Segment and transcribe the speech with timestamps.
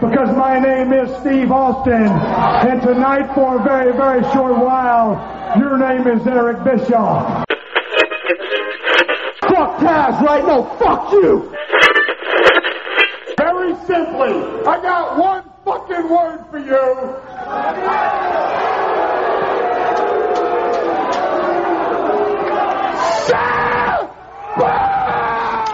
[0.00, 5.76] Because my name is Steve Austin, and tonight for a very, very short while, your
[5.76, 7.44] name is Eric Bischoff.
[9.40, 11.52] fuck Taz right now, fuck you!
[13.38, 14.38] Very simply,
[14.68, 17.18] I got one fucking word for you.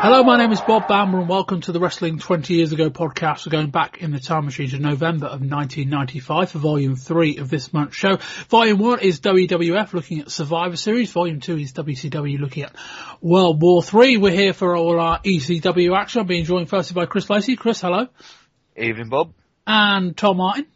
[0.05, 3.46] Hello, my name is Bob Bamber and welcome to the Wrestling 20 Years Ago podcast.
[3.46, 7.48] We're going back in the time machine to November of 1995 for volume 3 of
[7.48, 8.19] this month's show.
[8.51, 11.11] Volume 1 is WWF looking at Survivor Series.
[11.11, 12.77] Volume 2 is WCW looking at
[13.23, 14.19] World War 3.
[14.19, 16.20] We're here for all our ECW action.
[16.20, 17.56] I'm being joined firstly by Chris Lacey.
[17.56, 18.09] Chris, hello.
[18.77, 19.33] Evening, Bob.
[19.66, 20.66] And Tom Martin.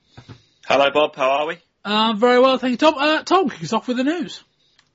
[0.66, 1.14] Hello, Bob.
[1.16, 1.58] How are we?
[1.84, 2.94] Uh, very well, thank you, Tom.
[2.96, 4.42] Uh, Tom, kick us off with the news.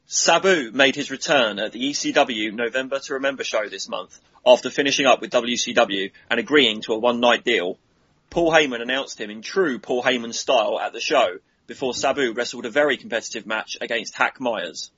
[0.05, 5.05] Sabu made his return at the ECW November to Remember show this month after finishing
[5.05, 7.77] up with WCW and agreeing to a one night deal.
[8.29, 12.65] Paul Heyman announced him in true Paul Heyman style at the show before Sabu wrestled
[12.65, 14.91] a very competitive match against Hack Meyers.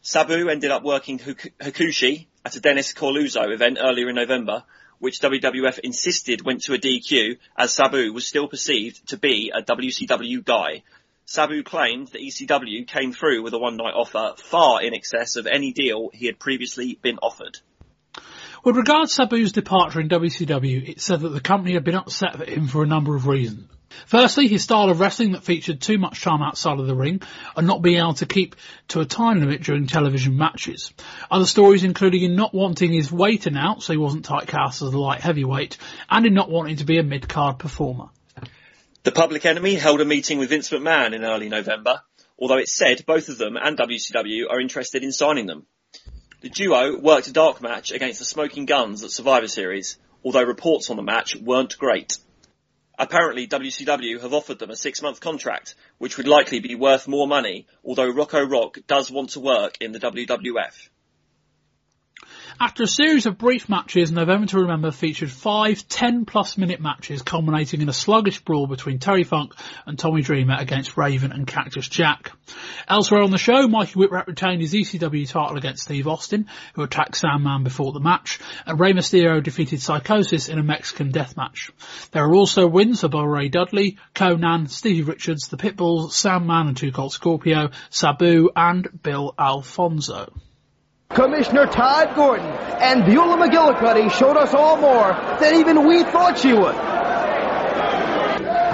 [0.00, 4.64] Sabu ended up working Hakushi at a Dennis Coralluzzo event earlier in November,
[5.00, 9.62] which WWF insisted went to a DQ as Sabu was still perceived to be a
[9.62, 10.82] WCW guy.
[11.26, 15.46] Sabu claimed that ECW came through with a one night offer far in excess of
[15.46, 17.58] any deal he had previously been offered.
[18.64, 22.40] With regards to Sabu's departure in WCW, it said that the company had been upset
[22.40, 23.68] at him for a number of reasons.
[24.06, 27.22] Firstly, his style of wrestling that featured too much time outside of the ring
[27.56, 28.56] and not being able to keep
[28.88, 30.92] to a time limit during television matches.
[31.30, 34.98] Other stories including in not wanting his weight announced so he wasn't typecast as a
[34.98, 35.78] light heavyweight
[36.10, 38.08] and in not wanting to be a mid-card performer.
[39.04, 42.02] The Public Enemy held a meeting with Vince McMahon in early November,
[42.38, 45.66] although it's said both of them and WCW are interested in signing them.
[46.40, 50.88] The duo worked a dark match against the Smoking Guns at Survivor Series, although reports
[50.88, 52.16] on the match weren't great.
[52.96, 57.26] Apparently WCW have offered them a six month contract, which would likely be worth more
[57.26, 60.88] money, although Rocco Rock does want to work in the WWF.
[62.60, 67.22] After a series of brief matches, November to Remember featured five 10 plus minute matches
[67.22, 69.52] culminating in a sluggish brawl between Terry Funk
[69.86, 72.32] and Tommy Dreamer against Raven and Cactus Jack.
[72.88, 77.16] Elsewhere on the show, Mikey Whipwreck retained his ECW title against Steve Austin, who attacked
[77.16, 81.70] Sandman before the match, and Rey Mysterio defeated Psychosis in a Mexican death match.
[82.12, 86.92] There are also wins for Ray Dudley, Konnan, Stevie Richards, the Pitbulls, Sandman and Two
[86.92, 90.32] Cold Scorpio, Sabu, and Bill Alfonso.
[91.10, 96.52] Commissioner Todd Gordon and Beulah McGillicuddy showed us all more than even we thought she
[96.52, 96.74] would.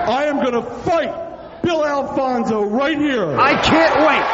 [0.06, 3.24] I am gonna fight Bill Alfonso right here.
[3.38, 4.24] I can't wait.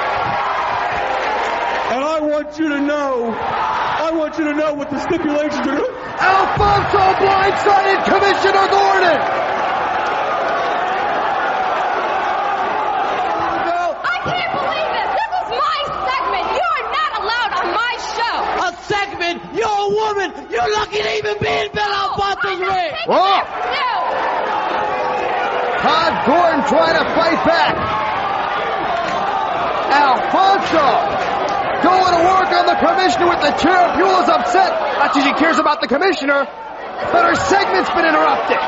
[1.92, 5.84] And I want you to know, I want you to know what the stipulations are.
[6.20, 9.20] Alfonso blindsided Commissioner Gordon.
[14.02, 15.08] I can't believe it!
[15.20, 15.78] This is my
[16.08, 16.46] segment!
[16.58, 18.36] You're not allowed on my show!
[18.66, 19.54] A segment?
[19.54, 20.50] You're a woman!
[20.50, 22.92] You're lucky to even be in Bill Alfonso's ring!
[23.06, 23.42] Whoa!
[23.74, 23.90] No!
[25.80, 27.74] Todd Gordon trying to fight back.
[29.90, 31.30] Alfonso
[31.82, 33.80] going to work on the commissioner with the chair.
[33.96, 34.70] Beulah's upset.
[35.00, 38.60] Not that she cares about the commissioner, but her segment's been interrupted.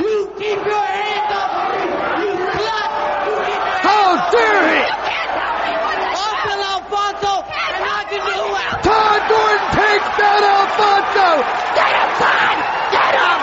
[0.00, 1.84] You keep your hands off of me!
[2.24, 2.90] You slut!
[3.28, 4.80] You keep your How dare he?
[4.88, 8.68] I'm Bill Alfonso, and I can do it!
[8.80, 11.28] Todd Gordon takes down Alfonso.
[11.76, 12.56] Get him, Todd!
[12.90, 13.40] Get him!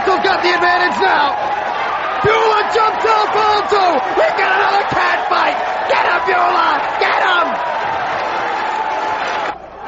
[0.00, 1.28] Alfonso's got the advantage now.
[2.24, 3.84] Beulah jumps Alfonso.
[4.16, 5.56] We've got another cat fight.
[5.92, 6.74] Get him, Beulah!
[7.00, 7.46] Get him!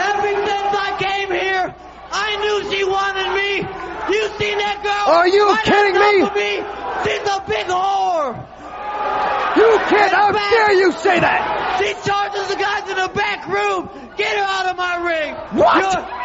[0.05, 1.75] Ever since I came here,
[2.13, 3.53] I knew she wanted me!
[4.13, 5.15] You seen that girl?
[5.17, 6.15] Are you Right kidding me?
[6.37, 6.51] me?
[7.05, 8.37] She's a big whore!
[9.57, 10.13] You can't.
[10.13, 11.79] How dare you say that?
[11.81, 13.89] She charges the guys in the back room!
[14.17, 15.35] Get her out of my ring!
[15.61, 15.77] What?
[15.81, 16.22] You're-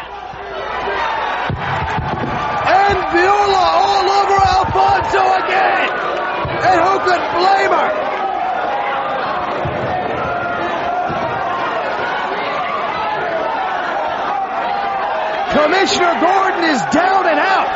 [2.88, 5.88] And Beulah all over Alfonso again.
[6.68, 7.90] And who could blame her?
[15.52, 17.70] Commissioner Gordon is down and out.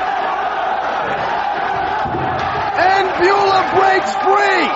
[2.72, 4.68] And Beulah breaks free.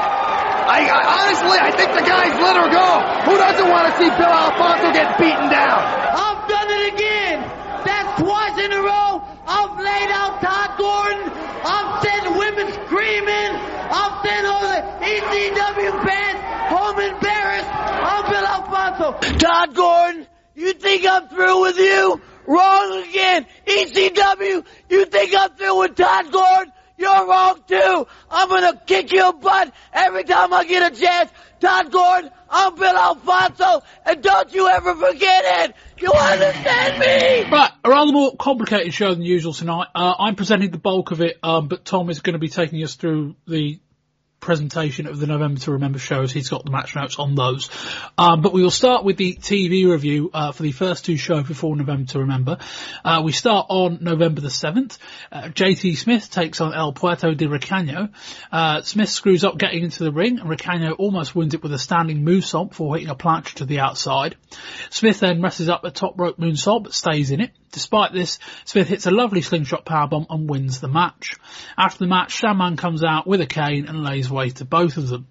[0.67, 2.89] I, I honestly, I think the guys let her go.
[3.31, 5.81] Who doesn't want to see Bill Alfonso get beaten down?
[5.81, 7.41] I've done it again.
[7.85, 9.16] That's twice in a row.
[9.49, 11.33] I've laid out Todd Gordon.
[11.65, 13.53] I've sent women screaming.
[13.91, 16.41] I've sent all the ECW fans
[16.71, 17.71] home embarrassed.
[17.71, 19.39] I'm Bill Alfonso.
[19.39, 22.21] Todd Gordon, you think I'm through with you?
[22.47, 23.47] Wrong again.
[23.67, 26.73] ECW, you think I'm through with Todd Gordon?
[26.99, 28.07] You're wrong too.
[28.31, 31.31] I'm gonna kick your butt every time I get a chance.
[31.61, 35.75] Todd Gordon, I'm Bill Alfonso, and don't you ever forget it.
[35.99, 37.51] You understand me?
[37.51, 39.89] Right, a rather more complicated show than usual tonight.
[39.95, 42.83] Uh, I'm presenting the bulk of it, um, but Tom is going to be taking
[42.83, 43.81] us through the
[44.41, 46.33] presentation of the November to Remember shows.
[46.33, 47.71] He's got the match notes on those.
[48.17, 51.47] Um, but we will start with the TV review uh, for the first two shows
[51.47, 52.59] before November to Remember.
[53.05, 54.99] Uh, we start on November the 7th.
[55.33, 58.11] Uh, JT Smith takes on El Puerto de Ricano.
[58.53, 61.79] Uh, Smith screws up getting into the ring and Ricano almost wins it with a
[61.79, 64.37] standing moonsault before hitting a plancha to the outside.
[64.91, 67.51] Smith then messes up a top rope moonsault but stays in it.
[67.73, 71.37] Despite this, Smith hits a lovely slingshot powerbomb and wins the match.
[71.77, 75.09] After the match, Shaman comes out with a cane and lays waste to both of
[75.09, 75.27] them.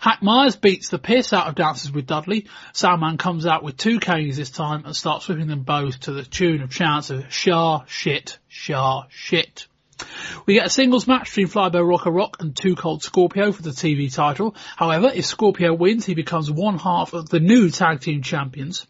[0.00, 2.46] Hack Meyers beats the piss out of Dances with Dudley.
[2.72, 6.22] Sandman comes out with two canes this time and starts whipping them both to the
[6.22, 9.66] tune of chants of Shah, shit, Shah, shit.
[10.46, 13.70] We get a singles match between Flyboy Rocco Rock and Too Cold Scorpio for the
[13.70, 14.54] TV title.
[14.76, 18.86] However, if Scorpio wins, he becomes one half of the new tag team champions.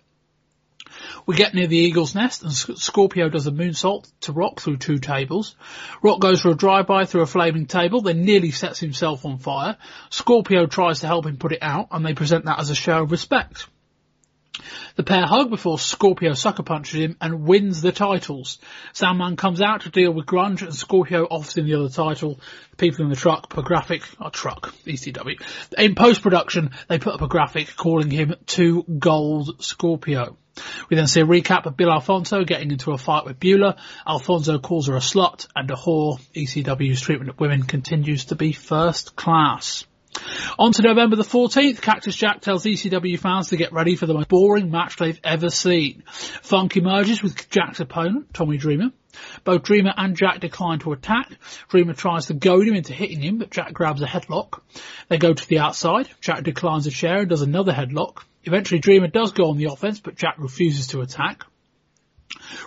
[1.27, 4.99] We get near the Eagle's Nest and Scorpio does a moonsault to Rock through two
[4.99, 5.57] tables.
[6.03, 9.77] Rock goes for a drive-by through a flaming table, then nearly sets himself on fire.
[10.11, 13.03] Scorpio tries to help him put it out and they present that as a show
[13.03, 13.69] of respect.
[14.97, 18.59] The pair hug before Scorpio sucker punches him and wins the titles.
[18.93, 22.41] Sandman comes out to deal with Grunge and Scorpio offers him the other title.
[22.71, 25.41] The people in the truck a graphic, a truck, ECW.
[25.77, 30.37] In post-production, they put up a graphic calling him Two Gold Scorpio.
[30.89, 33.77] We then see a recap of Bill Alfonso getting into a fight with Beulah.
[34.07, 36.21] Alfonso calls her a slut and a whore.
[36.35, 39.85] ECW's treatment of women continues to be first class.
[40.59, 44.15] On to November the 14th, Cactus Jack tells ECW fans to get ready for the
[44.15, 46.03] most boring match they've ever seen.
[46.43, 48.91] Funk emerges with Jack's opponent, Tommy Dreamer.
[49.45, 51.31] Both Dreamer and Jack decline to attack.
[51.69, 54.61] Dreamer tries to goad him into hitting him, but Jack grabs a headlock.
[55.09, 56.09] They go to the outside.
[56.21, 58.23] Jack declines a chair and does another headlock.
[58.45, 61.45] Eventually Dreamer does go on the offense, but Jack refuses to attack.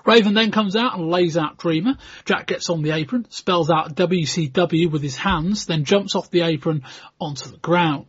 [0.05, 1.97] Raven then comes out and lays out Dreamer.
[2.25, 6.41] Jack gets on the apron, spells out WCW with his hands, then jumps off the
[6.41, 6.83] apron
[7.19, 8.07] onto the ground.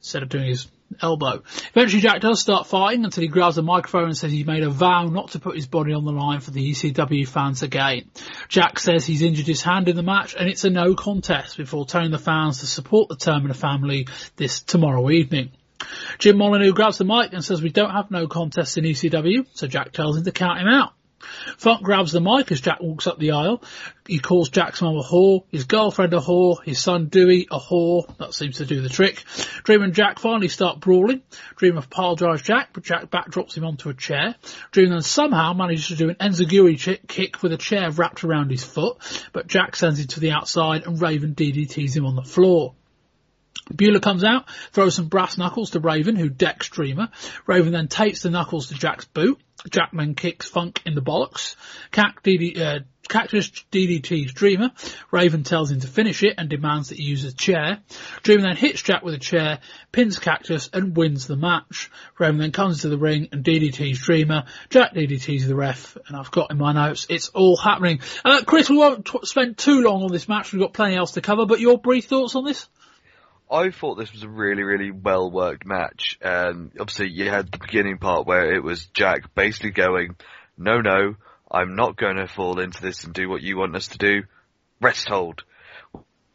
[0.00, 0.68] Instead of doing his
[1.02, 1.42] elbow.
[1.70, 4.70] Eventually Jack does start fighting until he grabs a microphone and says he made a
[4.70, 8.10] vow not to put his body on the line for the ECW fans again.
[8.48, 11.86] Jack says he's injured his hand in the match and it's a no contest before
[11.86, 14.06] telling the fans to support the Termina family
[14.36, 15.50] this tomorrow evening.
[16.18, 19.66] Jim Molineaux grabs the mic and says we don't have no contests in ECW, so
[19.66, 20.92] Jack tells him to count him out.
[21.58, 23.62] Funk grabs the mic as Jack walks up the aisle.
[24.06, 28.16] He calls Jack's mum a whore, his girlfriend a whore, his son Dewey a whore.
[28.18, 29.24] That seems to do the trick.
[29.64, 31.22] Dream and Jack finally start brawling.
[31.56, 31.80] Dream
[32.16, 34.36] drives Jack, but Jack backdrops him onto a chair.
[34.70, 38.64] Dream then somehow manages to do an enziguri kick with a chair wrapped around his
[38.64, 38.98] foot,
[39.32, 42.74] but Jack sends him to the outside and Raven DDTs him on the floor.
[43.74, 47.08] Beulah comes out, throws some brass knuckles to Raven, who decks Dreamer.
[47.46, 49.38] Raven then tapes the knuckles to Jack's boot.
[49.70, 51.56] Jackman kicks Funk in the bollocks.
[51.96, 52.78] Uh,
[53.08, 54.70] Cactus DDT's Dreamer.
[55.10, 57.80] Raven tells him to finish it and demands that he use a chair.
[58.22, 59.60] Dreamer then hits Jack with a chair,
[59.90, 61.90] pins Cactus and wins the match.
[62.18, 64.44] Raven then comes to the ring and DDT's Dreamer.
[64.68, 68.00] Jack DDT's the ref and I've got in my notes, it's all happening.
[68.24, 70.52] Uh, Chris, we won't t- spend too long on this match.
[70.52, 72.68] We've got plenty else to cover, but your brief thoughts on this?
[73.50, 76.18] I thought this was a really, really well worked match.
[76.22, 80.16] Um, obviously, you had the beginning part where it was Jack basically going,
[80.56, 81.14] "No, no,
[81.50, 84.24] I'm not going to fall into this and do what you want us to do.
[84.80, 85.44] Rest hold."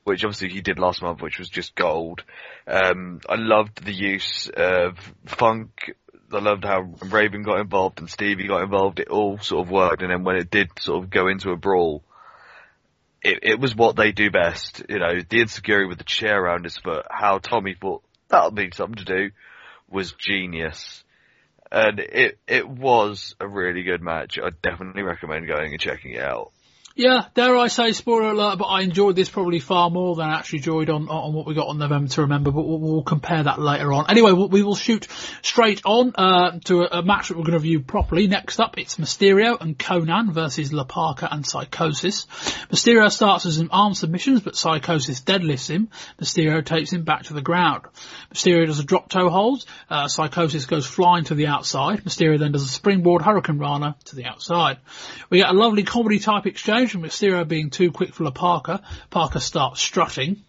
[0.06, 2.24] Which obviously he did last month, which was just gold.
[2.68, 5.96] Um, I loved the use of funk.
[6.32, 9.00] I loved how Raven got involved and Stevie got involved.
[9.00, 11.56] It all sort of worked, and then when it did sort of go into a
[11.56, 12.04] brawl,
[13.24, 14.84] it, it was what they do best.
[14.90, 18.70] You know, the insecurity with the chair around his foot, how Tommy thought that'll be
[18.74, 19.32] something to do,
[19.90, 21.04] was genius.
[21.72, 24.38] And it, it was a really good match.
[24.38, 26.52] I definitely recommend going and checking it out.
[26.96, 30.38] Yeah, dare I say spoiler alert, but I enjoyed this probably far more than I
[30.38, 33.42] actually enjoyed on, on what we got on November to remember, but we'll, we'll compare
[33.42, 34.12] that later on.
[34.12, 35.08] Anyway, we will shoot
[35.42, 38.28] straight on, uh, to a, a, match that we're going to view properly.
[38.28, 42.28] Next up, it's Mysterio and Konnan versus La Parka and Psychosis.
[42.72, 45.90] Mysterio starts as an arm submissions, but Psychosis deadlifts him.
[46.22, 47.86] Mysterio takes him back to the ground.
[48.32, 52.04] Mysterio does a drop toe hold, uh, Psychosis goes flying to the outside.
[52.04, 54.78] Mysterio then does a springboard Hurricane Rana to the outside.
[55.32, 58.82] We get a lovely comedy type exchange and Mysterio being too quick for La Parka.
[59.10, 60.44] Parka starts strutting.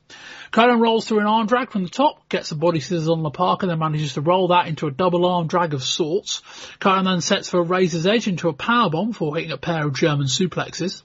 [0.52, 3.30] Konnan rolls through an arm drag from the top, gets a body scissors on La
[3.30, 6.42] Parka, then manages to roll that into a double arm drag of sorts.
[6.80, 9.94] Konnan then sets for a razor's edge into a powerbomb before hitting a pair of
[9.94, 11.02] German suplexes.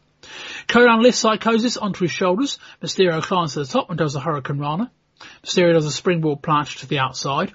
[0.68, 2.58] Konnan lifts Psychosis onto his shoulders.
[2.82, 4.92] Mysterio climbs to the top and does a Hurricane Rana.
[5.44, 7.54] Mysterio does a springboard plancha to the outside.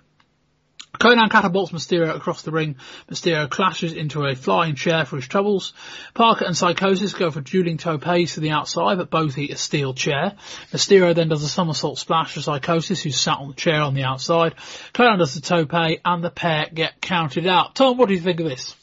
[0.99, 2.77] Konnan catapults Mysterio across the ring.
[3.11, 5.73] Mysterio clashes into a flying chair for his troubles.
[6.15, 9.95] Parka and Psychosis go for dueling topes to the outside, but both eat a steel
[9.95, 10.35] chair.
[10.73, 14.05] Mysterio then does a somersault splash for Psychosis, who's sat on the chair on the
[14.05, 14.55] outside.
[14.93, 17.75] Konnan does the tope, and the pair get counted out.
[17.75, 18.77] Tom, what do you think of this?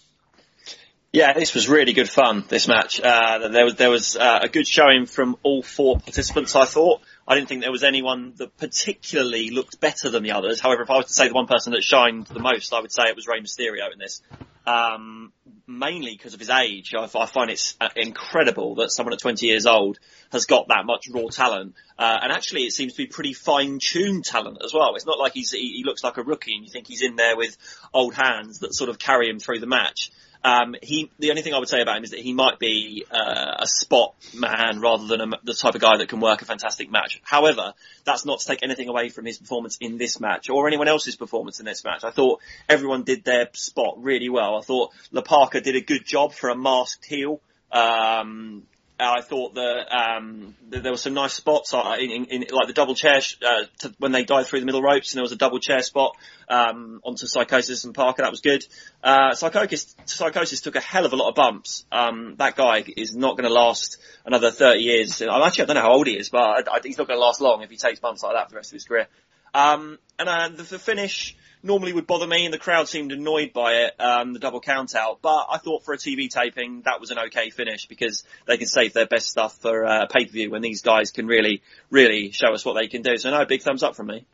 [1.13, 2.45] Yeah, this was really good fun.
[2.47, 6.55] This match, uh, there was there was uh, a good showing from all four participants.
[6.55, 7.01] I thought.
[7.27, 10.61] I didn't think there was anyone that particularly looked better than the others.
[10.61, 12.93] However, if I was to say the one person that shined the most, I would
[12.93, 14.21] say it was Rey Mysterio in this.
[14.65, 15.33] Um,
[15.67, 16.93] mainly because of his age.
[16.93, 19.99] I, I find it uh, incredible that someone at 20 years old
[20.31, 21.75] has got that much raw talent.
[21.97, 24.95] Uh, and actually it seems to be pretty fine-tuned talent as well.
[24.95, 27.15] It's not like he's, he, he looks like a rookie and you think he's in
[27.15, 27.57] there with
[27.93, 30.11] old hands that sort of carry him through the match.
[30.43, 33.05] Um, he, the only thing I would say about him is that he might be
[33.11, 36.45] uh, a spot man rather than a, the type of guy that can work a
[36.45, 37.21] fantastic match.
[37.23, 37.73] However,
[38.05, 41.15] that's not to take anything away from his performance in this match or anyone else's
[41.15, 42.03] performance in this match.
[42.03, 44.57] I thought everyone did their spot really well.
[44.57, 47.39] I thought La Parka did a good job for a masked heel.
[47.71, 48.63] Um,
[49.09, 52.73] I thought that, um, there were some nice spots uh, in, in, in like the
[52.73, 55.37] double chair uh, to, when they dive through the middle ropes, and there was a
[55.37, 56.15] double chair spot
[56.49, 58.21] um, onto Psychosis and Parka.
[58.21, 58.65] That was good.
[59.03, 61.85] Uh, Psychosis, Psychosis took a hell of a lot of bumps.
[61.91, 65.21] Um, that guy is not going to last another 30 years.
[65.21, 67.17] I'm actually I don't know how old he is, but I, I, he's not going
[67.17, 69.07] to last long if he takes bumps like that for the rest of his career.
[69.53, 73.53] Um, and uh, the, the finish normally would bother me, and the crowd seemed annoyed
[73.53, 75.19] by it, um, the double count out.
[75.21, 78.67] But I thought for a TV taping, that was an okay finish because they can
[78.67, 82.31] save their best stuff for uh, pay per view when these guys can really, really
[82.31, 83.17] show us what they can do.
[83.17, 84.25] So no, big thumbs up from me.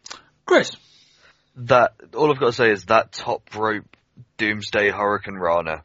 [0.45, 0.71] Chris.
[1.61, 3.97] That all I've got to say is that top rope
[4.37, 5.83] Doomsday Hurricane Rana.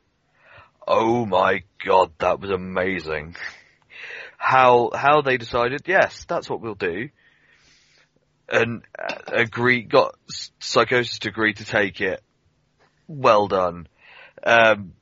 [0.87, 3.37] Oh my god, that was amazing.
[4.37, 5.83] How how they decided?
[5.87, 7.09] Yes, that's what we'll do
[8.53, 10.15] and uh, agree, got
[10.61, 12.23] Psychosis to agree to take it.
[13.09, 13.89] Well done.
[14.45, 14.93] Um,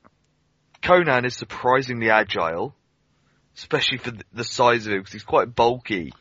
[0.83, 2.75] Konnan is surprisingly agile,
[3.57, 6.12] especially for the size of him, because he's quite bulky.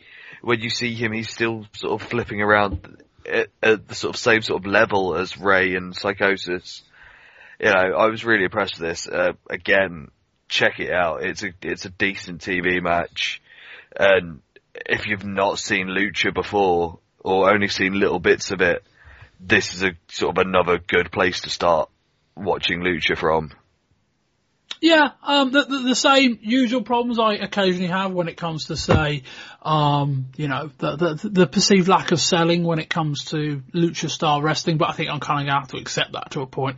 [0.41, 4.19] When you see him, he's still sort of flipping around at, at the sort of
[4.19, 6.83] same sort of level as Ray and Psychosis.
[7.59, 9.07] You know, I was really impressed with this.
[9.07, 10.09] Uh, again,
[10.47, 11.23] check it out.
[11.23, 13.41] It's a it's a decent TV match,
[13.95, 14.41] and
[14.73, 18.83] if you've not seen Lucha before, or only seen little bits of it,
[19.39, 21.89] this is a sort of another good place to start
[22.35, 23.51] watching Lucha from.
[24.81, 28.77] Yeah, um, the, the, the, same usual problems I occasionally have when it comes to
[28.77, 29.23] say,
[29.61, 34.09] um, you know, the, the, the perceived lack of selling when it comes to lucha
[34.09, 36.47] style wrestling, but I think I'm kind of to have to accept that to a
[36.47, 36.77] point.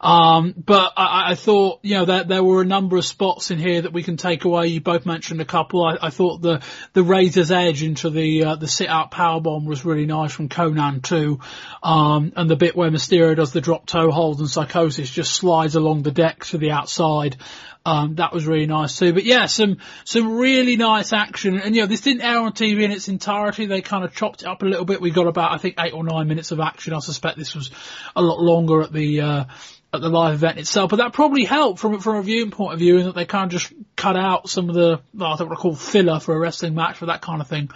[0.00, 3.58] Um, but I, I thought, you know, there, there were a number of spots in
[3.58, 4.68] here that we can take away.
[4.68, 5.84] You both mentioned a couple.
[5.84, 6.62] I, I thought the,
[6.94, 10.48] the razor's edge into the, uh, the sit out power bomb was really nice from
[10.48, 11.40] Konnan too.
[11.82, 15.74] Um, and the bit where Mysterio does the drop toe hold and psychosis just slides
[15.74, 17.36] along the deck to the outside.
[17.84, 19.12] Um, that was really nice too.
[19.12, 21.58] But yeah, some some really nice action.
[21.58, 23.66] And you know, this didn't air on TV in its entirety.
[23.66, 25.00] They kind of chopped it up a little bit.
[25.00, 26.94] We got about I think eight or nine minutes of action.
[26.94, 27.70] I suspect this was
[28.14, 29.44] a lot longer at the uh,
[29.92, 30.90] at the live event itself.
[30.90, 33.52] But that probably helped from from a viewing point of view, in that they kind
[33.52, 36.34] of just cut out some of the well, I think what I call filler for
[36.34, 37.70] a wrestling match for that kind of thing.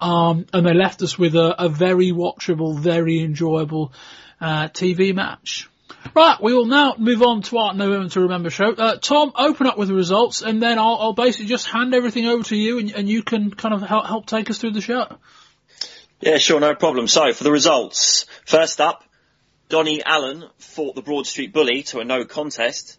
[0.00, 3.92] Um, and they left us with a, a very watchable, very enjoyable
[4.40, 5.69] uh, TV match.
[6.14, 8.72] Right, we will now move on to our November to Remember show.
[8.72, 12.26] Uh, Tom, open up with the results, and then I'll, I'll basically just hand everything
[12.26, 14.80] over to you, and, and you can kind of help, help take us through the
[14.80, 15.06] show.
[16.20, 17.06] Yeah, sure, no problem.
[17.06, 19.04] So, for the results, first up,
[19.68, 22.98] Donnie Allen fought the Broad Street Bully to a no contest,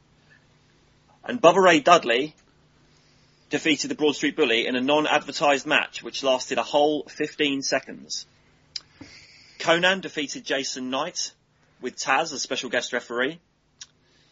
[1.25, 2.33] and Bubba Ray Dudley
[3.49, 8.25] defeated the Broad Street Bully in a non-advertised match, which lasted a whole 15 seconds.
[9.59, 11.33] Konnan defeated Jason Knight
[11.81, 13.39] with Taz as special guest referee.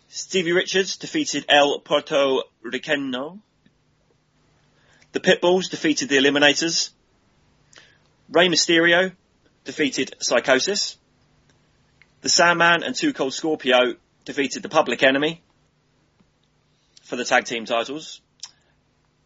[0.08, 3.39] Stevie Richards defeated El Puerto Riqueño.
[5.12, 6.91] The Pitbulls defeated the Eliminators.
[8.29, 9.12] Rey Mysterio
[9.65, 10.98] defeated Psychosis.
[12.22, 15.41] The Sandman and Two Cold Scorpio defeated the Public Enemy
[17.03, 18.22] for the tag team titles.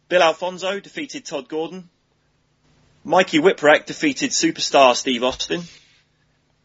[0.08, 1.88] Bill Alfonso defeated Todd Gordon.
[3.04, 5.62] Mikey Whipwreck defeated superstar Steve Austin.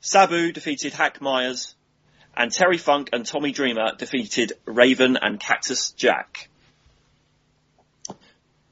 [0.01, 1.75] Sabu defeated Hack Meyers,
[2.35, 6.49] and Terry Funk and Tommy Dreamer defeated Raven and Cactus Jack.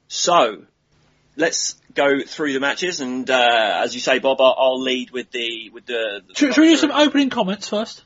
[0.08, 0.62] So,
[1.36, 5.30] let's go through the matches, and uh, as you say, Bob, I'll, I'll lead with
[5.30, 6.22] the with the.
[6.34, 8.02] Should, should we do some opening comments first?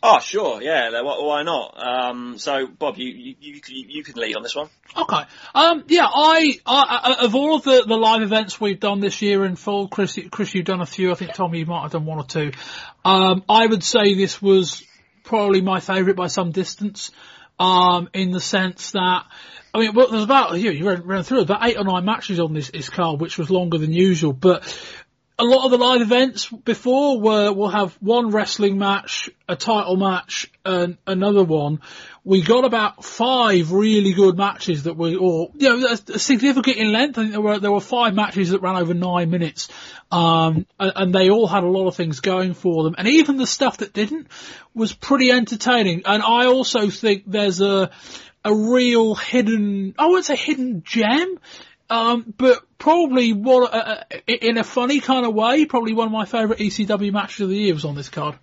[0.00, 0.90] Oh, sure, yeah.
[1.02, 1.74] Why, not?
[1.76, 4.68] Um, so, Bob, you, you you you can lead on this one.
[4.96, 5.22] Okay.
[5.54, 9.56] Um, yeah, I, I, of all the, the live events we've done this year in
[9.56, 11.10] full, Chris, Chris, you've done a few.
[11.10, 12.52] I think Tommy, you might have done one or two.
[13.04, 14.84] Um, I would say this was
[15.24, 17.10] probably my favourite by some distance.
[17.58, 19.24] Um, in the sense that,
[19.74, 22.38] I mean, well, there's about, you, you ran, ran through about eight or nine matches
[22.38, 24.62] on this, this card, which was longer than usual, but
[25.40, 29.96] a lot of the live events before were we'll have one wrestling match, a title
[29.96, 31.80] match, and another one.
[32.24, 37.18] We got about five really good matches that were, or you know, significant in length.
[37.18, 39.68] I think there were there were five matches that ran over nine minutes,
[40.10, 42.96] um, and, and they all had a lot of things going for them.
[42.98, 44.26] And even the stuff that didn't
[44.74, 46.02] was pretty entertaining.
[46.04, 47.90] And I also think there's a
[48.44, 51.38] a real hidden, I wouldn't say hidden gem,
[51.90, 56.12] um, but probably one, uh, uh, in a funny kind of way, probably one of
[56.12, 58.38] my favourite ECW matches of the year was on this card.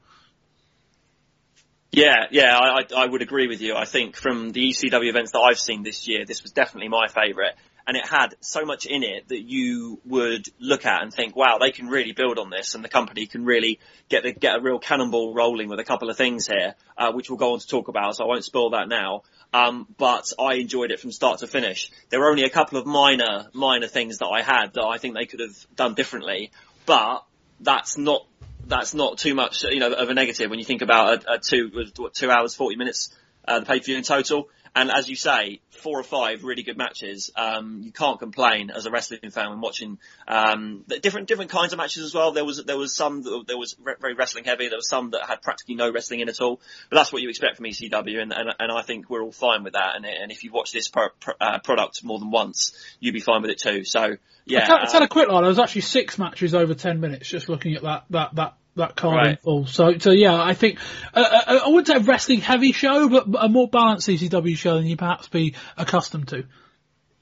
[1.92, 3.74] Yeah, yeah, I, I, would agree with you.
[3.74, 7.08] I think from the ECW events that I've seen this year, this was definitely my
[7.08, 7.54] favourite.
[7.88, 11.58] And it had so much in it that you would look at and think, wow,
[11.60, 14.62] they can really build on this and the company can really get the, get a
[14.62, 17.68] real cannonball rolling with a couple of things here, uh, which we'll go on to
[17.68, 19.22] talk about, so I won't spoil that now.
[19.56, 21.90] Um, but I enjoyed it from start to finish.
[22.10, 25.16] There were only a couple of minor, minor things that I had that I think
[25.16, 26.52] they could have done differently,
[26.86, 27.24] but
[27.62, 28.28] that's not
[28.68, 31.40] that's not too much, you know, of a negative when you think about a, a
[31.40, 33.16] two, what, two hours, 40 minutes,
[33.48, 34.50] uh, the pay-per-view in total.
[34.76, 37.32] And as you say, four or five really good matches.
[37.36, 41.74] Um, you can't complain as a wrestling fan when watching, um, the different, different kinds
[41.74, 42.32] of matches as well.
[42.34, 44.68] There was, there was some that, there was re- very wrestling heavy.
[44.68, 46.60] There was some that had practically no wrestling in at all.
[46.90, 49.64] But that's what you expect from ECW and, and, and I think we're all fine
[49.64, 49.96] with that.
[49.96, 53.22] And, and if you've watched this pro, pro, uh, product more than once, you'd be
[53.22, 53.86] fine with it too.
[53.86, 54.64] So, yeah.
[54.64, 55.42] I tell, I tell uh, a quick line.
[55.42, 57.28] There was actually six matches over ten minutes.
[57.28, 59.42] Just looking at that that that that card in Right.
[59.42, 59.66] full.
[59.68, 60.80] So so yeah, I think
[61.14, 64.76] uh, uh, I wouldn't say a wrestling heavy show, but a more balanced ECW show
[64.76, 66.40] than you perhaps be accustomed to.
[66.40, 66.48] It,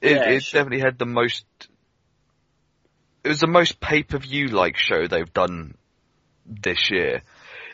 [0.00, 0.60] Yeah, it sure.
[0.60, 1.44] definitely had the most.
[3.22, 5.74] It was the most pay per view like show they've done
[6.46, 7.22] this year.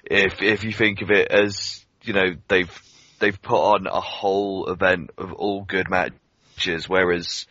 [0.05, 2.83] If if you think of it as you know they've
[3.19, 7.47] they've put on a whole event of all good matches, whereas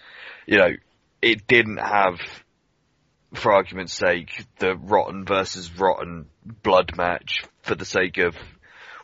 [0.46, 0.72] you know
[1.22, 2.20] it didn't have,
[3.34, 6.26] for argument's sake, the rotten versus rotten
[6.63, 8.36] blood match for the sake of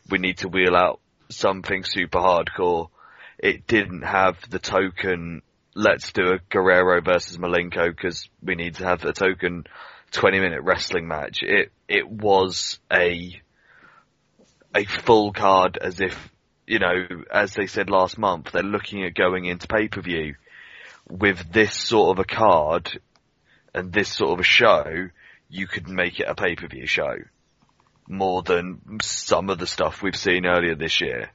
[0.09, 2.89] we need to wheel out something super hardcore.
[3.37, 5.41] It didn't have the token
[5.75, 9.65] let's do a Guerrero versus Malenko because we need to have a token
[10.11, 11.43] 20 minute wrestling match.
[11.43, 13.39] It, it was a,
[14.73, 16.17] a full card as if,
[16.65, 20.35] you know, as they said last month, they're looking at going into pay per view
[21.07, 22.99] with this sort of a card
[23.75, 25.09] and this sort of a show,
[25.49, 27.17] you could make it a pay per view show
[28.07, 31.29] more than some of the stuff we've seen earlier this year.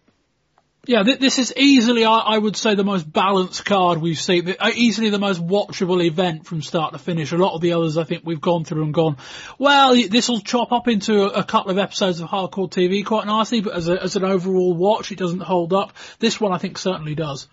[0.86, 4.46] Yeah, th- this is easily, I, I would say, the most balanced card we've seen.
[4.46, 7.32] The- uh, Easily the most watchable event from start to finish.
[7.32, 9.18] A lot of the others, I think, we've gone through and gone.
[9.58, 13.26] Well, this will chop up into a, a couple of episodes of hardcore TV quite
[13.26, 15.92] nicely, but as, a, as an overall watch, it doesn't hold up.
[16.18, 17.46] This one, I think, certainly does.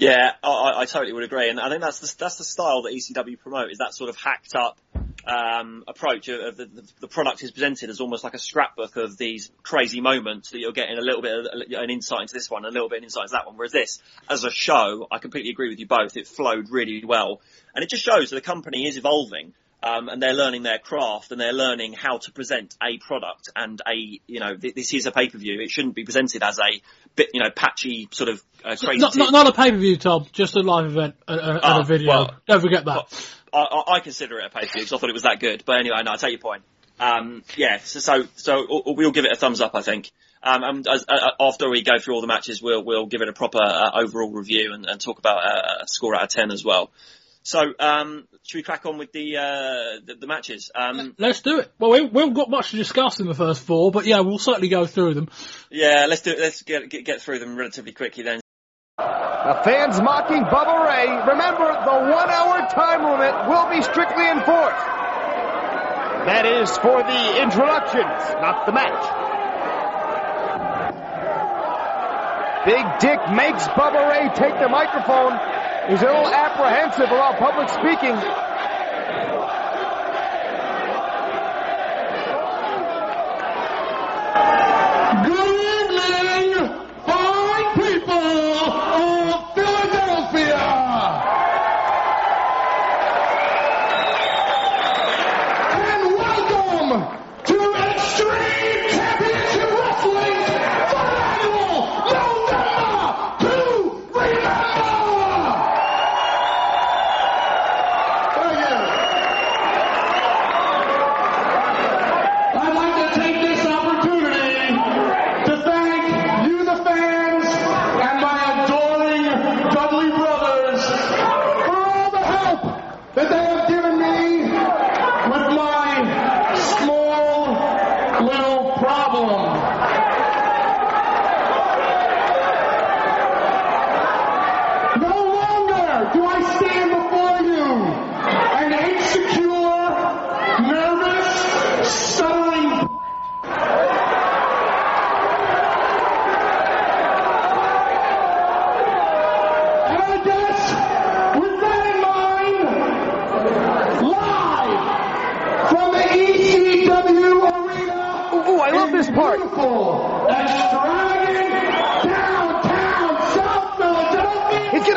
[0.00, 2.92] Yeah, I, I- totally would agree, and I think that's the that's the style that
[2.92, 4.78] ECW promote is that sort of hacked up
[5.26, 9.18] um, approach of, the, the, the product is presented as almost like a scrapbook of
[9.18, 12.64] these crazy moments that you're getting a little bit of an insight into this one,
[12.64, 13.56] a little bit of insight into that one.
[13.56, 16.16] Whereas this, as a show, I completely agree with you both.
[16.16, 17.40] It flowed really well,
[17.74, 19.52] and it just shows that the company is evolving.
[19.80, 23.80] Um, and they're learning their craft and they're learning how to present a product and
[23.86, 23.94] a,
[24.26, 25.60] you know, th- this is a pay-per-view.
[25.60, 26.82] It shouldn't be presented as a
[27.14, 28.98] bit, you know, patchy sort of uh, crazy.
[28.98, 32.08] Not, not, not a pay-per-view, Tom, just a live event and, and Ah, a video.
[32.08, 33.32] well, Don't forget that.
[33.52, 35.38] I, I, I consider it a pay per view because I thought it was that
[35.38, 35.62] good.
[35.64, 36.64] But anyway, no, I take your point.
[36.98, 40.10] Um, yeah, so, so so we'll give it a thumbs up, I think.
[40.42, 43.28] Um, and as, uh, after we go through all the matches, we'll we'll give it
[43.28, 46.50] a proper uh, overall review and, and talk about uh, a score out of ten
[46.50, 46.90] as well.
[47.48, 50.70] So um, should we crack on with the uh, the, the matches?
[50.74, 51.72] Um, Let's do it.
[51.78, 54.36] Well, we, we haven't got much to discuss in the first four, but yeah, we'll
[54.36, 55.30] certainly go through them.
[55.70, 56.38] yeah, let's do it.
[56.38, 58.40] Let's get, get get through them relatively quickly then.
[58.98, 61.08] The fans mocking Bubba Ray.
[61.08, 64.84] Remember, the one hour time limit will be strictly enforced.
[66.28, 69.04] That is for the introductions, not the match.
[72.66, 75.32] Big Dick makes Bubba Ray take the microphone.
[75.88, 78.14] He's a little apprehensive about public speaking.
[85.24, 85.57] Good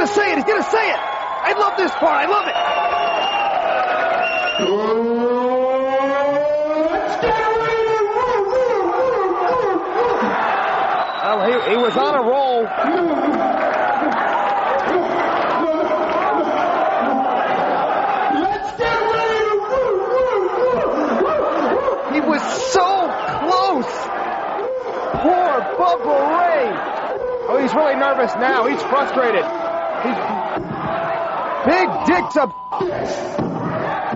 [0.07, 0.37] say it.
[0.37, 0.99] He's going to say it.
[0.99, 2.21] I love this part.
[2.21, 2.55] I love it.
[11.41, 12.67] Well, he, he was on a roll.
[22.13, 22.41] He was
[22.73, 23.07] so
[23.39, 23.91] close.
[25.21, 26.67] Poor Bubba Ray.
[27.47, 28.67] Oh, he's really nervous now.
[28.67, 29.45] He's frustrated.
[30.01, 32.49] Big dicks up.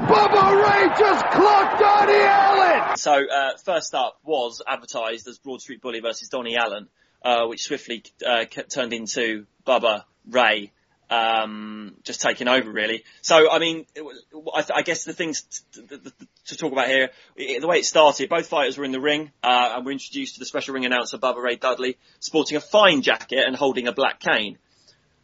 [0.05, 2.97] Bubba Ray just clocked Donnie Allen.
[2.97, 6.87] So uh, first up was advertised as Broad Street Bully versus Donnie Allen,
[7.23, 10.71] uh, which swiftly uh, turned into Bubba Ray
[11.09, 13.03] um, just taking over really.
[13.21, 15.41] So I mean, I, th- I, guess the things
[15.73, 16.11] t- t-
[16.47, 19.73] to talk about here, the way it started, both fighters were in the ring uh,
[19.75, 23.43] and were introduced to the special ring announcer Bubba Ray Dudley, sporting a fine jacket
[23.45, 24.57] and holding a black cane.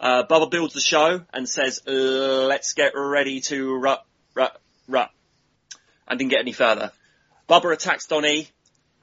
[0.01, 5.11] Uh, Bubba builds the show and says, "Let's get ready to rut, rut, rut,"
[6.07, 6.91] and didn't get any further.
[7.47, 8.49] Bubba attacks Donnie,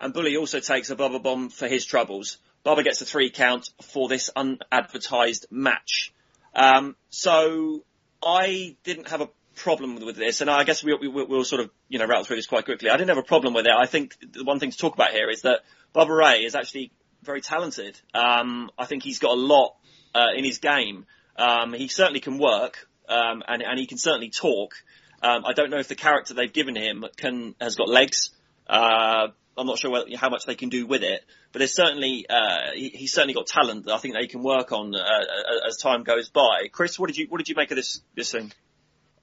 [0.01, 2.39] and Bully also takes a Bubba bomb for his troubles.
[2.67, 6.13] Bubba gets a three count for this unadvertised match.
[6.53, 7.85] Um, so
[8.21, 11.71] I didn't have a problem with, this, and I guess we, we, we'll sort of
[11.89, 12.91] you know rattle through this quite quickly.
[12.91, 13.73] I didn't have a problem with it.
[13.73, 15.61] I think the one thing to talk about here is that
[15.95, 16.91] Bubba Ray is actually
[17.23, 18.01] very talented.
[18.15, 19.77] Um, I think he's got a lot
[20.15, 21.07] uh, in his game.
[21.37, 24.75] Um, he certainly can work, um, and, and he can certainly talk.
[25.23, 28.31] Um, I don't know if the character they've given him can has got legs.
[28.69, 32.73] Uh, I'm not sure how much they can do with it, but there's certainly uh,
[32.75, 36.05] he, he's certainly got talent that I think they can work on uh, as time
[36.05, 36.69] goes by.
[36.71, 38.53] Chris, what did you what did you make of this this thing?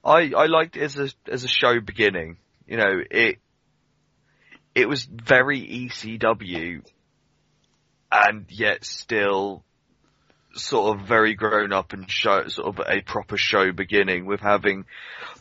[0.04, 2.36] I I liked it as a as a show beginning.
[2.66, 3.38] You know, it
[4.74, 6.82] it was very ECW,
[8.12, 9.64] and yet still
[10.56, 14.84] sort of very grown up and show sort of a proper show beginning with having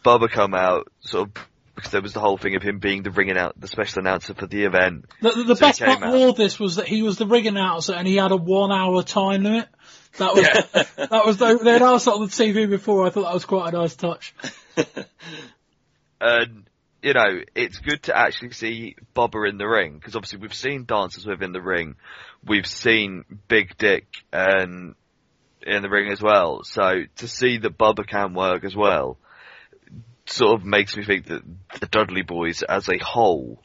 [0.04, 3.12] Bubba come out sort of because there was the whole thing of him being the
[3.12, 5.06] ring out the special announcer for the event.
[5.22, 7.48] The, the, the so best part of all this was that he was the ring
[7.48, 9.68] announcer and he had a one hour time limit.
[10.18, 10.84] That was yeah.
[11.10, 13.06] that was they had asked that on the TV before.
[13.06, 14.34] I thought that was quite a nice touch.
[16.22, 16.70] and
[17.02, 20.86] you know, it's good to actually see Bubba in the ring because obviously we've seen
[20.86, 21.98] dancers within the ring,
[22.44, 24.96] we've seen Big Dick and
[25.66, 26.64] in the ring as well.
[26.64, 29.18] So to see that Bubba can work as well
[30.26, 31.44] sort of makes me think that
[31.80, 33.60] the Dudley Boys as a whole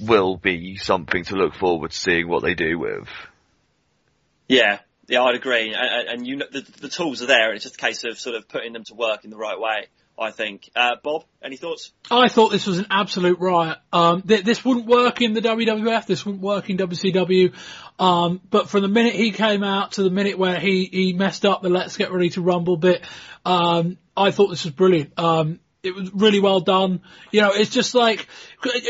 [0.00, 3.08] will be something to look forward to seeing what they do with.
[4.48, 5.74] Yeah, yeah, I'd agree.
[5.74, 8.36] And, and you know, the, the tools are there, it's just a case of sort
[8.36, 9.86] of putting them to work in the right way.
[10.22, 10.70] I think.
[10.74, 11.92] Uh, Bob, any thoughts?
[12.10, 13.78] I thought this was an absolute riot.
[13.92, 16.06] Um, th- this wouldn't work in the WWF.
[16.06, 17.52] This wouldn't work in WCW.
[17.98, 21.44] Um, but from the minute he came out to the minute where he, he messed
[21.44, 23.04] up the Let's Get Ready to Rumble bit,
[23.44, 25.18] um, I thought this was brilliant.
[25.18, 27.00] Um, it was really well done.
[27.32, 28.28] You know, it's just like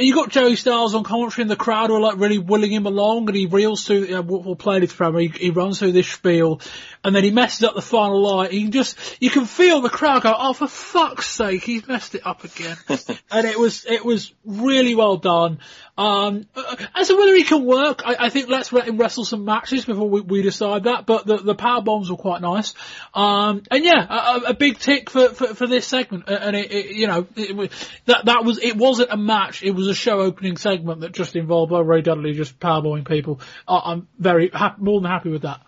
[0.01, 3.29] you got Joey Styles on commentary, and the crowd were like really willing him along,
[3.29, 4.05] and he reels through.
[4.05, 5.19] You know, we'll play this for.
[5.19, 6.61] He, he runs through this spiel,
[7.05, 8.53] and then he messes up the final line.
[8.53, 12.15] You can just you can feel the crowd go, "Oh, for fuck's sake, he's messed
[12.15, 15.59] it up again." and it was it was really well done.
[15.99, 16.47] Um,
[16.95, 19.85] as to whether he can work, I, I think let's let him wrestle some matches
[19.85, 21.05] before we, we decide that.
[21.05, 22.73] But the, the power bombs were quite nice.
[23.13, 26.25] Um, and yeah, a, a big tick for, for, for this segment.
[26.29, 27.73] And it, it you know, it,
[28.07, 29.62] that, that was, it wasn't a match.
[29.63, 33.41] It was a show opening segment that just involved Ray Dudley just powerbombing people.
[33.67, 35.61] I, I'm very happy, more than happy with that.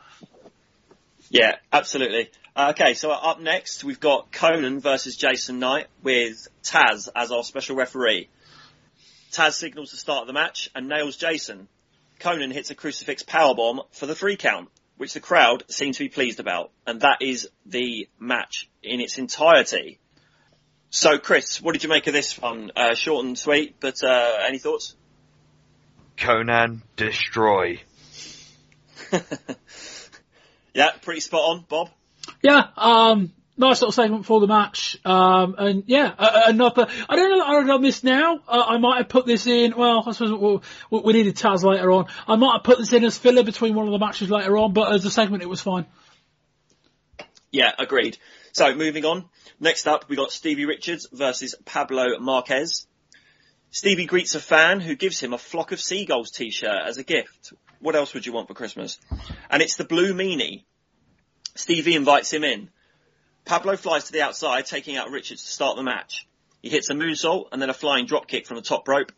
[1.31, 2.31] Yeah, absolutely.
[2.57, 7.43] Uh, okay, so up next we've got Konnan versus Jason Knight with Taz as our
[7.43, 8.29] special referee.
[9.33, 11.67] Taz signals the start of the match and nails Jason.
[12.21, 16.09] Konnan hits a crucifix powerbomb for the three count, which the crowd seem to be
[16.09, 16.71] pleased about.
[16.87, 19.99] And that is the match in its entirety.
[20.95, 22.71] So, Chris, what did you make of this one?
[22.77, 24.95] Uh, short and sweet, but uh, any thoughts?
[26.17, 27.81] Konnan, destroy.
[30.73, 31.91] yeah, pretty spot on, Bob.
[32.43, 34.97] Yeah, um, nice little segment for the match.
[35.05, 38.39] Um, and yeah, uh, another, I don't know, that I don't know this now.
[38.47, 41.65] Uh, I might have put this in, well, I suppose we'll, we we needed Taz
[41.65, 42.07] later on.
[42.29, 44.73] I might have put this in as filler between one of the matches later on,
[44.73, 45.87] but as a segment it was fine.
[47.51, 48.17] Yeah, agreed.
[48.55, 49.25] So moving on.
[49.59, 52.87] Next up, we got Stevie Richards versus Pablo Marquez.
[53.73, 57.53] Stevie greets a fan who gives him a flock of seagulls t-shirt as a gift.
[57.81, 59.01] What else would you want for Christmas?
[59.51, 60.63] And it's the blue meanie.
[61.57, 62.71] Stevie invites him in.
[63.45, 66.29] Pablo flies to the outside, taking out Richards to start the match.
[66.63, 69.11] He hits a moonsault and then a flying dropkick from the top rope.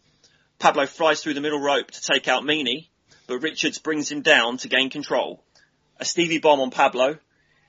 [0.58, 2.88] Pablo flies through the middle rope to take out Meanie,
[3.26, 5.44] but Richards brings him down to gain control.
[5.98, 7.18] A Stevie bomb on Pablo.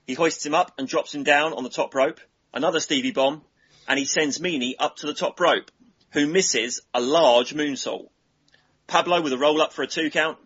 [0.07, 2.21] He hoists him up and drops him down on the top rope.
[2.53, 3.43] Another Stevie bomb,
[3.87, 5.69] and he sends Meanie up to the top rope,
[6.11, 8.07] who misses a large moonsault.
[8.87, 10.37] Pablo with a roll up for a two count.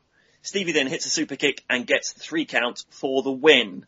[0.41, 3.85] Stevie then hits a super kick and gets the three count for the win.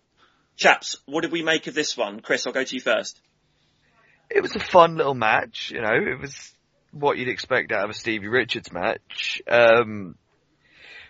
[0.55, 2.19] Chaps, what did we make of this one?
[2.19, 3.19] Chris, I'll go to you first.
[4.29, 6.53] It was a fun little match, you know, it was
[6.91, 9.41] what you'd expect out of a Stevie Richards match.
[9.47, 10.15] Um,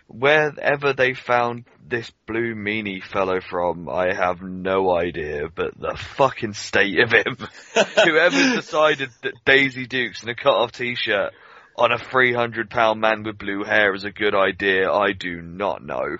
[0.06, 6.54] wherever they found this blue meanie fellow from, I have no idea, but the fucking
[6.54, 7.36] state of him.
[8.04, 11.32] Whoever decided that Daisy Dukes in a cut-off t-shirt
[11.76, 15.84] on a 300 pound man with blue hair is a good idea, I do not
[15.84, 16.18] know.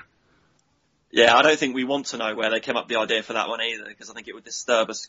[1.10, 3.22] Yeah, I don't think we want to know where they came up with the idea
[3.22, 5.08] for that one either, because I think it would disturb us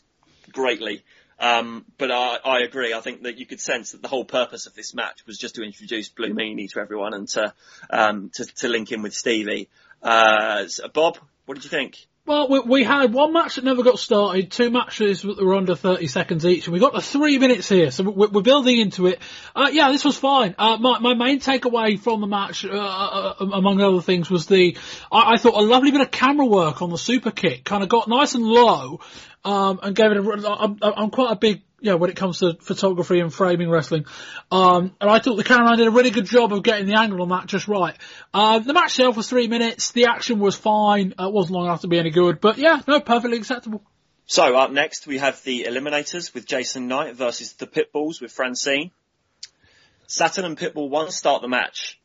[0.52, 1.02] greatly.
[1.38, 2.94] Um, but I, I agree.
[2.94, 5.56] I think that you could sense that the whole purpose of this match was just
[5.56, 7.52] to introduce Blue Meanie to everyone and to
[7.90, 9.68] um, to, to link in with Stevie.
[10.02, 12.06] Uh, so Bob, what did you think?
[12.26, 15.76] Well, we, we had one match that never got started, two matches that were under
[15.76, 19.06] 30 seconds each, and we got to three minutes here, so we're, we're building into
[19.06, 19.20] it.
[19.54, 20.56] Uh, yeah, this was fine.
[20.58, 24.76] Uh, my, my main takeaway from the match, uh, uh, among other things, was the,
[25.12, 27.88] I, I, thought a lovely bit of camera work on the super kick, kind of
[27.88, 28.98] got nice and low,
[29.44, 32.56] um, and gave it a, I'm, I'm quite a big yeah, when it comes to
[32.60, 34.06] photography and framing wrestling.
[34.50, 37.22] Um, and I thought the cameraman did a really good job of getting the angle
[37.22, 37.96] on that just right.
[38.32, 39.92] Uh, the match itself was three minutes.
[39.92, 41.14] The action was fine.
[41.18, 43.82] It wasn't long enough to be any good, but yeah, no, perfectly acceptable.
[44.26, 48.90] So up next we have the Eliminators with Jason Knight versus the Pitbulls with Francine.
[50.08, 52.00] Saturn and Pitbull 1 start the match.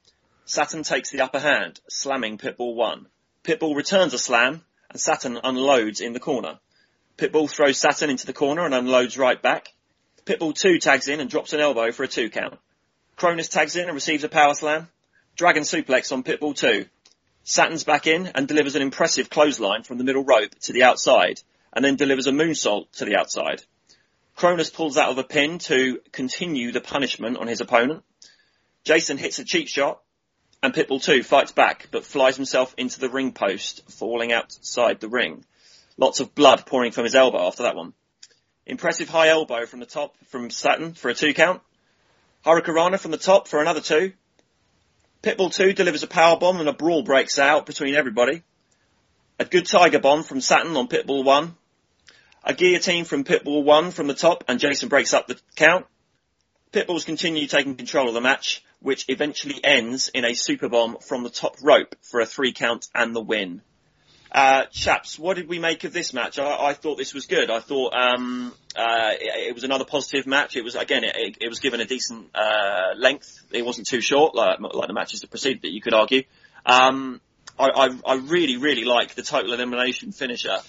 [0.46, 3.08] Saturn takes the upper hand, slamming Pitbull 1.
[3.44, 6.60] Pitbull returns a slam, and Saturn unloads in the corner.
[7.22, 9.76] Pitbull throws Saturn into the corner and unloads right back.
[10.26, 12.58] Pitbull 2 tags in and drops an elbow for a 2 count.
[13.16, 14.88] Kronus tags in and receives a power slam.
[15.36, 16.88] Dragon suplex on Pitbull 2.
[17.44, 21.40] Saturn's back in and delivers an impressive clothesline from the middle rope to the outside
[21.72, 23.62] and then delivers a moonsault to the outside.
[24.36, 28.04] Kronus pulls out of a pin to continue the punishment on his opponent.
[28.84, 30.02] Jason hits a cheap shot
[30.64, 35.08] and Pitbull 2 fights back but flies himself into the ring post, falling outside the
[35.08, 35.46] ring.
[35.98, 37.94] Lots of blood pouring from his elbow after that one.
[38.66, 41.62] Impressive high elbow from the top from Saturn for a two count.
[42.46, 44.14] Hurricanrana from the top for another two.
[45.22, 48.42] Pitbull 2 delivers a power bomb and a brawl breaks out between everybody.
[49.38, 51.56] A good tiger bomb from Saturn on Pitbull 1.
[52.44, 55.86] A guillotine from Pitbull 1 from the top and Jason breaks up the count.
[56.72, 61.22] Pitbulls continue taking control of the match, which eventually ends in a super bomb from
[61.22, 63.62] the top rope for a three count and the win.
[64.32, 66.40] Uh, chaps, what did we make of this match?
[66.40, 67.52] I, I thought this was good.
[67.52, 70.56] I thought um, uh, it, it, was another positive match.
[70.56, 73.44] It was again, it, it was given a decent uh, length.
[73.52, 75.74] It wasn't too short, like, like the matches that preceded it.
[75.74, 76.24] You could argue.
[76.66, 77.20] Um,
[77.60, 80.60] I, I, I, really, really like the total elimination finisher.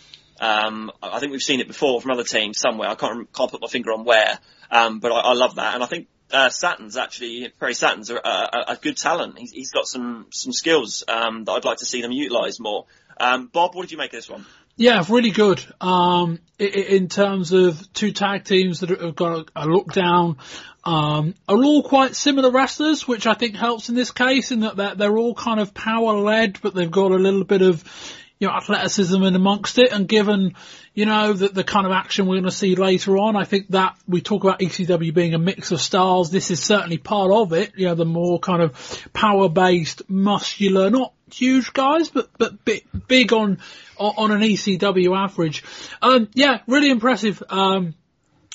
[0.41, 2.89] Um, I think we've seen it before from other teams somewhere.
[2.89, 4.41] I can't can't put my finger on where,
[4.73, 8.17] um, but I, I, love that, and I think uh, Saturn's actually Perry Saturn's a,
[8.17, 9.39] a, a, good talent.
[9.39, 12.87] He's, he's got some some skills um, that I'd like to see them utilise more.
[13.23, 14.45] Um, Bob, what did you make of this one?
[14.77, 15.65] Yeah, really good.
[15.81, 20.39] Um, in terms of two tag teams that have got a, look down,
[20.83, 24.99] um, are all quite similar wrestlers, which I think helps in this case in that
[24.99, 27.85] they're all kind of power led, but they've got a little bit of,
[28.43, 29.93] you know, athleticism in amongst it.
[29.93, 30.57] And given,
[30.95, 33.69] you know, the, the kind of action we're going to see later on, I think
[33.69, 36.33] that we talk about ECW being a mix of styles.
[36.33, 37.71] This is certainly part of it.
[37.77, 42.85] You know, the more kind of power based, muscular, not huge guys, but but big,
[43.07, 43.59] big on
[43.97, 45.63] on an ECW average.
[46.03, 47.41] Um, yeah, really impressive.
[47.49, 47.95] Um,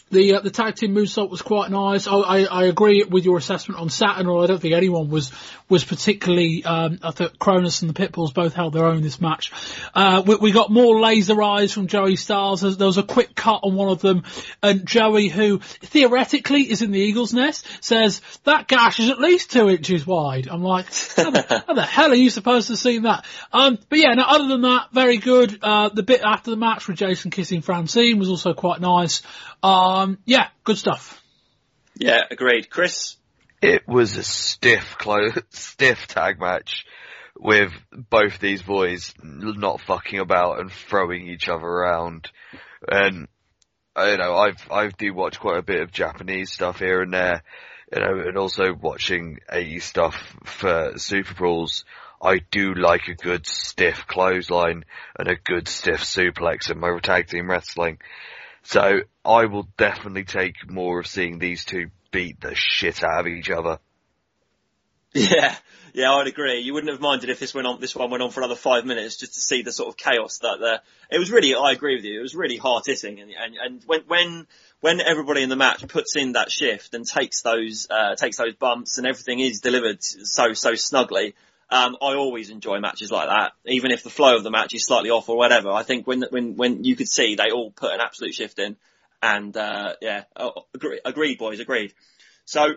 [0.09, 2.07] the uh, the tag team moonsault was quite nice.
[2.07, 5.31] I, I, I agree with your assessment on Saturn, or I don't think anyone was
[5.69, 6.63] was particularly.
[6.63, 9.51] Um, I thought Kronus and the Pitbulls both held their own this match.
[9.93, 12.61] Uh, we, we, got more laser eyes from Joey Styles.
[12.61, 14.23] There was a quick cut on one of them,
[14.63, 19.51] and Joey, who theoretically is in the Eagles' nest, says that gash is at least
[19.51, 20.47] two inches wide.
[20.47, 23.25] I'm like, how the, how the hell are you supposed to see that?
[23.51, 25.59] Um, but yeah, no, other than that, very good.
[25.61, 29.21] Uh, the bit after the match with Jason kissing Francine was also quite nice.
[29.67, 31.21] Um, yeah, good stuff.
[31.97, 32.69] Yeah, agreed.
[32.69, 33.17] Chris?
[33.61, 36.85] It was a stiff, close, stiff tag match
[37.37, 42.31] with both these boys not fucking about and throwing each other around.
[42.87, 43.27] And,
[43.97, 47.43] you know, I've, I do watch quite a bit of Japanese stuff here and there,
[47.93, 51.83] you know, and also watching AE stuff for Super Brawls.
[52.21, 54.85] I do like a good stiff clothesline
[55.19, 57.99] and a good stiff suplex in my tag team wrestling.
[58.67, 63.27] So I will definitely take more of seeing these two beat the shit out of
[63.27, 63.79] each other.
[65.13, 65.55] Yeah,
[65.93, 66.59] yeah, I'd agree.
[66.59, 68.85] You wouldn't have minded if this went on, this one went on for another five
[68.85, 70.81] minutes just to see the sort of chaos that there.
[71.09, 72.19] It was really, I agree with you.
[72.19, 74.47] It was really heart hitting, and, and and when when
[74.81, 78.55] when everybody in the match puts in that shift and takes those uh, takes those
[78.55, 81.35] bumps and everything is delivered so so snugly.
[81.69, 84.85] Um, I always enjoy matches like that, even if the flow of the match is
[84.85, 85.69] slightly off or whatever.
[85.69, 88.77] I think when when when you could see they all put an absolute shift in,
[89.21, 91.93] and uh, yeah, oh, agree, agreed, boys, agreed.
[92.45, 92.75] So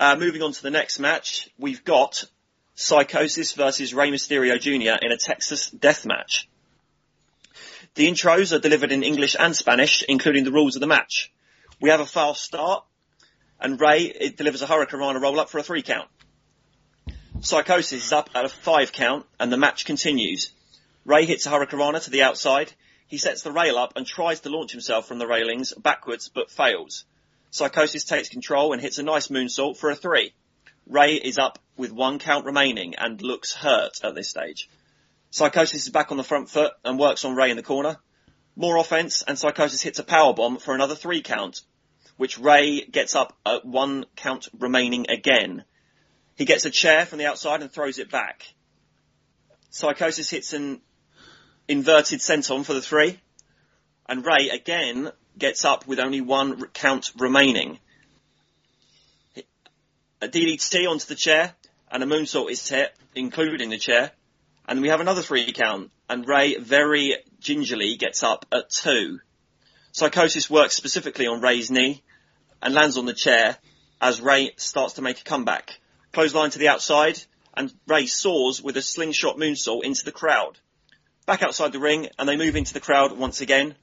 [0.00, 2.24] uh, moving on to the next match, we've got
[2.74, 4.98] Psychosis versus Rey Mysterio Jr.
[5.00, 6.48] in a Texas death match.
[7.94, 11.32] The intros are delivered in English and Spanish, including the rules of the match.
[11.80, 12.84] We have a fast start,
[13.60, 16.08] and it delivers a Hurricanrana roll up for a three count.
[17.44, 20.50] Psychosis is up at a five count, and the match continues.
[21.04, 22.72] Rey hits a Hurricanrana to the outside.
[23.06, 26.50] He sets the rail up and tries to launch himself from the railings backwards, but
[26.50, 27.04] fails.
[27.50, 30.32] Psychosis takes control and hits a nice moonsault for a three.
[30.86, 34.70] Rey is up with one count remaining and looks hurt at this stage.
[35.30, 37.98] Psychosis is back on the front foot and works on Rey in the corner.
[38.56, 41.60] More offense and Psychosis hits a power bomb for another three count,
[42.16, 45.64] which Rey gets up at one count remaining again.
[46.36, 48.42] He gets a chair from the outside and throws it back.
[49.70, 50.80] Psychosis hits an
[51.68, 53.20] inverted senton for the three,
[54.06, 57.78] and Rey again gets up with only one count remaining.
[60.20, 61.54] A DDT onto the chair,
[61.90, 64.10] and a moonsault is hit, including the chair,
[64.66, 69.20] and we have another three count, and Rey very gingerly gets up at two.
[69.92, 72.02] Psychosis works specifically on Rey's knee,
[72.62, 73.56] and lands on the chair
[74.00, 75.78] as Rey starts to make a comeback.
[76.14, 77.20] Clothesline to the outside,
[77.56, 80.58] and Rey soars with a slingshot moonsault into the crowd.
[81.26, 83.74] Back outside the ring, and they move into the crowd once again.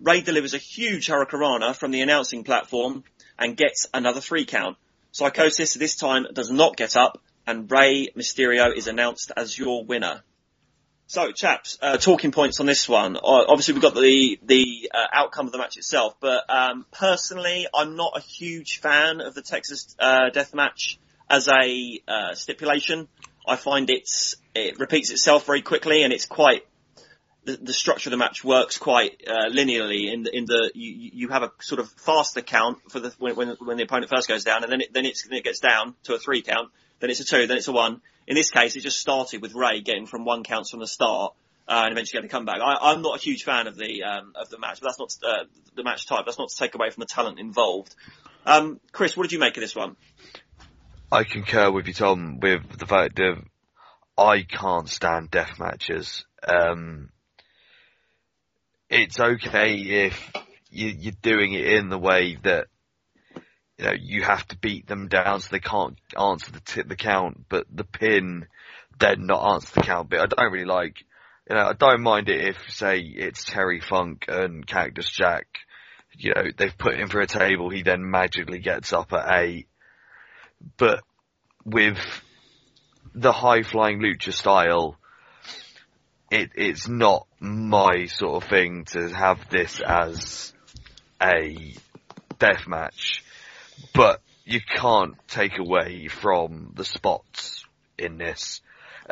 [0.00, 3.04] Rey delivers a huge Hurricanrana from the announcing platform
[3.38, 4.76] and gets another three count.
[5.12, 10.24] Psychosis this time does not get up, and Rey Mysterio is announced as your winner.
[11.06, 13.16] So, chaps, uh, talking points on this one.
[13.16, 17.68] Uh, obviously, we've got the the uh, outcome of the match itself, but um, personally,
[17.72, 23.08] I'm not a huge fan of the Texas uh, Death Match as a uh, stipulation.
[23.46, 26.66] I find it's it repeats itself very quickly, and it's quite
[27.44, 30.12] the, the structure of the match works quite uh, linearly.
[30.12, 33.36] In the in the you, you have a sort of faster count for the when
[33.36, 35.60] when, when the opponent first goes down, and then it, then it's, then it gets
[35.60, 38.00] down to a three count, then it's a two, then it's a one.
[38.26, 41.34] In this case, it just started with Rey getting from one counts from the start.
[41.68, 42.60] Uh, and eventually getting a comeback.
[42.60, 45.16] I, I'm not a huge fan of the um, of the match, but that's not
[45.28, 46.24] uh, the match type.
[46.24, 47.92] That's not to take away from the talent involved.
[48.44, 49.96] Um, Chris, what did you make of this one?
[51.16, 53.42] I concur with you, Tom, with the fact that
[54.18, 56.26] I can't stand death matches.
[56.46, 57.08] Um,
[58.90, 60.32] it's okay if
[60.68, 62.66] you, you're doing it in the way that
[63.78, 67.46] you know you have to beat them down so they can't answer the the count,
[67.48, 68.46] but the pin
[69.00, 70.10] then not answer the count.
[70.10, 70.98] But I don't really like.
[71.48, 75.46] You know, I don't mind it if, say, it's Terry Funk and Cactus Jack.
[76.18, 77.70] You know, they've put him for a table.
[77.70, 79.68] He then magically gets up at eight.
[80.76, 81.02] But
[81.64, 81.98] with
[83.14, 84.96] the high flying lucha style,
[86.30, 90.52] it, it's not my sort of thing to have this as
[91.22, 91.74] a
[92.38, 93.24] death match,
[93.94, 97.64] but you can't take away from the spots
[97.98, 98.60] in this.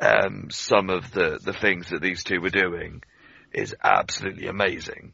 [0.00, 3.02] Um, some of the, the things that these two were doing
[3.52, 5.12] is absolutely amazing.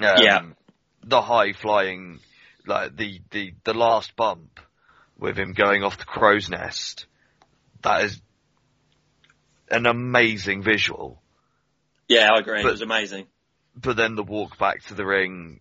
[0.00, 0.40] Um, Yeah.
[1.04, 2.18] The high flying,
[2.66, 4.60] like the, the, the last bump
[5.20, 7.06] with him going off the crow's nest,
[7.82, 8.20] that is
[9.70, 11.22] an amazing visual.
[12.08, 12.62] Yeah, I agree.
[12.62, 13.26] But- it was amazing.
[13.76, 15.60] But then the walk back to the ring,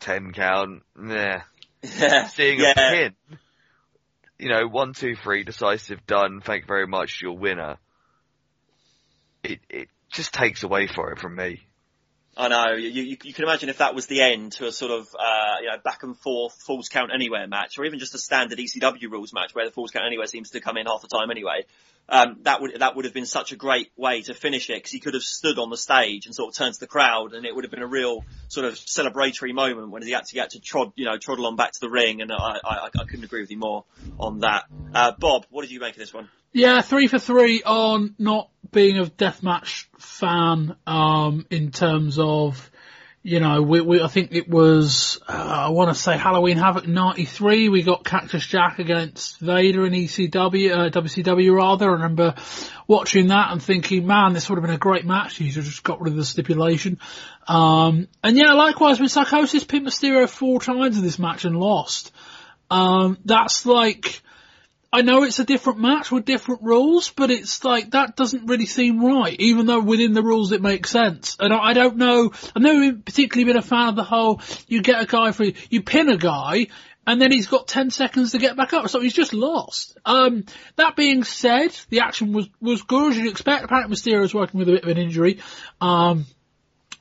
[0.00, 0.82] ten count.
[0.98, 1.42] Yeah,
[2.28, 2.70] Seeing yeah.
[2.70, 3.14] a pin,
[4.38, 6.40] you know, one, two, three, decisive, done.
[6.40, 7.76] Thank you very much, your winner.
[9.42, 11.66] It it just takes away for it from me.
[12.36, 12.72] I know.
[12.74, 15.56] You, you, you can imagine if that was the end to a sort of, uh,
[15.60, 19.10] you know, back and forth Falls Count Anywhere match, or even just a standard ECW
[19.10, 21.64] rules match where the Falls Count Anywhere seems to come in half the time anyway.
[22.08, 24.90] Um, that would, that would have been such a great way to finish it because
[24.90, 27.46] he could have stood on the stage and sort of turned to the crowd and
[27.46, 30.60] it would have been a real sort of celebratory moment when he actually had to
[30.60, 33.40] trod, you know, trot along back to the ring and I, I, I couldn't agree
[33.40, 33.84] with you more
[34.20, 34.64] on that.
[34.92, 36.28] Uh, Bob, what did you make of this one?
[36.56, 42.70] Yeah, three for three on not being a deathmatch fan, um, in terms of,
[43.24, 46.86] you know, we, we, I think it was, uh, I want to say Halloween Havoc
[46.86, 51.90] 93, we got Cactus Jack against Vader in ECW, uh, WCW rather.
[51.90, 52.36] I remember
[52.86, 55.40] watching that and thinking, man, this would have been a great match.
[55.40, 57.00] You just got rid of the stipulation.
[57.48, 62.12] Um, and yeah, likewise with Psychosis, Pimp Mysterio four times in this match and lost.
[62.70, 64.22] Um, that's like,
[64.94, 68.66] I know it's a different match with different rules, but it's like that doesn't really
[68.66, 71.36] seem right, even though within the rules it makes sense.
[71.40, 72.32] And I, I don't know.
[72.54, 75.82] I've never particularly been a fan of the whole you get a guy for you
[75.82, 76.68] pin a guy
[77.08, 79.98] and then he's got 10 seconds to get back up, so he's just lost.
[80.04, 80.44] Um,
[80.76, 83.64] that being said, the action was, was good as you'd expect.
[83.64, 85.40] Apparently Mysterio's working with a bit of an injury.
[85.80, 86.26] Um,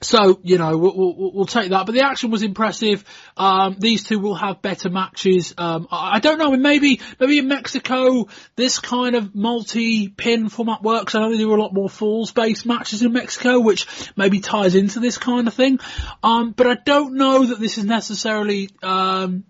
[0.03, 1.85] so, you know, we'll, we'll, we'll, take that.
[1.85, 3.03] But the action was impressive.
[3.37, 5.53] Um, these two will have better matches.
[5.57, 6.51] Um, I, I, don't know.
[6.51, 11.15] Maybe, maybe in Mexico, this kind of multi-pin format works.
[11.15, 14.99] I know they do a lot more falls-based matches in Mexico, which maybe ties into
[14.99, 15.79] this kind of thing.
[16.21, 19.45] Um, but I don't know that this is necessarily, um,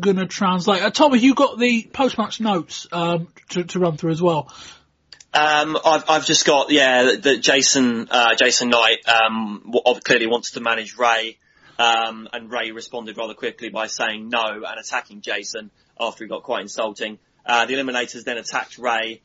[0.00, 0.82] gonna translate.
[0.82, 4.52] Uh, Tommy, you got the post-match notes, um, to, to run through as well.
[5.34, 9.72] Um, I've, I've just got yeah that Jason uh, Jason Knight um,
[10.04, 11.36] clearly wants to manage Rey,
[11.78, 15.70] um, and Rey responded rather quickly by saying no and attacking Jason
[16.00, 17.18] after he got quite insulting.
[17.44, 19.20] Uh, the Eliminators then attacked Rey,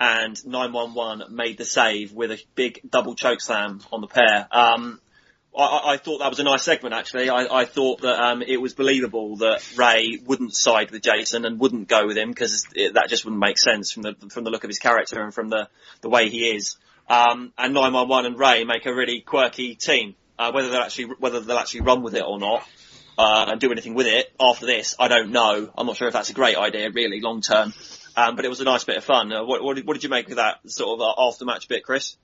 [0.00, 4.46] and 911 made the save with a big double choke slam on the pair.
[4.52, 5.00] Um,
[5.58, 7.28] I, I, thought that was a nice segment actually.
[7.28, 11.58] I, I thought that um, it was believable that Rey wouldn't side with Jason and
[11.58, 14.62] wouldn't go with him because that just wouldn't make sense from the from the look
[14.64, 15.68] of his character and from the
[16.00, 16.76] the way he is.
[17.08, 20.14] Um, and 911 and Rey make a really quirky team.
[20.38, 22.64] Uh, whether they'll actually whether they'll actually run with it or not
[23.18, 25.70] uh, and do anything with it after this, I don't know.
[25.76, 27.74] I'm not sure if that's a great idea really long term.
[28.16, 29.32] Um, but it was a nice bit of fun.
[29.32, 31.68] Uh, what, what, did, what, did you make of that sort of uh, after match
[31.68, 32.16] bit, Chris?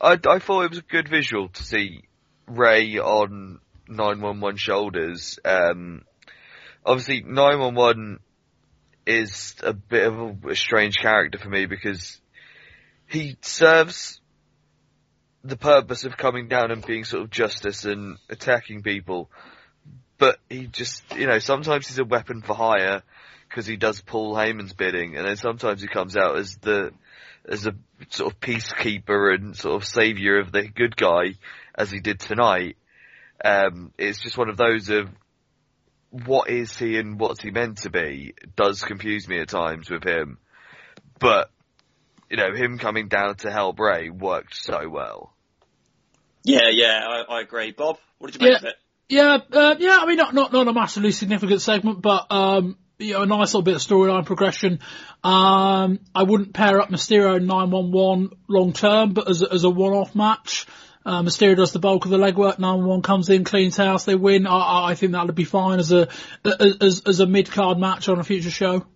[0.00, 2.04] I, I thought it was a good visual to see
[2.46, 5.38] Rey on 911 shoulders.
[5.44, 6.02] Um,
[6.84, 8.20] obviously 911
[9.06, 12.20] is a bit of a, a strange character for me because
[13.06, 14.20] he serves
[15.42, 19.30] the purpose of coming down and being sort of justice and attacking people.
[20.16, 23.02] But he just, you know, sometimes he's a weapon for hire
[23.48, 26.92] because he does Paul Heyman's bidding, and then sometimes he comes out as the
[27.46, 27.74] as a
[28.08, 31.34] sort of peacekeeper and sort of savior of the good guy
[31.74, 32.76] as he did tonight.
[33.44, 35.08] Um, it's just one of those of
[36.10, 40.04] what is he and what's he meant to be does confuse me at times with
[40.04, 40.38] him.
[41.18, 41.50] But,
[42.30, 45.34] you know, him coming down to help Rey worked so well.
[46.44, 47.72] Yeah, yeah, I, I agree.
[47.72, 48.76] Bob, what did you make yeah, of it?
[49.08, 53.14] Yeah, uh, yeah, I mean, not, not, not a massively significant segment, but, um, you
[53.14, 54.80] know, a nice little bit of storyline progression.
[55.22, 59.70] Um, I wouldn't pair up Mysterio and 911 long term, but as a, as a
[59.70, 60.66] one-off match,
[61.06, 62.58] uh, Mysterio does the bulk of the legwork.
[62.58, 64.46] 911 comes in, cleans house, they win.
[64.46, 66.08] I, I think that would be fine as a
[66.44, 68.86] as, as a mid card match on a future show.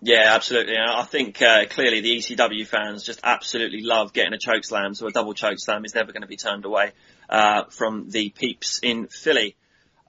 [0.00, 0.76] Yeah, absolutely.
[0.78, 5.06] I think uh, clearly the ECW fans just absolutely love getting a choke slam, so
[5.08, 6.92] a double choke slam is never going to be turned away
[7.28, 9.56] uh, from the peeps in Philly.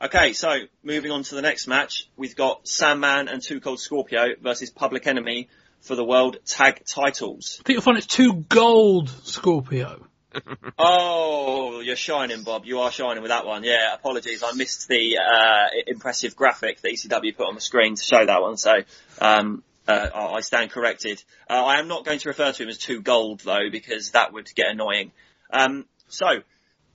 [0.02, 4.36] Okay, so moving on to the next match, we've got Sandman and Two Cold Scorpio
[4.42, 5.50] versus Public Enemy
[5.82, 7.58] for the World Tag Titles.
[7.60, 10.09] I think you'll find it's Two Gold Scorpio.
[10.78, 12.66] oh, you're shining, Bob.
[12.66, 13.64] You are shining with that one.
[13.64, 14.44] Yeah, apologies.
[14.44, 18.42] I missed the uh, impressive graphic that ECW put on the screen to show that
[18.42, 18.58] one.
[18.58, 18.80] So
[19.20, 21.24] um, uh, I stand corrected.
[21.50, 24.34] Uh, I am not going to refer to him as two gold though, because that
[24.34, 25.12] would get annoying.
[25.52, 26.28] Um, so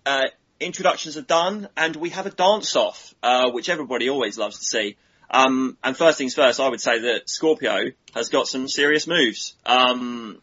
[0.07, 0.26] uh,
[0.61, 4.64] introductions are done, and we have a dance off, uh, which everybody always loves to
[4.64, 4.97] see.
[5.30, 9.57] Um, and first things first, I would say that Scorpio has got some serious moves.
[9.66, 10.41] Um,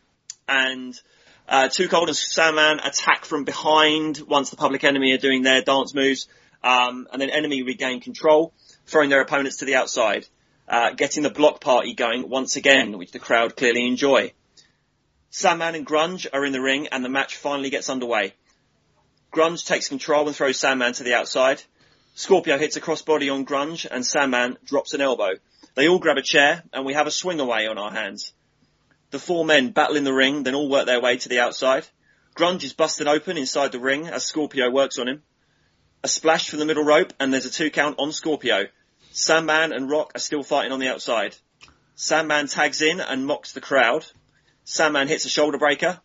[0.48, 1.00] and
[1.52, 5.94] uh, Cold and Sandman attack from behind once the Public Enemy are doing their dance
[5.94, 6.30] moves,
[6.64, 8.54] um, and then Enemy regain control,
[8.86, 10.26] throwing their opponents to the outside,
[10.70, 14.32] uh, getting the block party going once again, which the crowd clearly enjoy.
[15.30, 18.34] Sandman and Grunge are in the ring, and the match finally gets underway.
[19.34, 21.62] Grunge takes control and throws Sandman to the outside.
[22.16, 25.32] Scorpio hits a crossbody on Grunge, and Sandman drops an elbow.
[25.76, 28.32] They all grab a chair, and we have a swing away on our hands.
[29.12, 31.86] The four men battle in the ring, then all work their way to the outside.
[32.34, 35.22] Grunge is busted open inside the ring as Scorpio works on him.
[36.02, 38.68] A splash from the middle rope, and there's a two count on Scorpio.
[39.12, 41.36] Sandman and Rock are still fighting on the outside.
[41.96, 44.06] Sandman tags in and mocks the crowd.
[44.64, 46.00] Sandman hits a shoulder breaker.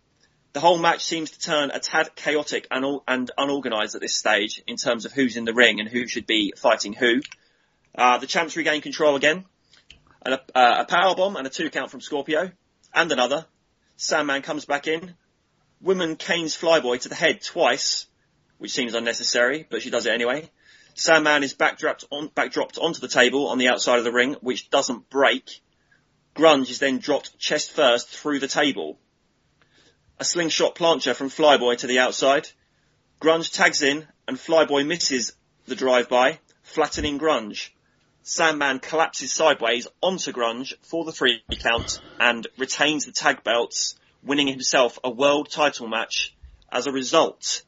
[0.53, 4.63] The whole match seems to turn a tad chaotic and, and unorganised at this stage
[4.67, 7.21] in terms of who's in the ring and who should be fighting who.
[7.95, 9.45] Uh, the champs regain control again.
[10.25, 12.51] And a, uh, a power bomb and a two count from Scorpio
[12.97, 13.47] and another.
[13.97, 15.15] Sandman comes back in.
[15.81, 18.07] Woman canes Flyboy to the head twice,
[18.59, 20.51] which seems unnecessary, but she does it anyway.
[20.95, 24.71] Sandman is backdropped, on, backdropped onto the table on the outside of the ring, which
[24.71, 25.61] doesn't break.
[26.35, 28.99] Grunge is then dropped chest first through the table.
[30.19, 32.49] A slingshot plancha from Flyboy to the outside.
[33.21, 35.33] Grunge tags in and Flyboy misses
[35.67, 37.69] the drive-by, flattening Grunge.
[38.29, 44.49] Sandman collapses sideways onto Grunge for the three count and retains the tag belts, winning
[44.49, 46.35] himself a world title match
[46.68, 47.62] as a result.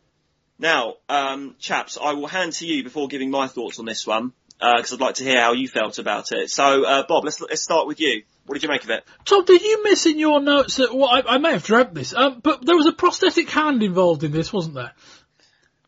[0.58, 4.32] Now, um, chaps, I will hand to you before giving my thoughts on this one
[4.58, 6.50] because I'd like to hear how you felt about it.
[6.50, 8.24] So, uh, Bob, let's let's start with you.
[8.44, 9.04] What did you make of it?
[9.26, 12.12] Tom, did you miss in your notes that, well, I, I may have dreamt this,
[12.12, 14.92] um, but there was a prosthetic hand involved in this, wasn't there?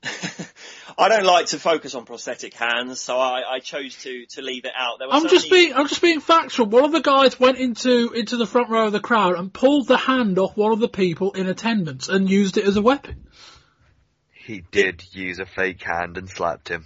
[0.98, 4.64] I don't like to focus on prosthetic hands, so I, I chose to, to leave
[4.64, 4.98] it out.
[4.98, 6.66] There was I'm just certainly- being, I'm just being factual.
[6.66, 9.88] One of the guys went into, into the front row of the crowd and pulled
[9.88, 13.26] the hand off one of the people in attendance and used it as a weapon.
[14.32, 16.84] He did use a fake hand and slapped him.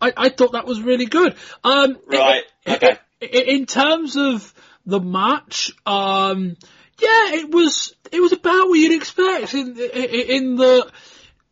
[0.00, 1.34] I, I thought that was really good.
[1.64, 2.98] Um, Right, i- i- okay.
[3.22, 4.52] i- In terms of
[4.86, 6.56] the match, um,
[7.00, 10.90] yeah, it was it was about what you'd expect in in, in the.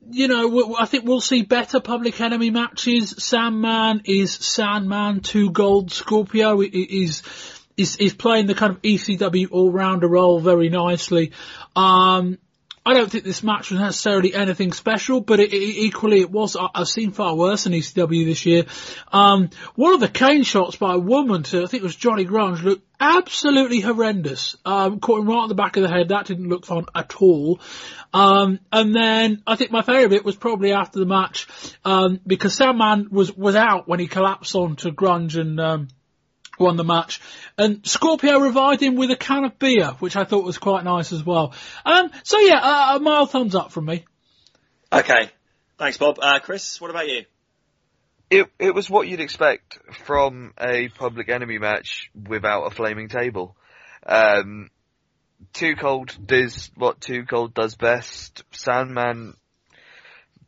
[0.09, 3.15] You know, I think we'll see better Public Enemy matches.
[3.19, 5.93] Sandman is Sandman, two gold.
[5.93, 7.23] Scorpio is
[7.77, 11.33] is is playing the kind of ECW all rounder role very nicely.
[11.75, 12.39] Um,
[12.87, 16.55] I don't think this match was necessarily anything special, but it, it, equally it was.
[16.55, 18.65] I, I've seen far worse in ECW this year.
[19.13, 22.25] Um, one of the cane shots by a woman to, I think it was Johnny
[22.25, 24.57] Grunge, looked absolutely horrendous.
[24.65, 26.11] Um, caught him right on the back of the head.
[26.11, 27.59] That didn't look fun at all.
[28.15, 31.49] Um, and then I think my favourite bit was probably after the match,
[31.85, 35.89] um, because Sandman was, was out when he collapsed onto Grunge and, um,
[36.59, 37.21] won the match.
[37.59, 41.13] And Scorpio revived him with a can of beer, which I thought was quite nice
[41.13, 41.55] as well.
[41.85, 44.05] Um, so yeah, uh, a mild thumbs up from me.
[44.93, 45.31] Okay.
[45.79, 46.19] Thanks, Bob.
[46.21, 47.25] Uh, Chris, what about you?
[48.29, 53.57] It it was what you'd expect from a public enemy match without a flaming table.
[54.05, 54.71] Um,
[55.53, 58.43] Two Cold does what Two Cold does best.
[58.51, 59.35] Sandman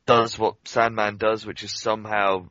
[0.07, 2.47] does what Sandman does, which is somehow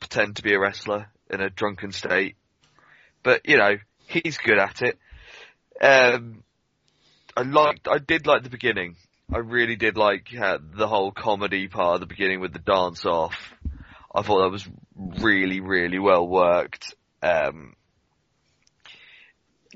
[0.00, 2.36] pretend to be a wrestler in a drunken state.
[3.28, 3.76] But you know,
[4.06, 4.98] he's good at it.
[5.82, 6.44] Um,
[7.36, 8.96] I liked, I did like the beginning.
[9.30, 13.04] I really did like uh, the whole comedy part of the beginning with the dance
[13.04, 13.52] off.
[14.14, 14.66] I thought that was
[14.96, 16.94] really, really well worked.
[17.22, 17.76] Um,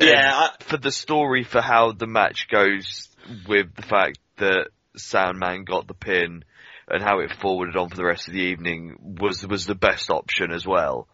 [0.01, 3.11] Yeah, and for the story for how the match goes
[3.47, 6.43] with the fact that Sandman got the pin
[6.89, 10.09] and how it forwarded on for the rest of the evening was was the best
[10.09, 11.07] option as well.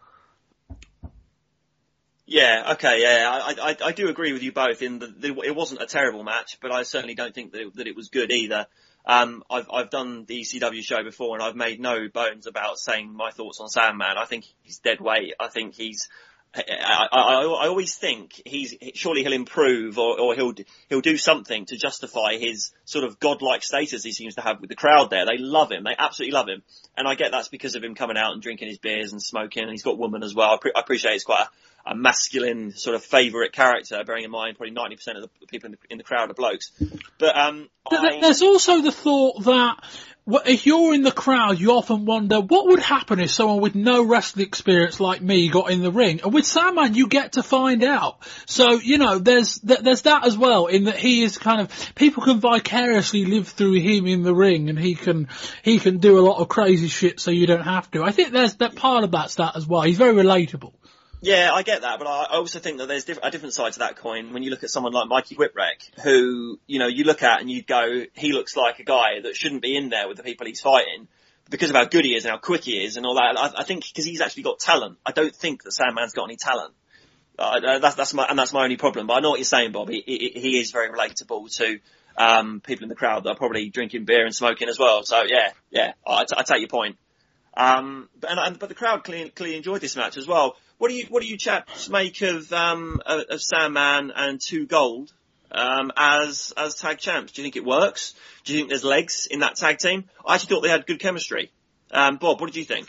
[2.29, 5.81] Yeah, okay, yeah, I, I, I do agree with you both in that it wasn't
[5.81, 8.67] a terrible match, but I certainly don't think that it, that it was good either.
[9.03, 13.11] Um, I've, I've done the ECW show before and I've made no bones about saying
[13.11, 14.15] my thoughts on Sandman.
[14.19, 15.33] I think he's dead weight.
[15.39, 16.07] I think he's,
[16.53, 20.53] I, I, I, always think he's, surely he'll improve or, or he'll,
[20.87, 24.69] he'll do something to justify his sort of godlike status he seems to have with
[24.69, 25.25] the crowd there.
[25.25, 25.83] They love him.
[25.83, 26.61] They absolutely love him.
[26.95, 29.63] And I get that's because of him coming out and drinking his beers and smoking
[29.63, 30.51] and he's got woman as well.
[30.51, 31.49] I, pre- I appreciate it's quite a,
[31.85, 35.71] a masculine sort of favourite character, bearing in mind probably 90% of the people in
[35.73, 36.71] the, in the crowd are blokes.
[37.17, 39.77] But, um, I- There's also the thought that
[40.45, 44.03] if you're in the crowd, you often wonder what would happen if someone with no
[44.03, 46.21] wrestling experience like me got in the ring.
[46.23, 48.19] And with Sandman, you get to find out.
[48.45, 51.95] So you know, there's th- there's that as well in that he is kind of
[51.95, 55.29] people can vicariously live through him in the ring, and he can
[55.63, 58.03] he can do a lot of crazy shit, so you don't have to.
[58.03, 59.81] I think there's that part of that's that as well.
[59.81, 60.73] He's very relatable.
[61.21, 63.97] Yeah, I get that, but I also think that there's a different side to that
[63.97, 67.41] coin when you look at someone like Mikey Whipwreck, who, you know, you look at
[67.41, 70.23] and you go, he looks like a guy that shouldn't be in there with the
[70.23, 71.09] people he's fighting
[71.49, 73.53] because of how good he is and how quick he is and all that.
[73.57, 74.97] I, think because he's actually got talent.
[75.05, 76.73] I don't think that Sandman's got any talent.
[77.37, 79.07] Uh, that's, that's my, and that's my only problem.
[79.07, 79.89] But I know what you're saying, Bob.
[79.89, 81.79] He, he, he is very relatable to,
[82.15, 85.03] um, people in the crowd that are probably drinking beer and smoking as well.
[85.03, 86.97] So yeah, yeah, I, I take your point.
[87.57, 90.55] Um, but, and, and, but the crowd clearly, clearly enjoyed this match as well.
[90.79, 95.11] What do you, what do you chaps make of, um, of, Sandman and Two Gold,
[95.51, 97.33] um, as, as tag champs?
[97.33, 98.15] Do you think it works?
[98.45, 100.05] Do you think there's legs in that tag team?
[100.25, 101.51] I actually thought they had good chemistry.
[101.91, 102.87] Um, Bob, what did you think?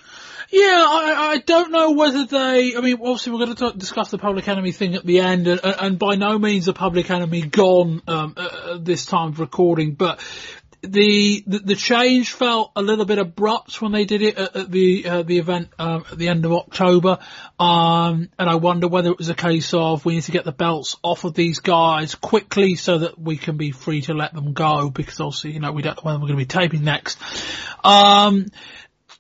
[0.51, 2.77] Yeah, I, I don't know whether they.
[2.77, 5.49] I mean, obviously we're going to talk, discuss the Public Enemy thing at the end,
[5.49, 9.95] and, and by no means a Public Enemy gone um, uh, this time of recording,
[9.95, 10.21] but.
[10.83, 14.71] The, the the change felt a little bit abrupt when they did it at, at
[14.71, 17.19] the uh, the event um, at the end of October,
[17.59, 20.53] um, and I wonder whether it was a case of we need to get the
[20.53, 24.55] belts off of these guys quickly so that we can be free to let them
[24.55, 27.19] go because obviously you know we don't know when we're going to be taping next.
[27.85, 28.47] Um,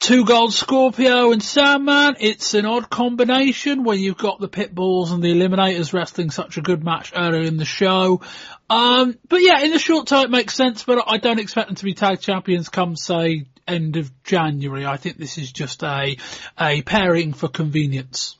[0.00, 2.16] Two Gold Scorpio and Sandman.
[2.20, 6.62] It's an odd combination when you've got the Pitbulls and the Eliminators wrestling such a
[6.62, 8.22] good match earlier in the show.
[8.70, 11.76] Um, but yeah, in the short term it makes sense, but I don't expect them
[11.76, 14.86] to be tag champions come say end of January.
[14.86, 16.16] I think this is just a,
[16.58, 18.38] a pairing for convenience.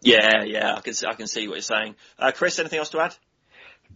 [0.00, 1.96] Yeah, yeah, I can see, I can see what you're saying.
[2.20, 3.16] Uh, Chris, anything else to add?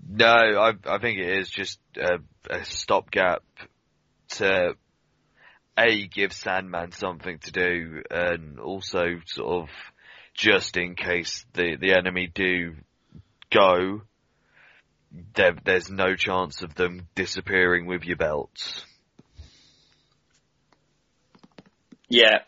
[0.08, 2.18] No, I I think it is just a,
[2.50, 3.44] a stopgap
[4.30, 4.74] to
[5.78, 9.68] a give Sandman something to do, and also sort of
[10.34, 12.74] just in case the the enemy do
[13.50, 14.02] go,
[15.34, 18.84] there, there's no chance of them disappearing with your belts.
[22.08, 22.40] Yeah.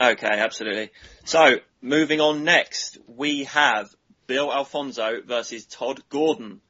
[0.00, 0.90] Okay, absolutely.
[1.24, 3.88] So, moving on next, we have
[4.26, 6.60] Bill Alfonso versus Todd Gordon,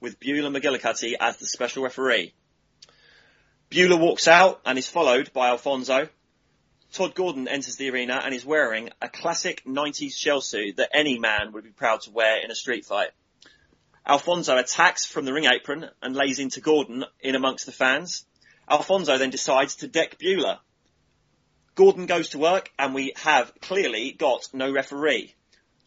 [0.00, 2.32] with Beulah McGillicutty as the special referee.
[3.68, 6.08] Beulah walks out and is followed by Alfonso.
[6.92, 11.18] Todd Gordon enters the arena and is wearing a classic 90s shell suit that any
[11.18, 13.10] man would be proud to wear in a street fight.
[14.06, 18.24] Alfonso attacks from the ring apron and lays into Gordon in amongst the fans.
[18.70, 20.60] Alfonso then decides to deck Beulah.
[21.74, 25.34] Gordon goes to work and we have clearly got no referee.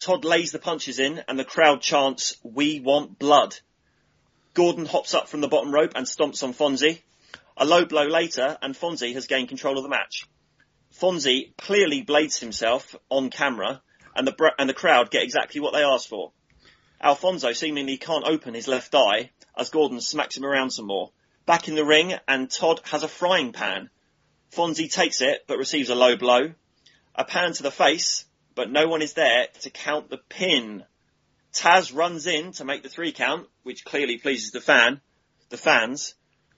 [0.00, 3.56] Todd lays the punches in and the crowd chants, we want blood.
[4.52, 7.00] Gordon hops up from the bottom rope and stomps on Fonzie.
[7.56, 10.26] A low blow later and Fonzie has gained control of the match.
[10.92, 13.82] Fonzie clearly blades himself on camera
[14.14, 16.32] and the, and the crowd get exactly what they asked for.
[17.00, 21.10] Alfonso seemingly can't open his left eye as Gordon smacks him around some more.
[21.46, 23.90] Back in the ring and Todd has a frying pan.
[24.52, 26.52] Fonzie takes it but receives a low blow.
[27.14, 28.24] A pan to the face,
[28.54, 30.84] but no one is there to count the pin.
[31.52, 35.00] Taz runs in to make the three count, which clearly pleases the fan,
[35.48, 36.14] the fans,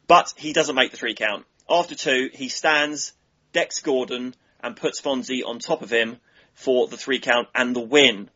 [0.06, 1.46] but he doesn't make the three count.
[1.68, 3.12] After two, he stands,
[3.52, 6.18] decks Gordon, and puts Fonzie on top of him
[6.54, 8.30] for the three count and the win.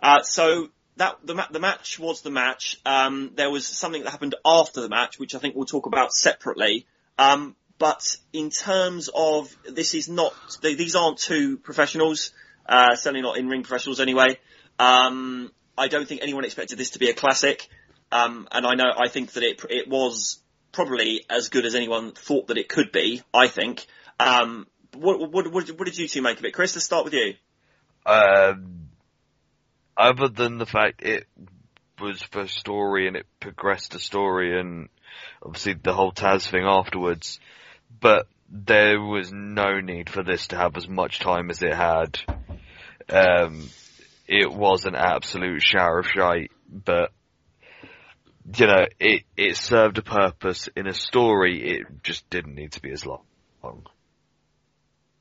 [0.00, 2.80] Uh, so that the, ma- the match was the match.
[2.84, 6.12] Um, there was something that happened after the match, which I think we'll talk about
[6.12, 6.86] separately.
[7.18, 12.32] Um, but in terms of this is not they, these aren't two professionals,
[12.68, 14.38] uh, certainly not in ring professionals anyway.
[14.78, 17.68] Um, I don't think anyone expected this to be a classic,
[18.10, 20.40] um, and I know I think that it it was
[20.72, 23.22] probably as good as anyone thought that it could be.
[23.32, 23.86] I think.
[24.20, 26.74] Um, what, what, what, what did you two make of it, Chris?
[26.74, 27.34] Let's start with you.
[28.06, 28.88] Um,
[29.96, 31.26] other than the fact it
[32.00, 34.88] was for story and it progressed the story and
[35.42, 37.40] obviously the whole Taz thing afterwards,
[38.00, 42.18] but there was no need for this to have as much time as it had.
[43.10, 43.68] Um,
[44.26, 47.10] it was an absolute shower of shite, but
[48.56, 52.80] you know, it, it served a purpose in a story, it just didn't need to
[52.80, 53.22] be as long.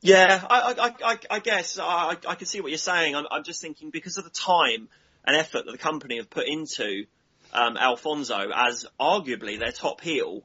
[0.02, 3.16] Yeah, I, I, I, I guess I, I can see what you're saying.
[3.16, 4.88] I'm, I'm just thinking because of the time
[5.26, 7.06] and effort that the company have put into
[7.52, 10.44] um, Alfonso as arguably their top heel,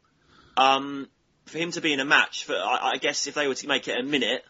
[0.56, 1.08] um,
[1.46, 3.68] for him to be in a match for, I, I guess if they were to
[3.68, 4.42] make it a minute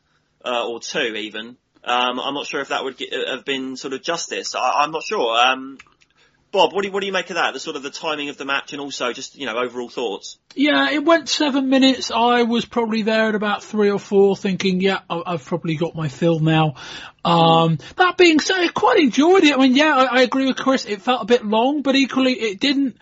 [0.45, 3.93] uh, or two even, um, I'm not sure if that would get, have been sort
[3.93, 4.55] of justice.
[4.55, 5.37] I, I'm not sure.
[5.37, 5.79] Um,
[6.53, 7.55] Bob, what do, you, what do you make of that?
[7.55, 10.37] The sort of the timing of the match and also just, you know, overall thoughts?
[10.55, 12.11] Yeah, it went seven minutes.
[12.11, 16.09] I was probably there at about three or four thinking, yeah, I've probably got my
[16.09, 16.75] fill now.
[17.25, 19.55] Um, that being said, I quite enjoyed it.
[19.55, 20.85] I mean, yeah, I, I agree with Chris.
[20.85, 22.99] It felt a bit long, but equally it didn't,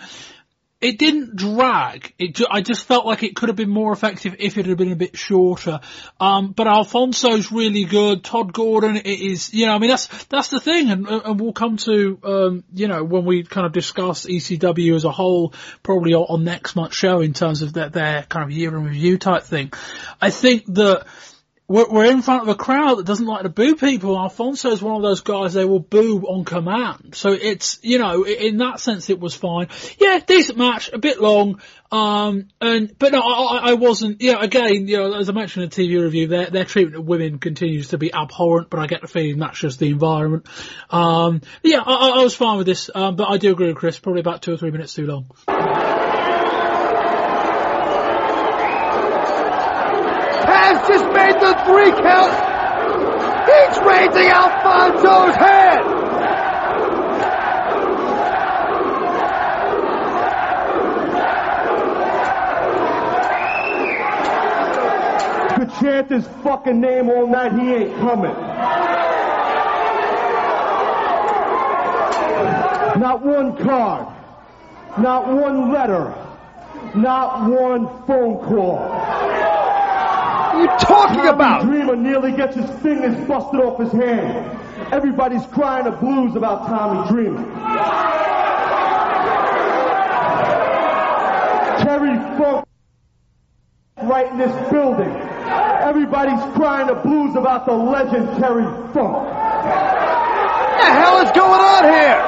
[0.81, 2.15] it didn't drag.
[2.19, 4.79] It ju- I just felt like it could have been more effective if it had
[4.79, 5.81] been a bit shorter.
[6.19, 8.25] Um, but Alfonso's really good.
[8.25, 11.53] Todd Gordon it is, you know, I mean that's that's the thing, and and we'll
[11.53, 15.53] come to um, you know when we kind of discuss ECW as a whole,
[15.83, 18.85] probably on, on next month's show in terms of their, their kind of year in
[18.85, 19.73] review type thing.
[20.21, 21.07] I think that
[21.71, 24.19] we're, we're in front of a crowd that doesn't like to boo people.
[24.19, 27.15] Alfonso is one of those guys they will boo on command.
[27.15, 29.69] So it's, you know, in that sense it was fine.
[29.97, 31.61] Yeah, decent match, a bit long.
[31.93, 35.63] Um, and, but no, I, I- wasn't, you know, again, you know, as I mentioned
[35.63, 38.89] in the TV review, their, their treatment of women continues to be abhorrent, but I
[38.89, 40.47] get the feeling that's just the environment.
[40.91, 43.99] Um, yeah, I I was fine with this, um, but I do agree with Chris,
[43.99, 45.27] probably about two or three minutes too long.
[50.51, 52.33] Has just made the three count.
[53.47, 56.01] He's raising Alfonso's head.
[65.57, 68.33] could chant his fucking name all night, he ain't coming.
[73.01, 74.09] Not one card,
[74.99, 76.15] not one letter,
[76.95, 79.60] not one phone call.
[80.51, 81.63] What are you talking Tommy about?
[81.63, 84.59] Dreamer nearly gets his fingers busted off his hand.
[84.93, 87.45] Everybody's crying the blues about Tommy Dreamer.
[91.85, 92.67] Terry Funk
[94.03, 95.09] right in this building.
[95.09, 99.29] Everybody's crying the blues about the legend Terry Funk.
[100.81, 102.19] the hell is going on here?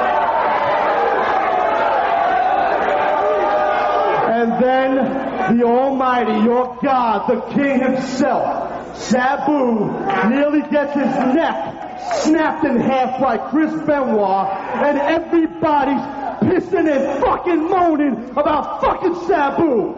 [4.31, 11.83] And then the Almighty, your God, the King himself, Sabu, nearly gets his neck
[12.23, 16.01] snapped in half like Chris Benoit, and everybody's
[16.41, 19.95] pissing and fucking moaning about fucking Sabu.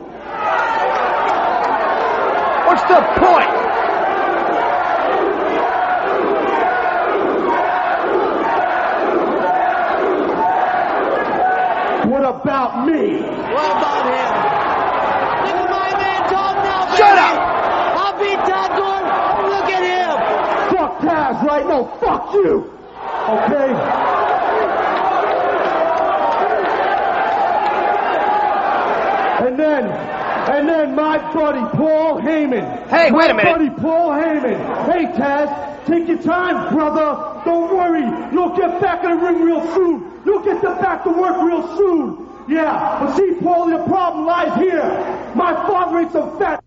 [2.65, 3.65] What's the point?
[12.11, 13.21] What about me?
[13.21, 14.31] What about him?
[15.45, 16.97] Look at my man Tom now, baby.
[16.97, 17.37] Shut up!
[17.97, 19.49] I'll beat Todd Gordon.
[19.49, 20.75] Look at him.
[20.75, 22.71] Fuck No, fuck you.
[23.27, 24.75] Okay?
[29.45, 32.87] And then, and then my buddy Paul Heyman.
[32.87, 33.51] Hey, wait a My minute.
[33.57, 34.85] buddy Paul Heyman.
[34.91, 37.41] Hey Taz, take your time, brother.
[37.43, 38.01] Don't worry.
[38.33, 40.21] You'll get back in the ring real soon.
[40.25, 42.25] You'll get the back to work real soon.
[42.47, 44.83] Yeah, but see, Paul, the problem lies here.
[45.35, 46.63] My father ain't some fat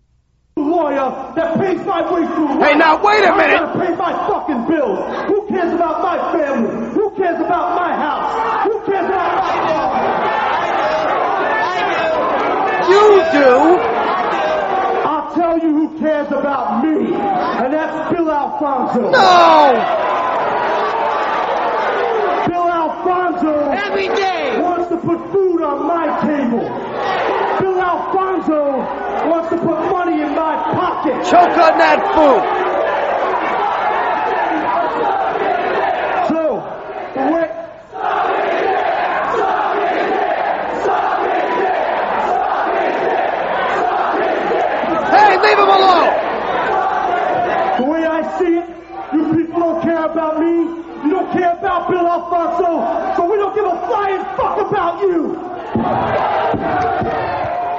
[0.57, 2.59] lawyer that pays my way through.
[2.61, 3.55] Hey, now, wait a minute.
[3.55, 4.99] I gotta pay my fucking bills.
[5.27, 6.89] Who cares about my family?
[6.93, 8.65] Who cares about my house?
[8.65, 9.93] Who cares about my boss?
[11.63, 11.79] I
[12.83, 12.93] do.
[12.93, 13.49] You do?
[15.07, 19.11] I'll tell you who cares about me, and that's Bill Alfonso.
[19.11, 19.73] No!
[22.47, 24.59] Bill Alfonso Every day.
[24.59, 26.67] wants to put food on my table.
[27.59, 31.15] Bill Alfonso wants to put money in my pocket.
[31.25, 32.43] Choke on that food.
[36.29, 36.61] So,
[37.15, 37.29] the
[45.09, 46.29] Hey, leave him alone!
[47.79, 48.67] the way I see it,
[49.13, 50.79] you people don't care about me.
[51.05, 55.35] You don't care about Bill Alfonso, so we don't give a flying fuck about you.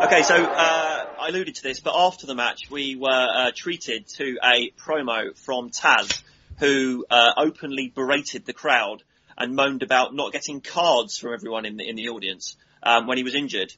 [0.06, 0.89] Okay, so uh, I
[1.30, 5.70] alluded to this, but after the match, we were uh, treated to a promo from
[5.70, 6.22] Taz,
[6.58, 9.02] who uh, openly berated the crowd
[9.38, 13.16] and moaned about not getting cards from everyone in the in the audience um, when
[13.16, 13.72] he was injured.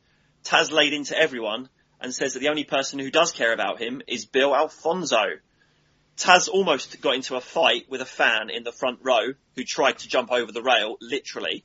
[0.45, 1.69] Taz laid into everyone
[2.01, 5.23] and says that the only person who does care about him is Bill Alfonso.
[6.17, 9.99] Taz almost got into a fight with a fan in the front row who tried
[9.99, 11.65] to jump over the rail, literally.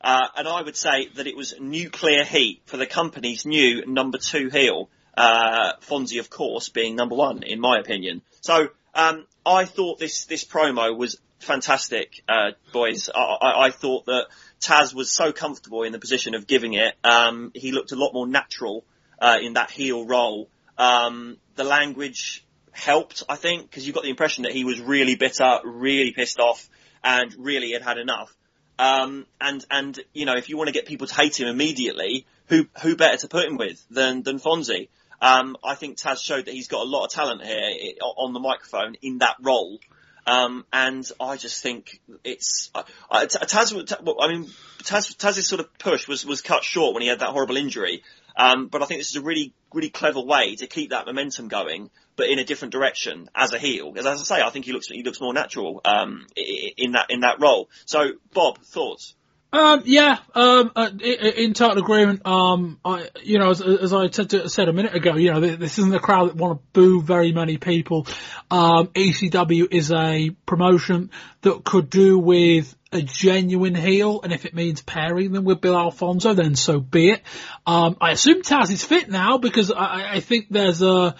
[0.00, 4.16] Uh, and I would say that it was nuclear heat for the company's new number
[4.16, 4.88] two heel,
[5.20, 8.22] uh, Fonzie, of course, being number one, in my opinion.
[8.40, 13.10] So, um, I thought this, this promo was fantastic, uh, boys.
[13.14, 14.26] I, I, I thought that
[14.60, 16.94] Taz was so comfortable in the position of giving it.
[17.04, 18.84] Um, he looked a lot more natural,
[19.20, 20.48] uh, in that heel role.
[20.78, 25.16] Um, the language helped, I think, because you got the impression that he was really
[25.16, 26.68] bitter, really pissed off,
[27.04, 28.34] and really had had enough.
[28.78, 32.24] Um, and and you know, if you want to get people to hate him immediately,
[32.46, 34.88] who who better to put him with than than Fonzie?
[35.20, 38.40] Um, I think Taz showed that he's got a lot of talent here on the
[38.40, 39.78] microphone in that role.
[40.26, 43.72] Um, and I just think it's I, I, Taz.
[44.20, 44.44] I mean,
[44.82, 48.02] Taz, Taz's sort of push was was cut short when he had that horrible injury.
[48.36, 51.48] Um, but I think this is a really really clever way to keep that momentum
[51.48, 53.90] going, but in a different direction as a heel.
[53.90, 57.06] Because as I say, I think he looks he looks more natural um, in that
[57.10, 57.68] in that role.
[57.86, 59.14] So, Bob, thoughts?
[59.52, 62.24] Um, yeah, um, uh, in total agreement.
[62.24, 65.78] Um, I, you know, as, as I said, said a minute ago, you know, this
[65.78, 68.06] isn't a crowd that want to boo very many people.
[68.50, 71.10] Um, ECW is a promotion
[71.42, 75.76] that could do with a genuine heel, and if it means pairing them with Bill
[75.76, 77.22] Alfonso, then so be it.
[77.66, 81.16] Um, I assume Taz is fit now because I, I think there's a,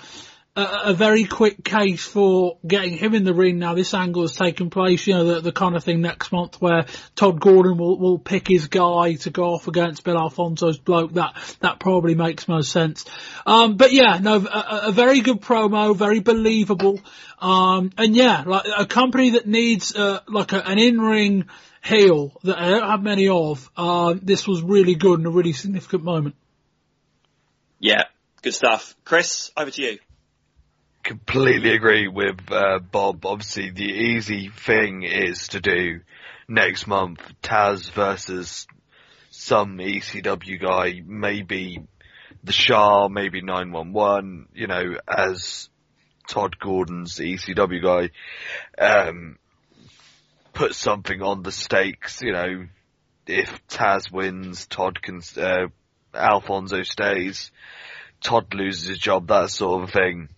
[0.63, 3.75] a, very quick case for getting him in the ring now.
[3.75, 6.87] This angle has taken place, you know, the, the kind of thing next month where
[7.17, 11.15] Todd Gordon will, will pick his guy to go off against Bill Alfonso's bloke.
[11.15, 13.05] That, that probably makes most sense.
[13.47, 17.01] Um, but yeah, no, a, a very good promo, very believable.
[17.39, 21.47] Um, and yeah, like a company that needs, uh, like a, an in-ring
[21.83, 25.53] heel that I don't have many of, um, this was really good and a really
[25.53, 26.35] significant moment.
[27.79, 28.05] Yeah,
[28.43, 28.95] good stuff.
[29.05, 29.99] Chris, over to you.
[31.03, 33.25] Completely agree with uh, Bob.
[33.25, 36.01] Obviously, the easy thing is to do
[36.49, 38.67] next month Taz versus
[39.31, 41.81] some ECW guy, maybe
[42.43, 45.69] the Shah, maybe 911, you know, as
[46.29, 48.11] Todd Gordon's ECW guy.
[48.79, 49.39] Um,
[50.53, 52.67] put something on the stakes, you know,
[53.27, 55.67] if Taz wins, Todd can, uh,
[56.15, 57.53] Alfonso stays,
[58.23, 60.29] Todd loses his job, that sort of thing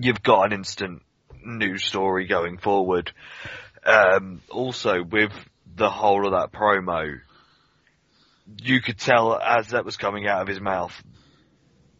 [0.00, 1.02] you've got an instant
[1.44, 3.12] news story going forward.
[3.84, 5.32] um, also with
[5.74, 7.18] the whole of that promo,
[8.62, 10.92] you could tell as that was coming out of his mouth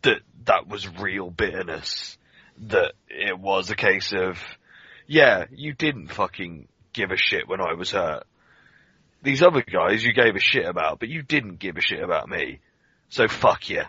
[0.03, 2.18] that that was real bitterness.
[2.59, 4.38] That it was a case of,
[5.07, 8.24] yeah, you didn't fucking give a shit when I was hurt.
[9.22, 12.28] These other guys you gave a shit about, but you didn't give a shit about
[12.28, 12.61] me.
[13.09, 13.82] So fuck you.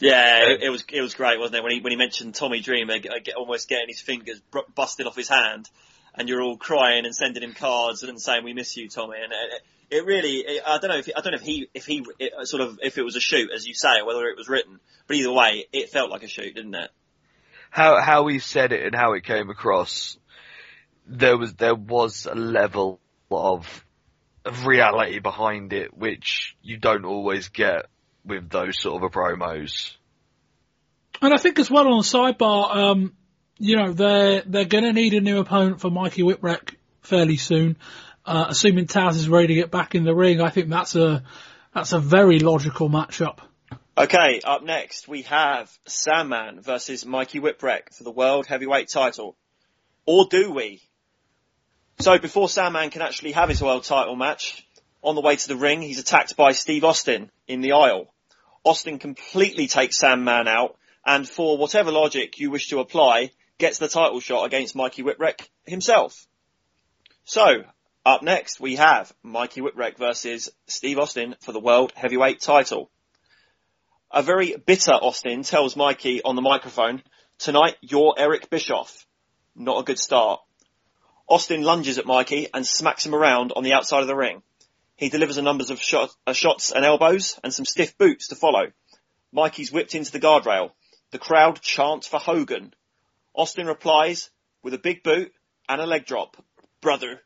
[0.00, 1.62] Yeah, it, it was it was great, wasn't it?
[1.62, 2.94] When he when he mentioned Tommy Dreamer
[3.36, 5.68] almost getting his fingers br- busted off his hand,
[6.14, 9.18] and you're all crying and sending him cards and saying we miss you, Tommy.
[9.22, 11.84] And it, it really, it, I don't know if I don't know if he if
[11.84, 14.38] he it, sort of if it was a shoot as you say, or whether it
[14.38, 14.80] was written.
[15.06, 16.90] But either way, it felt like a shoot, didn't it?
[17.70, 20.18] How how he said it and how it came across,
[21.06, 23.84] there was there was a level of
[24.46, 27.86] of reality behind it which you don't always get
[28.24, 29.94] with those sort of a promos.
[31.22, 33.12] And I think as well on the sidebar, um,
[33.58, 37.76] you know, they're, they're gonna need a new opponent for Mikey Whipwreck fairly soon.
[38.24, 41.22] Uh, assuming Taz is ready to get back in the ring, I think that's a,
[41.74, 43.38] that's a very logical matchup.
[43.98, 49.36] Okay, up next we have Sandman versus Mikey Whipwreck for the World Heavyweight title.
[50.06, 50.80] Or do we?
[51.98, 54.66] So before Sandman can actually have his world title match,
[55.02, 58.12] on the way to the ring, he's attacked by Steve Austin in the aisle.
[58.64, 63.88] Austin completely takes Sandman out, and for whatever logic you wish to apply, gets the
[63.88, 66.26] title shot against Mikey Whipwreck himself.
[67.24, 67.64] So,
[68.04, 72.90] up next we have Mikey Whipwreck versus Steve Austin for the World Heavyweight title.
[74.10, 77.02] A very bitter Austin tells Mikey on the microphone,
[77.38, 79.06] tonight you're Eric Bischoff.
[79.54, 80.40] Not a good start.
[81.28, 84.42] Austin lunges at Mikey and smacks him around on the outside of the ring.
[85.00, 88.34] He delivers a number of shot, uh, shots and elbows and some stiff boots to
[88.34, 88.70] follow.
[89.32, 90.72] Mikey's whipped into the guardrail.
[91.10, 92.74] The crowd chant for Hogan.
[93.34, 94.28] Austin replies
[94.62, 95.32] with a big boot
[95.66, 96.36] and a leg drop.
[96.82, 97.22] Brother.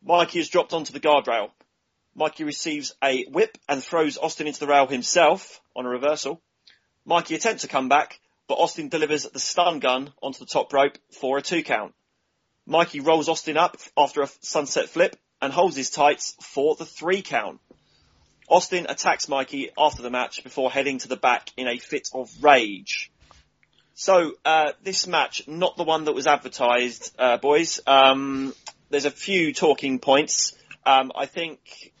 [0.00, 1.50] Mikey is dropped onto the guardrail.
[2.14, 6.40] Mikey receives a whip and throws Austin into the rail himself on a reversal.
[7.04, 11.38] Mikey attempts a comeback, but Austin delivers the stun gun onto the top rope for
[11.38, 11.94] a two count.
[12.64, 17.22] Mikey rolls Austin up after a sunset flip and holds his tights for the three
[17.22, 17.60] count.
[18.48, 22.30] Austin attacks Mikey after the match before heading to the back in a fit of
[22.42, 23.10] rage.
[23.94, 27.80] So, uh, this match, not the one that was advertised, uh, boys.
[27.86, 28.54] Um,
[28.90, 30.54] there's a few talking points.
[30.84, 31.92] Um, I think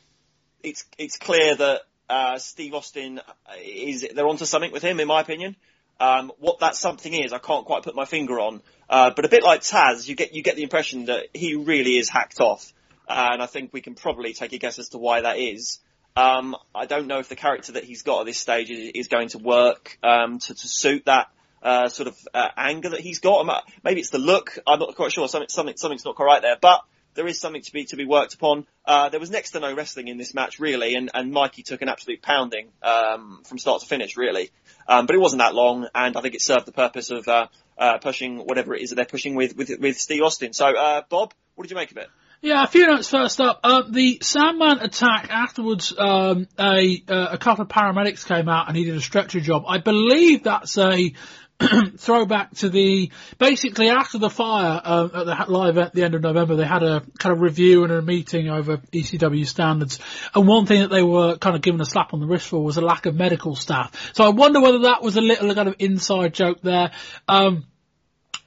[0.62, 3.20] it's it's clear that uh, Steve Austin
[3.64, 5.56] is they're onto something with him, in my opinion.
[5.98, 8.60] Um, what that something is, I can't quite put my finger on.
[8.88, 11.96] Uh, but a bit like Taz, you get you get the impression that he really
[11.96, 12.72] is hacked off,
[13.08, 15.78] and I think we can probably take a guess as to why that is.
[16.16, 19.28] Um, I don't know if the character that he's got at this stage is, going
[19.28, 21.28] to work um, to, to suit that
[21.62, 23.64] uh, sort of uh, anger that he's got.
[23.84, 24.58] Maybe it's the look.
[24.66, 25.28] I'm not quite sure.
[25.28, 26.82] Something, something, something's not quite right there, but
[27.16, 28.66] there is something to be to be worked upon.
[28.84, 31.82] Uh, there was next to no wrestling in this match, really, and, and Mikey took
[31.82, 34.50] an absolute pounding um, from start to finish, really.
[34.86, 37.48] Um, but it wasn't that long, and I think it served the purpose of uh,
[37.76, 40.52] uh, pushing whatever it is that they're pushing with with, with Steve Austin.
[40.52, 42.08] So, uh, Bob, what did you make of it?
[42.42, 43.60] Yeah, a few notes first up.
[43.64, 48.76] Uh, the Sandman attack afterwards, um, a uh, a couple of paramedics came out and
[48.76, 49.64] he did a stretcher job.
[49.66, 51.12] I believe that's a
[51.96, 56.20] throwback to the basically after the fire um, at the live at the end of
[56.20, 59.98] November, they had a kind of review and a meeting over ECW standards,
[60.34, 62.62] and one thing that they were kind of given a slap on the wrist for
[62.62, 64.12] was a lack of medical staff.
[64.14, 66.92] So I wonder whether that was a little kind of inside joke there.
[67.26, 67.64] Um,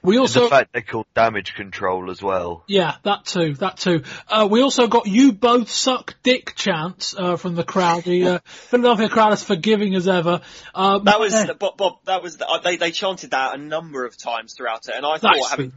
[0.02, 2.64] we also the fact they called damage control as well.
[2.66, 4.04] Yeah, that too, that too.
[4.28, 8.04] Uh, we also got "You both suck dick" chants uh, from the crowd.
[8.04, 10.40] The uh, Philadelphia crowd is forgiving as ever.
[10.74, 11.76] Um, That was Bob.
[11.76, 15.04] Bob that was uh, they they chanted that a number of times throughout it, and
[15.04, 15.72] I thought having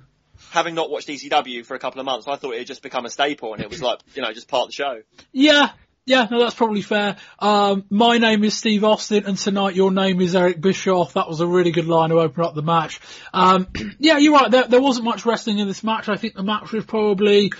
[0.52, 3.06] having not watched ECW for a couple of months, I thought it had just become
[3.06, 5.02] a staple, and it was like you know just part of the show.
[5.32, 5.70] yeah,
[6.06, 7.16] yeah, no, that's probably fair.
[7.40, 11.14] Um, my name is Steve Austin, and tonight your name is Eric Bischoff.
[11.14, 13.00] That was a really good line to open up the match.
[13.34, 13.68] Um,
[14.00, 14.52] yeah, you're right.
[14.52, 16.10] There, there wasn't much wrestling in this match.
[16.10, 17.52] I think the match was probably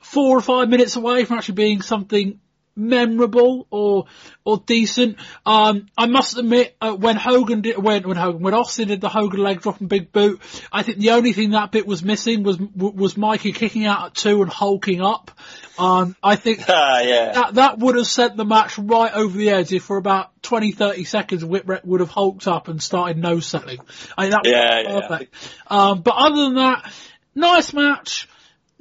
[0.00, 2.40] four or five minutes away from actually being something
[2.76, 4.06] memorable or
[4.44, 5.16] or decent.
[5.44, 9.08] Um, I must admit, uh, when Hogan did, when when Hogan when Austin did the
[9.08, 10.40] Hogan leg drop and big boot,
[10.72, 14.14] I think the only thing that bit was missing was was Mikey kicking out at
[14.14, 15.30] two and hulking up.
[15.78, 17.32] Um, I think Ah, yeah.
[17.32, 20.72] that that would have sent the match right over the edge if for about 20,
[20.72, 23.78] 30 seconds Whipwreck would have hulked up and started no selling.
[24.16, 25.26] I think that Yeah, yeah.
[25.66, 26.92] Um, but other than that,
[27.34, 28.28] nice match.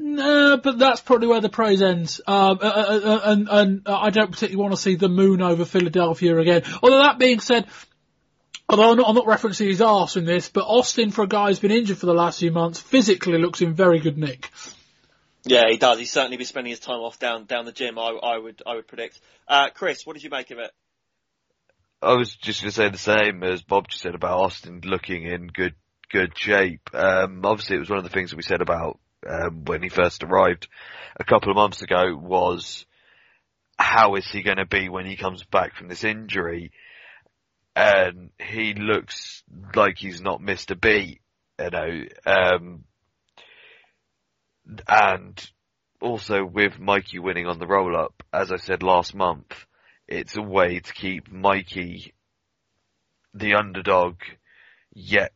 [0.01, 2.21] No, but that's probably where the praise ends.
[2.25, 5.41] Um, uh, uh, uh, and, and uh, I don't particularly want to see the moon
[5.41, 6.63] over Philadelphia again.
[6.81, 7.67] Although that being said,
[8.69, 11.47] although I'm not, I'm not referencing his arse in this, but Austin, for a guy
[11.47, 14.49] who's been injured for the last few months, physically looks in very good nick.
[15.43, 15.99] Yeah, he does.
[15.99, 17.99] He's certainly been spending his time off down down the gym.
[17.99, 19.19] I, I would I would predict.
[19.49, 20.71] Uh, Chris, what did you make of it?
[22.01, 25.25] I was just going to say the same as Bob just said about Austin looking
[25.25, 25.75] in good
[26.09, 26.89] good shape.
[26.93, 28.97] Um, obviously, it was one of the things that we said about
[29.27, 30.67] um, when he first arrived
[31.19, 32.85] a couple of months ago was
[33.77, 36.71] how is he going to be when he comes back from this injury?
[37.75, 39.43] And he looks
[39.73, 41.21] like he's not missed a beat,
[41.57, 42.01] you know.
[42.25, 42.83] Um,
[44.87, 45.51] and
[46.01, 49.65] also with Mikey winning on the roll up, as I said last month,
[50.07, 52.13] it's a way to keep Mikey
[53.33, 54.15] the underdog,
[54.93, 55.31] yet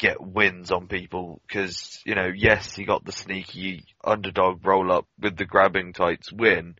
[0.00, 5.06] get wins on people because you know yes he got the sneaky underdog roll up
[5.20, 6.74] with the grabbing tights win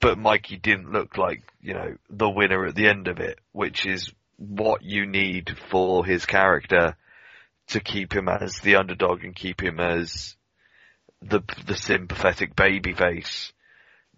[0.00, 3.84] but Mikey didn't look like you know the winner at the end of it which
[3.84, 6.96] is what you need for his character
[7.68, 10.34] to keep him as the underdog and keep him as
[11.20, 13.52] the the sympathetic baby face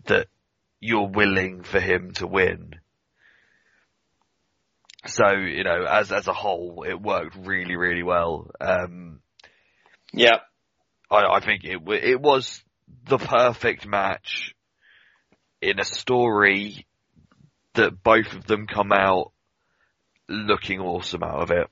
[0.07, 0.29] that
[0.79, 2.77] you're willing for him to win
[5.07, 8.51] so, you know, as, as a whole, it worked really, really well.
[8.61, 9.21] Um,
[10.13, 10.39] Yeah.
[11.11, 12.63] I, I think it, it was
[13.07, 14.55] the perfect match
[15.61, 16.87] in a story
[17.75, 19.33] that both of them come out
[20.29, 21.67] looking awesome out of it.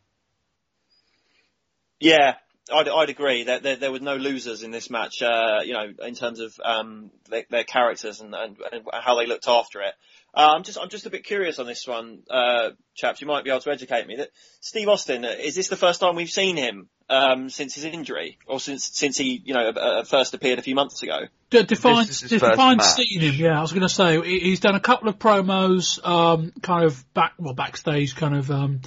[2.00, 2.34] Yeah,
[2.72, 5.22] I'd, I'd agree that there, there were no losers in this match.
[5.22, 9.26] Uh, you know, in terms of um, their, their characters and, and, and how they
[9.26, 9.94] looked after it.
[10.34, 13.20] Uh, I'm just I'm just a bit curious on this one, uh, chaps.
[13.20, 14.16] You might be able to educate me.
[14.16, 14.30] That
[14.60, 18.38] Steve Austin uh, is this the first time we've seen him um, since his injury,
[18.46, 21.20] or since since he you know uh, first appeared a few months ago?
[21.50, 23.34] D- define, This is his first define seeing him.
[23.34, 27.12] Yeah, I was going to say he's done a couple of promos, um, kind of
[27.12, 28.80] back, well, backstage, kind of um,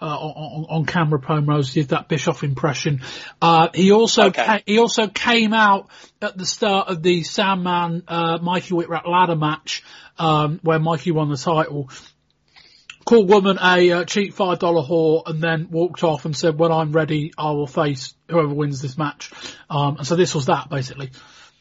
[0.00, 1.72] uh, on, on, on camera promos.
[1.72, 3.00] Did that Bischoff impression.
[3.42, 4.44] Uh, he also Okay.
[4.44, 5.88] ca- he also came out
[6.22, 9.82] at the start of the Sandman uh, Mikey Whipwreck ladder match
[10.18, 11.90] um, where Mikey won the title.
[13.04, 16.72] Called woman a uh, cheap five dollar whore, and then walked off and said, "When
[16.72, 19.30] I'm ready, I will face whoever wins this match."
[19.68, 21.10] Um, and so this was that basically.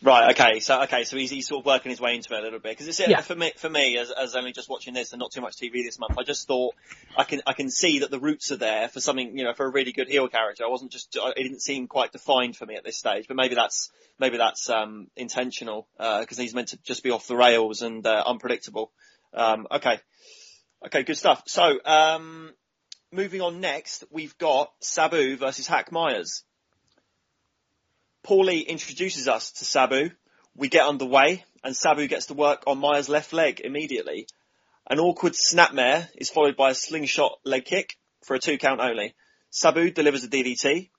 [0.04, 0.32] Right.
[0.32, 0.60] Okay.
[0.60, 1.06] So okay.
[1.06, 3.00] So he's, he's sort of working his way into it a little bit because it's
[3.00, 3.22] Yeah.
[3.22, 5.84] for me for me as, as only just watching this and not too much TV
[5.86, 6.18] this month.
[6.20, 6.76] I just thought
[7.18, 9.66] I can I can see that the roots are there for something you know for
[9.66, 10.66] a really good heel character.
[10.66, 13.56] I wasn't just it didn't seem quite defined for me at this stage, but maybe
[13.56, 18.06] that's maybe that's um, intentional because he's meant to just be off the rails and
[18.06, 18.92] uh, unpredictable.
[19.34, 20.02] Um, okay.
[20.86, 21.04] Okay.
[21.04, 21.44] Good stuff.
[21.48, 22.52] So um,
[23.14, 26.44] moving on next, we've got Sabu versus Hack Meyers.
[28.24, 30.12] Paulie introduces us to Sabu.
[30.56, 34.28] We get underway, and Sabu gets to work on Meyers' left leg immediately.
[34.90, 39.14] An awkward snapmare is followed by a slingshot leg kick for a two count only.
[39.50, 40.90] Sabu delivers a DDT.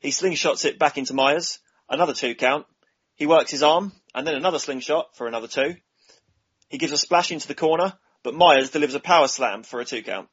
[0.00, 1.60] He slingshots it back into Meyers.
[1.88, 2.66] Another two count.
[3.14, 5.76] He works his arm, and then another slingshot for another two.
[6.68, 7.92] He gives a splash into the corner,
[8.24, 10.28] but Meyers delivers a power slam for a two count.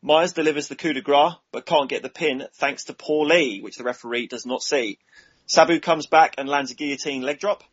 [0.00, 3.76] Meyers delivers the coup de grace, but can't get the pin thanks to Paulie, which
[3.76, 4.98] the referee does not see.
[5.50, 7.64] Sabu comes back and lands a guillotine leg drop.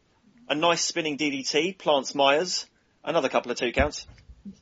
[0.48, 2.66] A nice spinning DDT plants Meyers.
[3.04, 4.08] Another couple of two counts.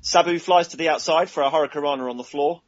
[0.01, 2.63] Sabu flies to the outside for a Hurricanrana on the floor.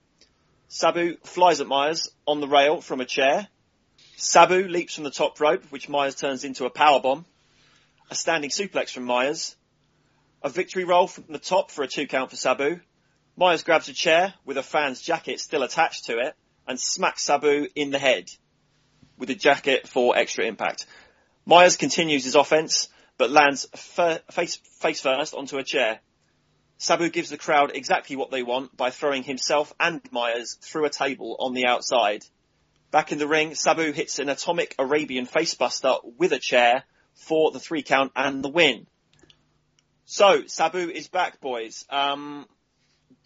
[0.68, 3.48] Sabu flies at Meyers on the rail from a chair.
[4.18, 7.26] Sabu leaps from the top rope, which Meyers turns into a power bomb.
[8.12, 9.56] A standing suplex from Meyers.
[10.44, 12.82] A victory roll from the top for a two count for Sabu.
[13.36, 16.36] Meyers grabs a chair with a fan's jacket still attached to it
[16.68, 18.30] and smacks Sabu in the head
[19.18, 20.86] with a jacket for extra impact.
[21.46, 26.00] Meyers continues his offense, but lands fir- face, face first onto a chair.
[26.78, 30.90] Sabu gives the crowd exactly what they want by throwing himself and Meyers through a
[30.90, 32.26] table on the outside.
[32.92, 37.60] Back in the ring, Sabu hits an atomic Arabian facebuster with a chair for the
[37.60, 38.88] three count and the win.
[40.06, 41.86] So, Sabu is back, boys.
[41.90, 42.46] Um,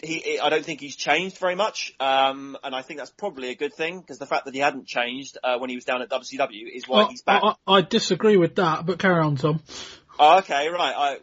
[0.02, 3.56] he, I don't think he's changed very much, um, and I think that's probably a
[3.56, 6.10] good thing because the fact that he hadn't changed uh, when he was down at
[6.10, 7.44] WCW is why he's back.
[7.44, 9.62] I, I disagree with that, but carry on, Tom.
[10.18, 10.94] Oh, okay, right.
[10.98, 11.18] I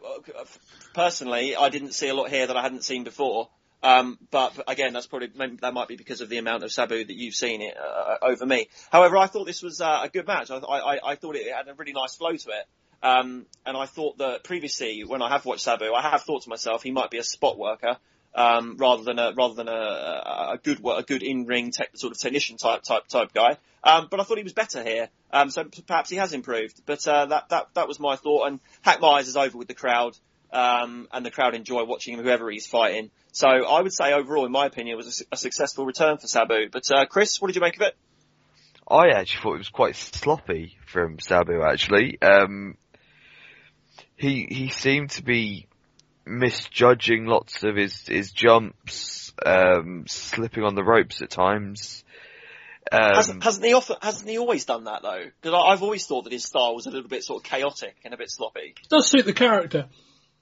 [0.93, 3.49] personally, I didn't see a lot here that I hadn't seen before.
[3.83, 7.05] Um, but again, that's probably maybe that might be because of the amount of Sabu
[7.05, 8.69] that you've seen it uh, over me.
[8.91, 10.49] However, I thought this was uh, a good match.
[10.49, 12.65] I, I, I thought it had a really nice flow to it.
[13.03, 16.49] Um, and I thought that previously, when I have watched Sabu, I have thought to
[16.49, 17.97] myself he might be a spot worker
[18.35, 22.19] um, rather than a rather than a, a good a good in ring sort of
[22.19, 23.57] technician type type type guy.
[23.83, 26.81] Um, but I thought he was better here, um, so perhaps he has improved.
[26.85, 28.47] But uh, that that that was my thought.
[28.47, 30.17] And Hack Meyers is over with the crowd,
[30.51, 33.11] um, and the crowd enjoy watching him, whoever he's fighting.
[33.31, 36.27] So I would say overall, in my opinion, it was a, a successful return for
[36.27, 36.69] Sabu.
[36.71, 37.95] But uh, Chris, what did you make of it?
[38.89, 42.21] I actually thought it was quite sloppy from Sabu actually.
[42.21, 42.77] Um,
[44.15, 45.67] he he seemed to be
[46.27, 52.03] misjudging lots of his his jumps, um, slipping on the ropes at times.
[52.91, 55.25] Um, hasn't, hasn't he often, hasn't he always done that though?
[55.41, 58.13] Because I've always thought that his style was a little bit sort of chaotic and
[58.13, 58.75] a bit sloppy.
[58.81, 59.87] It Does suit the character.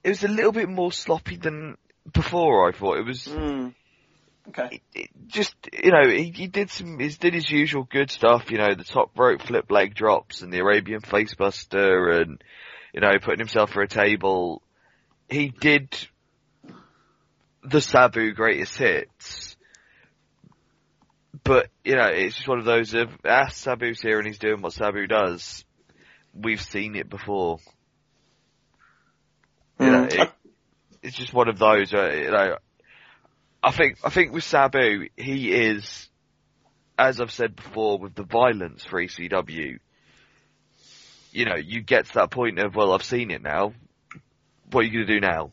[0.03, 1.77] it was a little bit more sloppy than
[2.13, 2.69] before.
[2.69, 3.25] I thought it was.
[3.27, 3.73] Mm.
[4.49, 4.81] Okay.
[4.93, 8.59] it just you know he, he did some he did his usual good stuff you
[8.59, 12.43] know the top rope flip leg drops and the Arabian facebuster and
[12.93, 14.61] you know putting himself for a table
[15.29, 15.89] he did
[17.63, 19.57] the Sabu greatest hits
[21.43, 24.61] but you know it's just one of those of ah Sabu's here and he's doing
[24.61, 25.65] what Sabu does
[26.33, 27.59] we've seen it before
[29.79, 30.13] you know Mm.
[30.13, 30.31] it,
[31.01, 32.57] it's just one of those uh, you know
[33.65, 36.07] I think I think with Sabu, he is,
[36.99, 39.79] as I've said before, with the violence for ECW.
[41.31, 43.73] You know, you get to that point of well, I've seen it now.
[44.71, 45.51] What are you going to do now?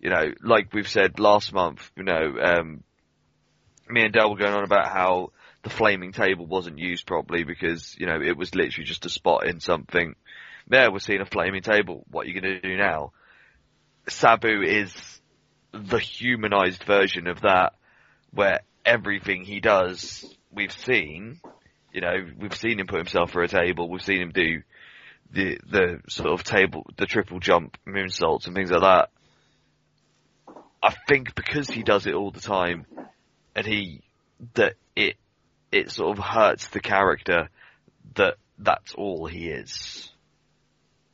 [0.00, 1.90] You know, like we've said last month.
[1.96, 2.82] You know, um,
[3.88, 5.30] me and Dell were going on about how
[5.62, 9.46] the flaming table wasn't used properly because you know it was literally just a spot
[9.46, 10.14] in something.
[10.68, 12.04] There, we're seeing a flaming table.
[12.10, 13.12] What are you going to do now?
[14.08, 14.94] Sabu is
[15.72, 17.74] the humanized version of that,
[18.32, 21.40] where everything he does, we've seen.
[21.92, 23.88] You know, we've seen him put himself for a table.
[23.88, 24.62] We've seen him do
[25.32, 29.10] the the sort of table, the triple jump moonsaults and things like that.
[30.82, 32.86] I think because he does it all the time,
[33.54, 34.02] and he
[34.54, 35.16] that it
[35.70, 37.48] it sort of hurts the character
[38.14, 40.10] that that's all he is.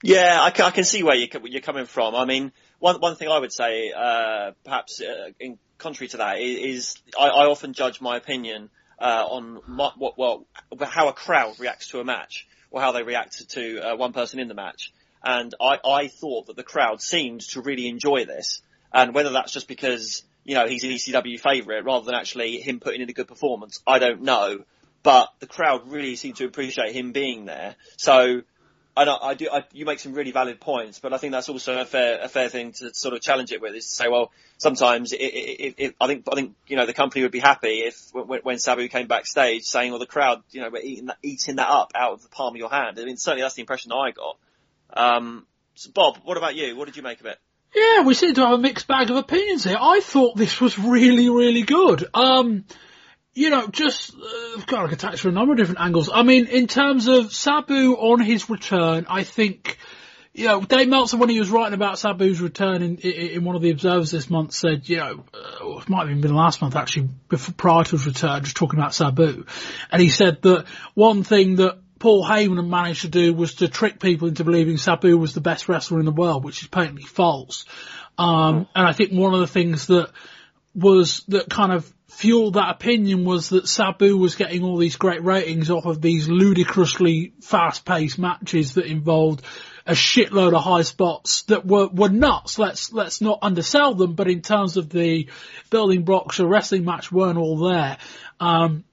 [0.03, 2.15] Yeah, I can, I can see where you're, you're coming from.
[2.15, 6.39] I mean, one one thing I would say, uh, perhaps uh, in contrary to that,
[6.39, 10.47] is, i- is I, I often judge my opinion uh, on my, what well
[10.81, 14.41] how a crowd reacts to a match or how they reacted to uh, one person
[14.41, 14.93] in the match.
[15.23, 18.63] And I, I thought that the crowd seemed to really enjoy this,
[18.93, 22.81] and whether that's just because you know he's an ECW favourite rather than actually him
[22.81, 24.65] putting in a good performance, I don't know.
[25.03, 27.77] But the crowd really seemed to appreciate him being there.
[27.97, 28.43] So
[28.99, 29.49] I, know, I do.
[29.53, 32.29] I, you make some really valid points, but I think that's also a fair a
[32.29, 35.75] fair thing to sort of challenge it with is to say, well, sometimes it, it,
[35.79, 38.59] it, I think I think you know the company would be happy if when, when
[38.59, 41.93] Sabu came backstage saying, well, the crowd, you know, were eating that, eating that up
[41.95, 42.99] out of the palm of your hand.
[42.99, 44.37] I mean, certainly that's the impression I got.
[44.93, 45.47] Um,
[45.77, 46.77] so Bob, what about you?
[46.77, 47.39] What did you make of it?
[47.75, 49.77] Yeah, we seem to have a mixed bag of opinions here.
[49.81, 52.05] I thought this was really, really good.
[52.15, 52.65] Um,
[53.39, 56.11] you know, just, uh, I could touch from a number of different angles.
[56.13, 59.79] I mean, in terms of Sabu on his return, I think,
[60.35, 63.55] you know, Dave Meltzer, when he was writing about Sabu's return in, in, in one
[63.55, 66.61] of the Observers this month, said, you know, uh, it might have even been last
[66.61, 69.47] month actually, before, prior to his return, just talking about Sabu.
[69.93, 73.69] And he said that one thing that Paul Heyman had managed to do was to
[73.69, 77.05] trick people into believing Sabu was the best wrestler in the world, which is patently
[77.05, 77.67] false.
[78.19, 80.11] Um, and I think one of the things that
[80.75, 85.23] was that kind of fueled that opinion was that Sabu was getting all these great
[85.23, 89.43] ratings off of these ludicrously fast-paced matches that involved
[89.87, 92.59] a shitload of high spots that were, were nuts.
[92.59, 95.29] Let's, let's not undersell them, but in terms of the
[95.71, 97.97] building blocks, a wrestling match weren't all there.
[98.41, 98.85] Um,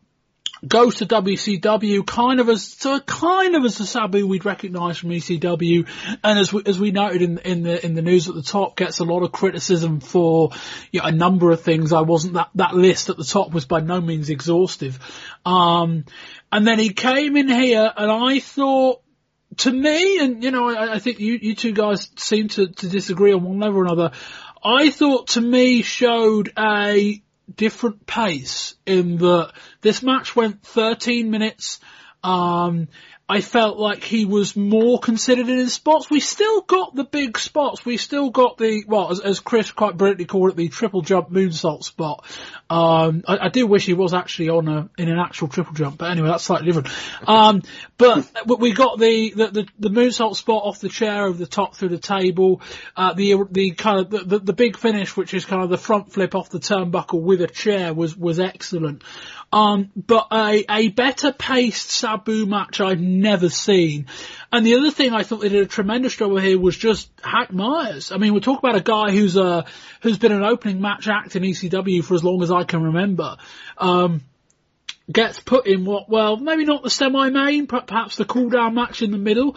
[0.68, 5.10] goes to WCW kind of as so kind of as the Sabu we'd recognise from
[5.10, 5.88] ECW,
[6.24, 8.76] and as we, as we noted in in the in the news at the top,
[8.76, 10.52] gets a lot of criticism for
[10.92, 11.94] you know, a number of things.
[11.94, 15.00] I wasn't that that list at the top was by no means exhaustive,
[15.46, 16.06] um,
[16.52, 19.02] and then he came in here, and I thought.
[19.60, 22.90] To me, and you know, I, I think you, you two guys seem to, to
[22.90, 24.12] disagree on one level or another.
[24.62, 27.22] I thought to me showed a
[27.56, 31.80] different pace in that this match went 13 minutes.
[32.24, 32.88] Um,
[33.28, 36.12] I felt like he was more considered in his spots.
[36.12, 37.84] We still got the big spots.
[37.84, 41.32] We still got the, well, as, as Chris quite brilliantly called it, the triple jump
[41.32, 42.24] moonsault spot.
[42.70, 45.98] Um, I, I do wish he was actually on a, in an actual triple jump,
[45.98, 46.90] but anyway, that's slightly different.
[47.28, 47.64] Um,
[47.98, 48.30] but
[48.60, 51.90] we got the, the, the, the moonsault spot off the chair over the top through
[51.90, 52.62] the table,
[52.96, 55.80] uh, the, the kind of, the, the, the big finish, which is kind of the
[55.80, 59.02] front flip off the turnbuckle with a chair was, was excellent.
[59.56, 64.08] Um, but a, a better paced Sabu match I've never seen.
[64.52, 67.10] And the other thing I thought they did a tremendous job of here was just
[67.24, 68.12] Hack Meyers.
[68.12, 69.64] I mean, we talk about a guy who's uh
[70.02, 73.38] who's been an opening match act in ECW for as long as I can remember.
[73.78, 74.24] Um,
[75.10, 79.12] gets put in what, well, maybe not the semi-main, perhaps the cool down match in
[79.12, 79.56] the middle.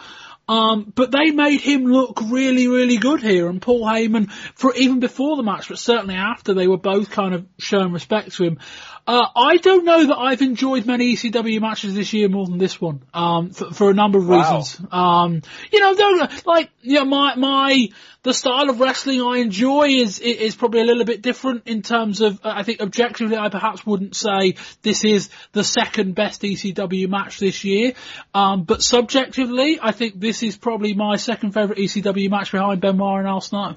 [0.49, 3.47] Um, but they made him look really, really good here.
[3.47, 7.35] And Paul Heyman, for even before the match, but certainly after, they were both kind
[7.35, 8.59] of showing respect to him.
[9.07, 12.79] Uh, I don't know that I've enjoyed many ECW matches this year more than this
[12.79, 14.57] one, um, for, for a number of Wow.
[14.57, 14.81] reasons.
[14.91, 17.89] Um, you know, don't, like, you know, my, my,
[18.23, 22.21] the style of wrestling I enjoy is, is probably a little bit different in terms
[22.21, 27.07] of, uh, I think objectively I perhaps wouldn't say this is the second best ECW
[27.09, 27.93] match this year.
[28.33, 33.19] Um, but subjectively, I think this is probably my second favourite ECW match behind Benoit
[33.19, 33.75] and Al Snow.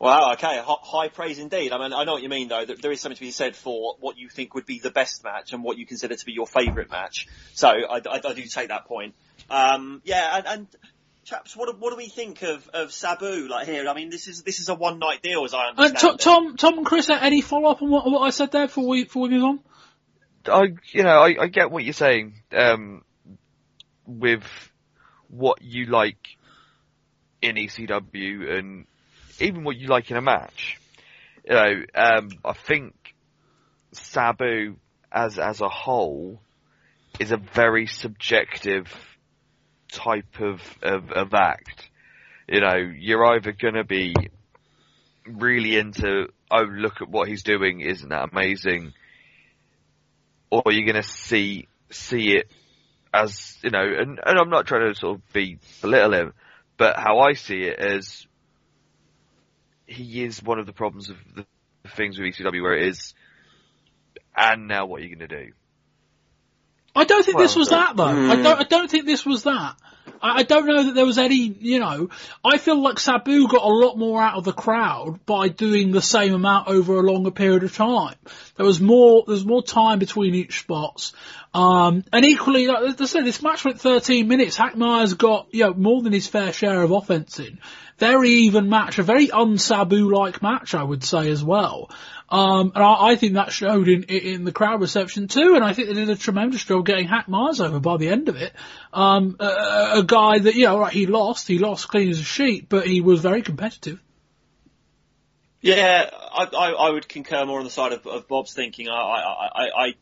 [0.00, 1.72] Wow, okay, Hi- high praise indeed.
[1.72, 2.64] I mean, I know what you mean though.
[2.64, 5.24] That there is something to be said for what you think would be the best
[5.24, 7.26] match and what you consider to be your favourite match.
[7.54, 9.16] So I, I, I do take that point.
[9.50, 10.66] Um, yeah, and, and
[11.24, 13.48] chaps, what do, what do we think of, of Sabu?
[13.48, 15.70] Like here, I mean, this is this is a one night deal as I Uh,
[15.70, 15.98] understand.
[15.98, 16.20] Tom, it.
[16.20, 18.86] Tom, Tom and Chris, uh, any follow up on what, what I said there before
[18.86, 19.60] we, before we move on?
[20.46, 20.62] I,
[20.92, 23.02] you know, I, I get what you're saying, um,
[24.06, 24.44] with
[25.28, 26.36] what you like
[27.42, 28.86] in ECW and
[29.40, 30.78] even what you like in a match.
[31.44, 32.94] You know, um, I think
[33.92, 34.76] Sabu
[35.10, 36.40] as, as a whole
[37.18, 38.86] is a very subjective
[39.90, 41.88] type of, of, of act.
[42.48, 44.14] You know, you're either gonna be
[45.26, 48.92] really into, oh look at what he's doing, isn't that amazing?
[50.50, 52.50] or you're to see see it
[53.12, 56.32] as you know, and, and I'm not trying to sort of be belittle him,
[56.76, 58.26] but how I see it is
[59.88, 61.46] he is one of the problems of the,
[61.82, 63.14] the things with ECW where it is,
[64.36, 65.52] and now what are you going to do?
[66.94, 68.04] I don't think this Well, was that though.
[68.04, 68.42] I mm.
[68.42, 68.60] don't.
[68.60, 69.76] I don't think this was that.
[70.20, 71.36] I, I don't know that there was any.
[71.36, 72.10] You know,
[72.44, 76.02] I feel like Sabu got a lot more out of the crowd by doing the
[76.02, 78.16] same amount over a longer period of time.
[78.56, 79.24] There was more.
[79.26, 81.12] There's more time between each spots.
[81.54, 84.56] Um, and equally, like I said, this match went 13 minutes.
[84.56, 87.58] Hack Meyers got you know more than his fair share of offense in.
[87.98, 91.90] Very even match, a very un-Sabu like match, I would say as well.
[92.30, 95.72] Um, and I, I think that showed in, in the crowd reception too, and I
[95.72, 98.52] think they did a tremendous job getting Hack Meyers over by the end of it.
[98.92, 102.24] Um, a, a guy that, you know, right, he lost, he lost clean as a
[102.24, 103.98] sheet, but he was very competitive.
[105.60, 108.88] Yeah, I, I, I would concur more on the side of, of Bob's thinking.
[108.88, 109.94] I, I, I,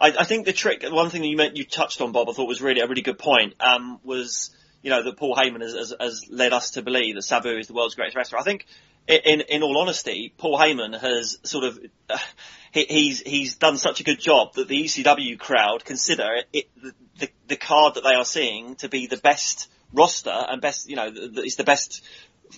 [0.00, 2.48] I, I, think the trick, one thing you meant you touched on, Bob, I thought
[2.48, 3.54] was really a really good point.
[3.60, 4.50] Um, was
[4.82, 7.66] you know that Paul Heyman has, has, has led us to believe that Sabu is
[7.66, 8.38] the world's greatest wrestler.
[8.38, 8.66] I think,
[9.08, 11.78] in in all honesty, Paul Heyman has sort of
[12.10, 12.18] uh,
[12.72, 16.92] he, he's he's done such a good job that the ECW crowd consider it the,
[17.18, 20.96] the the card that they are seeing to be the best roster and best you
[20.96, 22.02] know the, the, it's the best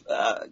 [0.09, 0.47] uh,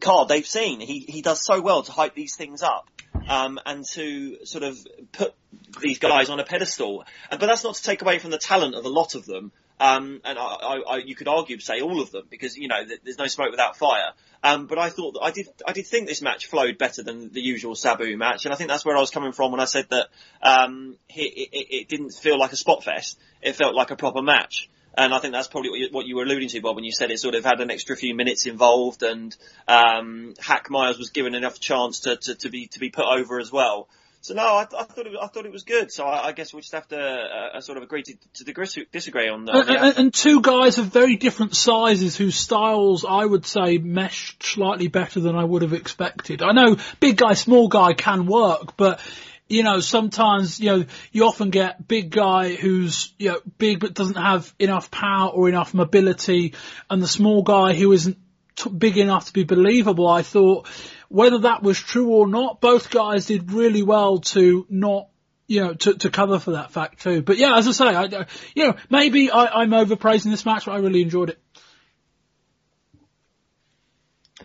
[0.00, 0.80] card they've seen.
[0.80, 2.88] He he does so well to hype these things up
[3.28, 4.78] um, and to sort of
[5.12, 5.34] put
[5.80, 7.04] these guys on a pedestal.
[7.30, 9.52] But that's not to take away from the talent of a lot of them.
[9.80, 12.84] Um, and I, I, I, you could argue say all of them because you know
[13.02, 14.12] there's no smoke without fire.
[14.44, 17.40] Um, but I thought I did I did think this match flowed better than the
[17.40, 19.86] usual Sabu match, and I think that's where I was coming from when I said
[19.90, 20.08] that
[20.40, 23.18] um, it, it, it didn't feel like a spot fest.
[23.40, 24.68] It felt like a proper match.
[24.94, 26.92] And I think that's probably what you, what you were alluding to, Bob, when you
[26.92, 29.34] said it sort of had an extra few minutes involved, and
[29.66, 33.38] um, Hack Meyers was given enough chance to, to, to be to be put over
[33.38, 33.88] as well.
[34.22, 35.90] So no, I, I thought it, I thought it was good.
[35.90, 38.14] So I, I guess we just have to uh, sort of agree to,
[38.44, 39.68] to disagree on that.
[39.68, 44.44] And, and, and two guys of very different sizes whose styles I would say meshed
[44.44, 46.40] slightly better than I would have expected.
[46.40, 49.00] I know big guy, small guy can work, but
[49.48, 53.94] you know, sometimes, you know, you often get big guy who's, you know, big but
[53.94, 56.54] doesn't have enough power or enough mobility
[56.88, 58.16] and the small guy who isn't
[58.56, 60.08] t- big enough to be believable.
[60.08, 60.68] I thought
[61.08, 65.08] whether that was true or not, both guys did really well to not
[65.48, 67.20] you know, to, to cover for that fact too.
[67.20, 70.72] But yeah, as I say, I, you know, maybe I, I'm overpraising this match, but
[70.72, 71.38] I really enjoyed it.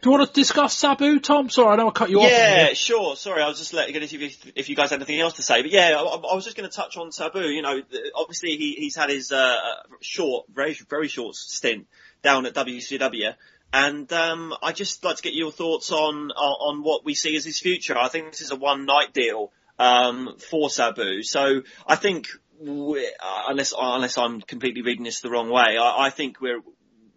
[0.02, 1.50] Do you want to discuss Sabu, Tom?
[1.50, 2.30] Sorry, I know I cut you off.
[2.30, 3.16] Yeah, sure.
[3.16, 5.62] Sorry, I was just letting if you, if you guys had anything else to say.
[5.62, 7.42] But yeah, I, I was just going to touch on Sabu.
[7.42, 7.82] You know,
[8.16, 9.58] obviously he, he's had his uh,
[10.02, 11.88] short, very very short stint
[12.22, 13.34] down at WCW,
[13.74, 17.36] and um, I just like to get your thoughts on on on what we see
[17.36, 17.98] as his future.
[17.98, 21.24] I think this is a one night deal um, for Sabu.
[21.24, 22.28] So I think.
[22.60, 26.62] we uh, unless unless I'm completely reading this the wrong way, I, I think we're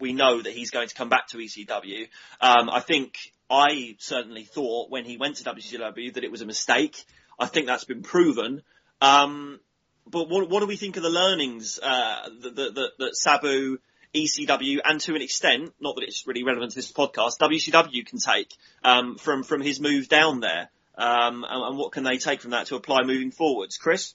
[0.01, 2.09] we know that he's going to come back to ECW.
[2.41, 3.17] Um, I think
[3.51, 7.05] I certainly thought when he went to WCW that it was a mistake.
[7.39, 8.63] I think that's been proven.
[9.01, 9.61] Um,
[10.07, 13.79] but what, what do we think of the learnings uh, that, that, that, Sabu,
[14.15, 18.19] ECW, and to an extent, not that it's really relevant to this podcast, WCW can
[18.19, 18.53] take
[18.83, 22.51] um, from from his move down there, um, and, and what can they take from
[22.51, 24.15] that to apply moving forwards, Chris?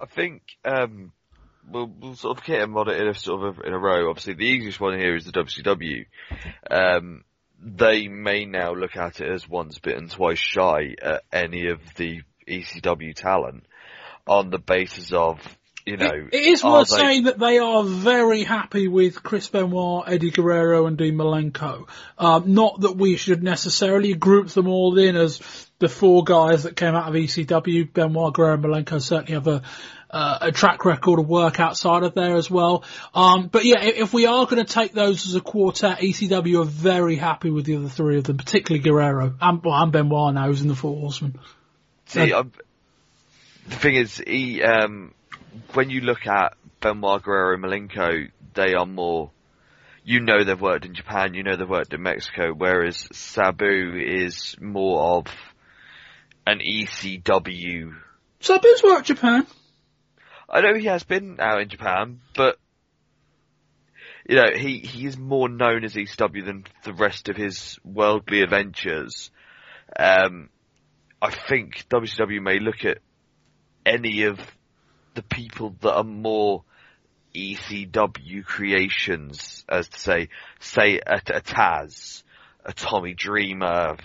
[0.00, 1.12] I think um,
[1.70, 4.08] we'll, we'll sort of hit them on it in a sort of in a row.
[4.10, 6.06] Obviously, the easiest one here is the WCW.
[6.70, 7.24] Um,
[7.60, 12.22] they may now look at it as once bitten, twice shy at any of the
[12.48, 13.64] ECW talent
[14.26, 15.40] on the basis of,
[15.84, 19.48] you know, It- it is worth they- saying that they are very happy with Chris
[19.48, 21.88] Benoit, Eddie Guerrero, and Dean Malenko.
[22.18, 25.40] Um, not that we should necessarily group them all in as
[25.78, 27.84] the four guys that came out of ECW.
[27.92, 29.62] Benoit, Guerrero, and Malenko certainly have a
[30.10, 32.84] uh, a track record of work outside of there as well.
[33.14, 36.62] Um, but yeah, i- if we are going to take those as a quartet, ECW
[36.62, 40.32] are very happy with the other three of them, particularly Guerrero and, well, and Benoit
[40.34, 41.38] now, who's in the Four Horsemen.
[42.06, 42.52] See, I'm,
[43.68, 45.12] the thing is, he, um,
[45.74, 49.30] when you look at Benoit Guerrero and Malenko, they are more,
[50.04, 54.56] you know they've worked in Japan, you know they've worked in Mexico, whereas Sabu is
[54.58, 55.26] more of
[56.46, 57.92] an ECW.
[58.40, 59.46] Sabu's worked Japan.
[60.48, 62.56] I know he has been out in Japan, but
[64.28, 68.42] you know he he is more known as ECW than the rest of his worldly
[68.42, 69.30] adventures.
[69.98, 70.48] Um,
[71.20, 72.98] I think WCW may look at
[73.84, 74.38] any of
[75.14, 76.64] the people that are more
[77.34, 80.28] ECW creations, as to say,
[80.60, 82.22] say a, a Taz,
[82.64, 83.96] a Tommy Dreamer,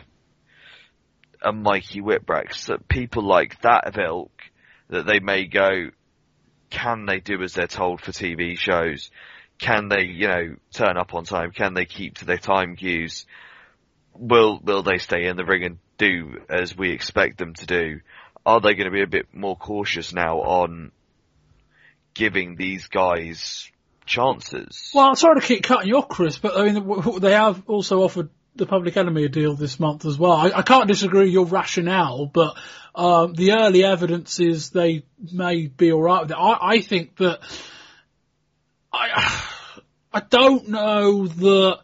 [1.42, 4.32] a Mikey Whipwreck, so people like that of ilk,
[4.90, 5.90] that they may go,
[6.74, 9.12] can they do as they're told for TV shows?
[9.60, 11.52] Can they, you know, turn up on time?
[11.52, 13.28] Can they keep to their time cues?
[14.16, 18.02] Will, will they stay in the ring and do as we expect them to do?
[18.44, 20.92] Are they going to be a bit more cautious now on
[22.16, 23.72] giving these guys
[24.08, 24.92] chances?
[24.96, 28.02] Well, I'm sorry to keep cutting you off, Chris, but I mean, they have also
[28.02, 30.34] offered the Public Enemy deal this month as well.
[30.34, 32.56] I, I can't disagree with your rationale, but
[32.96, 36.38] um, the early evidence is they may be alright with it.
[36.38, 37.40] I, I think that
[38.92, 39.42] I
[40.14, 41.80] I don't know that.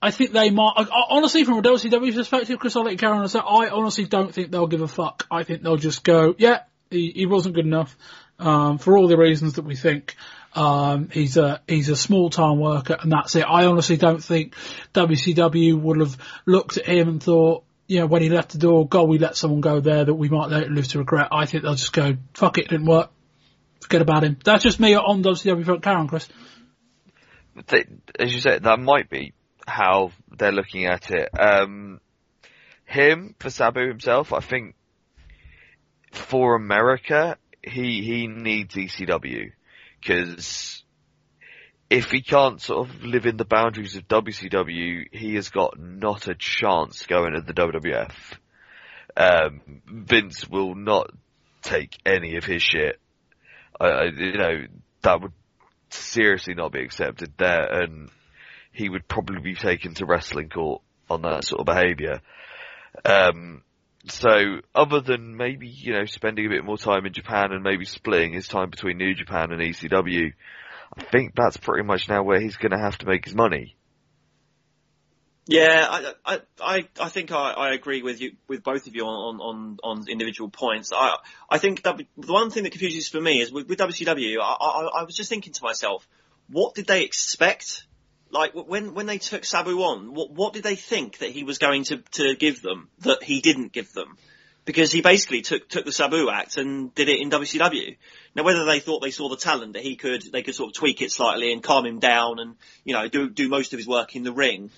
[0.00, 0.72] I think they might.
[1.10, 4.66] Honestly, from a WCW perspective, Chris, I'll let you and I honestly don't think they'll
[4.66, 5.26] give a fuck.
[5.30, 7.96] I think they'll just go, yeah, he, he wasn't good enough
[8.40, 10.16] um, for all the reasons that we think.
[10.54, 13.42] Um, he's a he's a small time worker, and that's it.
[13.42, 14.54] I honestly don't think
[14.92, 16.16] WCW would have
[16.46, 19.36] looked at him and thought, you know, when he left the door, God, we let
[19.36, 21.28] someone go there that we might later live to regret.
[21.32, 23.10] I think they'll just go, fuck it, it didn't work.
[23.80, 24.38] Forget about him.
[24.44, 25.86] That's just me on WCW front.
[25.86, 26.28] On, Chris.
[27.66, 27.84] they,
[28.18, 29.32] as you said, that might be
[29.66, 31.28] how they're looking at it.
[31.38, 32.00] Um,
[32.84, 34.74] him for Sabu himself, I think
[36.12, 39.52] for America, he he needs ECW
[40.02, 40.82] because
[41.88, 46.28] if he can't sort of live in the boundaries of WCW, he has got not
[46.28, 48.12] a chance going to the WWF.
[49.16, 51.10] Um, Vince will not
[51.62, 52.98] take any of his shit.
[53.80, 54.64] You know,
[55.02, 55.32] that would
[55.90, 58.10] seriously not be accepted there, and
[58.72, 62.20] he would probably be taken to wrestling court on that sort of behaviour.
[63.04, 63.62] Um,
[64.08, 67.84] so, other than maybe you know spending a bit more time in Japan and maybe
[67.84, 70.32] splitting his time between New Japan and ECW,
[70.96, 73.76] I think that's pretty much now where he's going to have to make his money.
[75.46, 79.40] Yeah, I, I, I, think I, I agree with you, with both of you on,
[79.40, 80.92] on, on individual points.
[80.94, 81.16] I,
[81.50, 84.52] I think w, the one thing that confuses for me is with, with WCW, I,
[84.52, 86.06] I, I was just thinking to myself,
[86.48, 87.86] what did they expect?
[88.32, 91.58] Like when, when they took Sabu on, what, what did they think that he was
[91.58, 94.16] going to, to give them that he didn't give them?
[94.64, 97.96] Because he basically took, took the Sabu act and did it in WCW.
[98.34, 100.74] Now whether they thought they saw the talent that he could, they could sort of
[100.74, 102.54] tweak it slightly and calm him down and,
[102.84, 104.70] you know, do, do most of his work in the ring.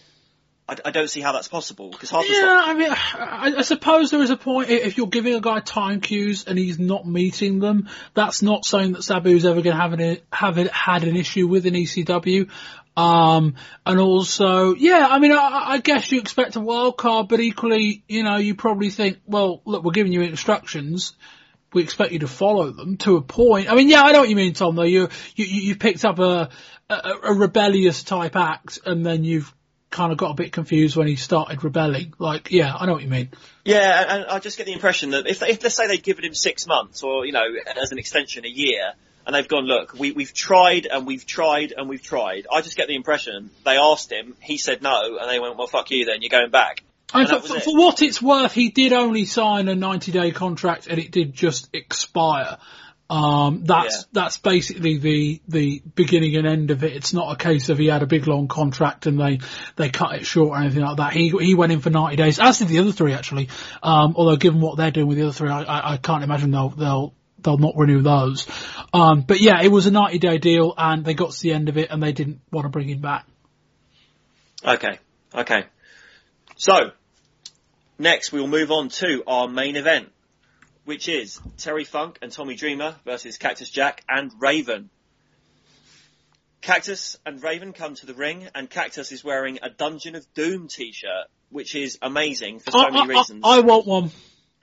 [0.69, 3.63] I, I don't see how that's possible because half the Yeah, I mean, I, I
[3.63, 7.07] suppose there is a point if you're giving a guy time cues and he's not
[7.07, 7.89] meeting them.
[8.15, 11.47] That's not saying that Sabu's ever going to have an have it, had an issue
[11.47, 12.49] with an ECW.
[12.97, 17.41] Um, and also, yeah, I mean, I, I guess you expect a wild card, but
[17.41, 21.15] equally, you know, you probably think, well, look, we're giving you instructions.
[21.73, 23.69] We expect you to follow them to a point.
[23.69, 24.77] I mean, yeah, I know what you mean, Tom.
[24.77, 26.51] Though you you you picked up a
[26.89, 29.53] a, a rebellious type act, and then you've
[29.95, 32.15] kind of got a bit confused when he started rebelling.
[32.19, 33.31] Like, yeah, I know what you mean.
[33.65, 36.35] Yeah, and, I just get the impression that if, if let's say they'd given him
[36.35, 37.45] six months or, you know,
[37.81, 38.93] as an extension a year,
[39.27, 42.47] and they've gone, look, we, we've tried and we've tried and we've tried.
[42.53, 45.67] I just get the impression they asked him, he said no, and they went, well,
[45.67, 46.83] fuck you then, you're going back.
[47.13, 47.63] And And for, for, it.
[47.65, 51.33] for what it's worth, he did only sign a 90 day contract and it did
[51.33, 52.59] just expire.
[53.11, 54.03] Um, that's, Yeah.
[54.13, 56.95] that's basically the, the beginning and end of it.
[56.95, 59.41] It's not a case of he had a big long contract and they,
[59.77, 61.13] they cut it short or anything like that.
[61.13, 63.49] He, he went in for 90 days, as did the other three actually.
[63.83, 66.51] Um, although given what they're doing with the other three, I, I, I can't imagine
[66.51, 67.15] they'll, they'll
[67.45, 68.47] they'll not renew those.
[68.93, 71.69] Um, but yeah, it was a 90 day deal and they got to the end
[71.69, 73.27] of it and they didn't want to bring him back.
[74.65, 74.99] Okay,
[75.35, 75.65] okay.
[76.57, 76.91] So,
[77.99, 80.11] next we will move on to our main event,
[80.85, 84.91] which is Terry Funk and Tommy Dreamer versus Cactus Jack and Raven.
[86.63, 90.67] Cactus and Raven come to the ring, and Cactus is wearing a Dungeon of Doom
[90.69, 93.43] t-shirt, which is amazing for so I, many I- reasons.
[93.45, 94.11] I, I want one.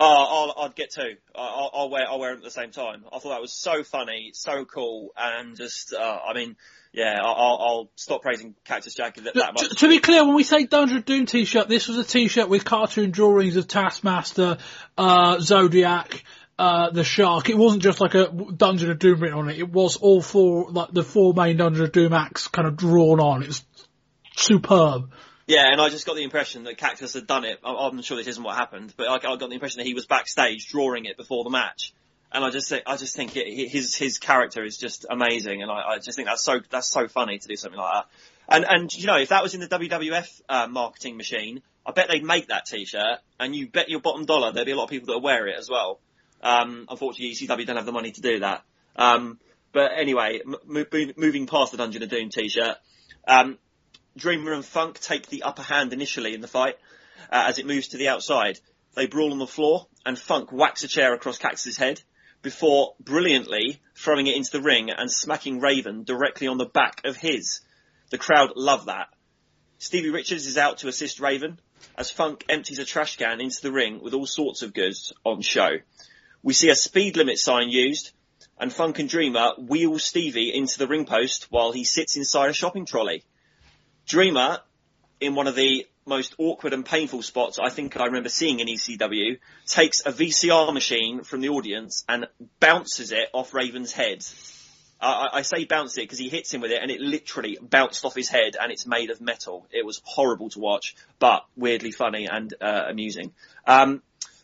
[0.04, 1.16] Oh, I'll, I'd get two.
[1.36, 3.06] I'll, I'll wear, I'll wear them at the same time.
[3.14, 6.56] I thought that was so funny, so cool, and just, uh, I mean,
[6.92, 9.78] yeah, I'll, I'll, stop praising Cactus Jack that, To, much.
[9.78, 12.66] to be clear, when we say Dungeon of Doom t-shirt, this was a t-shirt with
[12.66, 14.58] cartoon drawings of Taskmaster,
[14.98, 16.24] uh, Zodiac,
[16.58, 17.50] uh, the Shark.
[17.50, 19.60] It wasn't just like a Dungeon of Doom written on it.
[19.60, 23.20] It was all four, like the four main Dungeon of Doom acts kind of drawn
[23.20, 23.44] on.
[23.44, 23.64] It was
[24.36, 25.12] superb.
[25.52, 27.60] Yeah, and I just got the impression that Cactus had done it.
[27.62, 30.06] I- I'm sure this isn't what happened, but I, got the impression that he was
[30.06, 31.94] backstage drawing it before the match.
[32.32, 35.70] And I just think, I just think it, his his character is just amazing, and
[35.70, 38.06] I, I just think that's so that's so funny to do something like that.
[38.48, 42.08] And and you know, if that was in the WWF uh, marketing machine, I bet
[42.08, 44.90] they'd make that T-shirt, and you bet your bottom dollar there'd be a lot of
[44.90, 46.00] people that would wear it as well.
[46.42, 48.64] Um, unfortunately, ECW don't have the money to do that.
[48.96, 49.38] Um,
[49.74, 50.86] but anyway, m- mo-
[51.18, 52.78] moving past the Dungeon of Doom T-shirt,
[53.28, 53.58] um,
[54.18, 56.78] Dreamer and Funk take the upper hand initially in the fight
[57.32, 58.60] uh, as it moves to the outside.
[58.94, 62.02] They brawl on the floor and Funk whacks a chair across Cactus's head
[62.42, 67.16] before brilliantly throwing it into the ring and smacking Raven directly on the back of
[67.16, 67.62] his.
[68.10, 69.08] The crowd love that.
[69.78, 71.60] Stevie Richards is out to assist Raven
[71.98, 75.42] as Funk empties a trash can into the ring with all sorts of goods on
[75.42, 75.78] show.
[76.44, 78.12] We see a speed limit sign used
[78.60, 82.54] and Funk and Dreamer wheel Stevie into the ring post while he sits inside a
[82.54, 83.24] shopping trolley.
[84.08, 84.60] Dreamer,
[85.20, 88.68] in one of the most awkward and painful spots I think I remember seeing in
[88.68, 92.28] ECW, takes a VCR machine from the audience and
[92.60, 94.26] bounces it off Raven's head.
[95.00, 98.04] I, I say bounce it because he hits him with it and it literally bounced
[98.04, 99.68] off his head and it's made of metal.
[99.72, 103.34] It was horrible to watch, but weirdly funny and uh, amusing.
[103.66, 104.02] Um,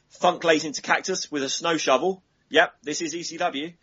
[0.09, 2.23] Funk lays into Cactus with a snow shovel.
[2.49, 3.73] Yep, this is ECW.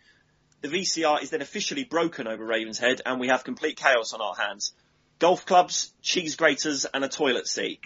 [0.61, 4.21] The VCR is then officially broken over Raven's head and we have complete chaos on
[4.21, 4.73] our hands
[5.19, 7.79] golf clubs, cheese graters, and a toilet seat.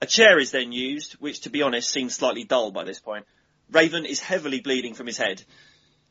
[0.00, 3.24] A chair is then used, which to be honest seems slightly dull by this point.
[3.70, 5.42] Raven is heavily bleeding from his head.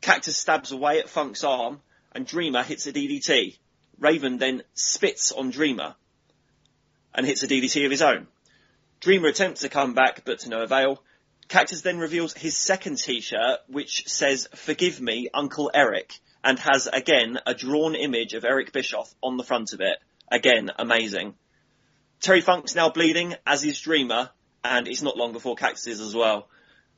[0.01, 1.81] Cactus stabs away at Funk's arm,
[2.13, 3.57] and Dreamer hits a DDT.
[3.99, 5.95] Raven then spits on Dreamer
[7.13, 8.27] and hits a DDT of his own.
[8.99, 11.03] Dreamer attempts to come back, but to no avail.
[11.47, 17.39] Cactus then reveals his second t-shirt, which says, Forgive me, Uncle Eric, and has again
[17.45, 19.97] a drawn image of Eric Bischoff on the front of it.
[20.31, 21.35] Again, amazing.
[22.21, 24.29] Terry Funk's now bleeding, as is Dreamer,
[24.63, 26.47] and it's not long before Cactus is as well.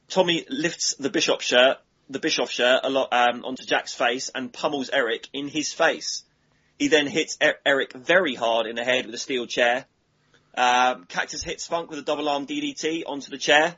[0.07, 1.77] Tommy lifts the Bishop shirt,
[2.09, 6.23] the Bischoff shirt, a lot, um, onto Jack's face and pummels Eric in his face.
[6.77, 9.85] He then hits er- Eric very hard in the head with a steel chair.
[10.55, 13.75] Um, Cactus hits Funk with a double arm DDT onto the chair.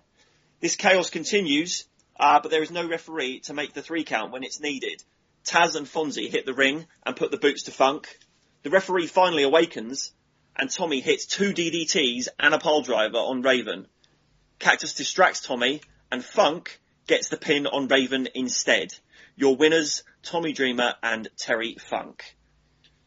[0.59, 1.85] This chaos continues,
[2.19, 5.01] uh, but there is no referee to make the three count when it's needed.
[5.45, 8.17] Taz and Fonzie hit the ring and put the boots to Funk.
[8.65, 10.11] The referee finally awakens,
[10.55, 13.85] and Tommy hits two DDTs and a pile driver on Raven.
[14.57, 15.81] Cactus distracts Tommy,
[16.11, 18.95] and Funk gets the pin on Raven instead.
[19.35, 22.35] Your winners, Tommy Dreamer and Terry Funk.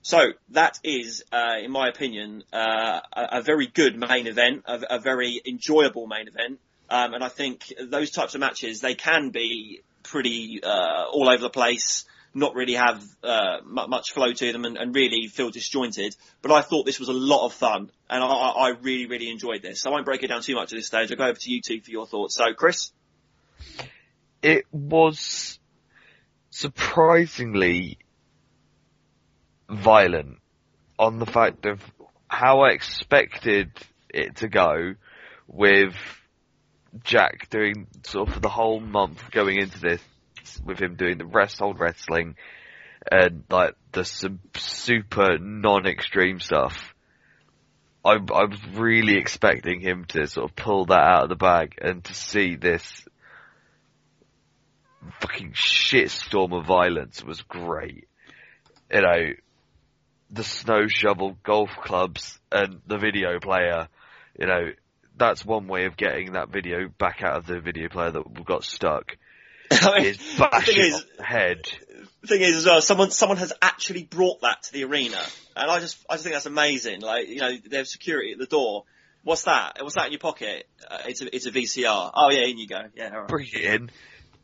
[0.01, 4.80] So that is, uh, in my opinion, uh, a, a very good main event, a,
[4.90, 9.30] a very enjoyable main event, um, and I think those types of matches they can
[9.30, 14.64] be pretty uh, all over the place, not really have uh, much flow to them,
[14.64, 16.14] and, and really feel disjointed.
[16.42, 19.62] But I thought this was a lot of fun, and I, I really, really enjoyed
[19.62, 19.82] this.
[19.82, 21.10] So I won't break it down too much at this stage.
[21.10, 22.34] I'll go over to you two for your thoughts.
[22.36, 22.92] So, Chris.
[24.42, 25.59] it was
[26.50, 27.98] surprisingly
[29.68, 30.38] violent
[30.98, 31.80] on the fact of
[32.28, 33.70] how I expected
[34.12, 34.94] it to go
[35.46, 35.94] with
[37.05, 40.00] Jack doing sort of the whole month going into this
[40.64, 42.36] with him doing the rest hold wrestling
[43.10, 46.94] and like the super non-extreme stuff.
[48.04, 51.78] I, I was really expecting him to sort of pull that out of the bag
[51.80, 53.06] and to see this
[55.20, 58.08] fucking shitstorm of violence was great.
[58.92, 59.32] You know,
[60.30, 63.88] the snow shovel, golf clubs, and the video player,
[64.38, 64.70] you know,
[65.16, 68.64] that's one way of getting that video back out of the video player that got
[68.64, 69.16] stuck.
[69.73, 71.69] I mean, Is bashing is, the head.
[72.23, 75.20] the thing is as well, someone someone has actually brought that to the arena,
[75.57, 77.01] and I just I just think that's amazing.
[77.01, 78.85] Like you know, they have security at the door.
[79.24, 79.78] What's that?
[79.81, 80.66] What's that in your pocket?
[80.90, 82.11] Uh, it's a it's a VCR.
[82.15, 82.81] Oh yeah, in you go.
[82.95, 83.28] Yeah, all right.
[83.28, 83.90] Bring it in.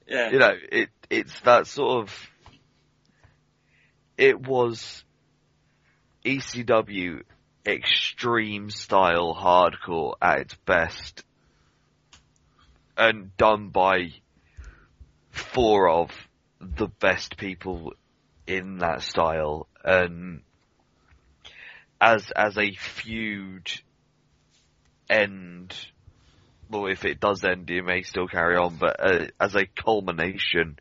[0.06, 0.30] Yeah.
[0.30, 2.30] You know, it it's that sort of.
[4.16, 5.02] It was
[6.24, 7.22] ECW
[7.66, 11.24] extreme style hardcore at its best,
[12.96, 14.12] and done by
[15.34, 16.10] four of
[16.60, 17.92] the best people
[18.46, 20.42] in that style, and
[22.00, 23.70] as as a feud
[25.08, 25.74] end.
[26.70, 30.78] Well, if it does end, it may still carry on, but uh, as a culmination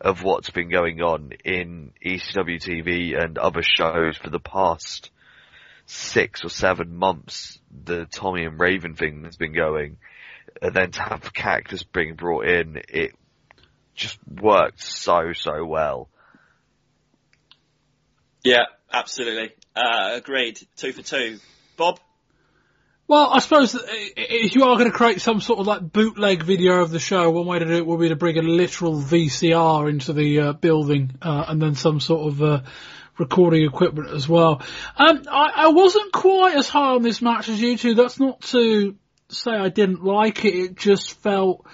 [0.00, 5.10] of what's been going on in ECW TV and other shows for the past
[5.86, 9.96] six or seven months, the Tommy and Raven thing that's been going,
[10.60, 13.12] and then to have Cactus being brought in, it
[13.94, 16.08] just worked so, so well.
[18.44, 19.52] Yeah, absolutely.
[19.74, 20.60] Uh, agreed.
[20.76, 21.38] Two for two.
[21.76, 22.00] Bob?
[23.08, 26.80] Well, I suppose if you are going to create some sort of like bootleg video
[26.80, 29.90] of the show, one way to do it would be to bring a literal VCR
[29.90, 32.62] into the uh, building uh, and then some sort of uh,
[33.18, 34.62] recording equipment as well.
[34.96, 37.94] Um, I, I wasn't quite as high on this match as you two.
[37.94, 38.96] That's not to
[39.28, 40.54] say I didn't like it.
[40.54, 41.66] It just felt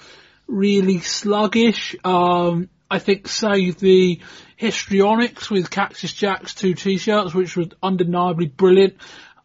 [0.48, 1.94] really sluggish.
[2.04, 4.20] Um, I think, say, the
[4.56, 8.96] histrionics with Cactus Jack's two t-shirts, which was undeniably brilliant.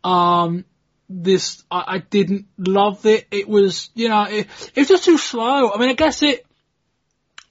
[0.04, 0.66] Um,
[1.10, 3.28] this, I, I, didn't love it.
[3.30, 5.72] It was, you know, it, it was just too slow.
[5.72, 6.46] I mean, I guess it,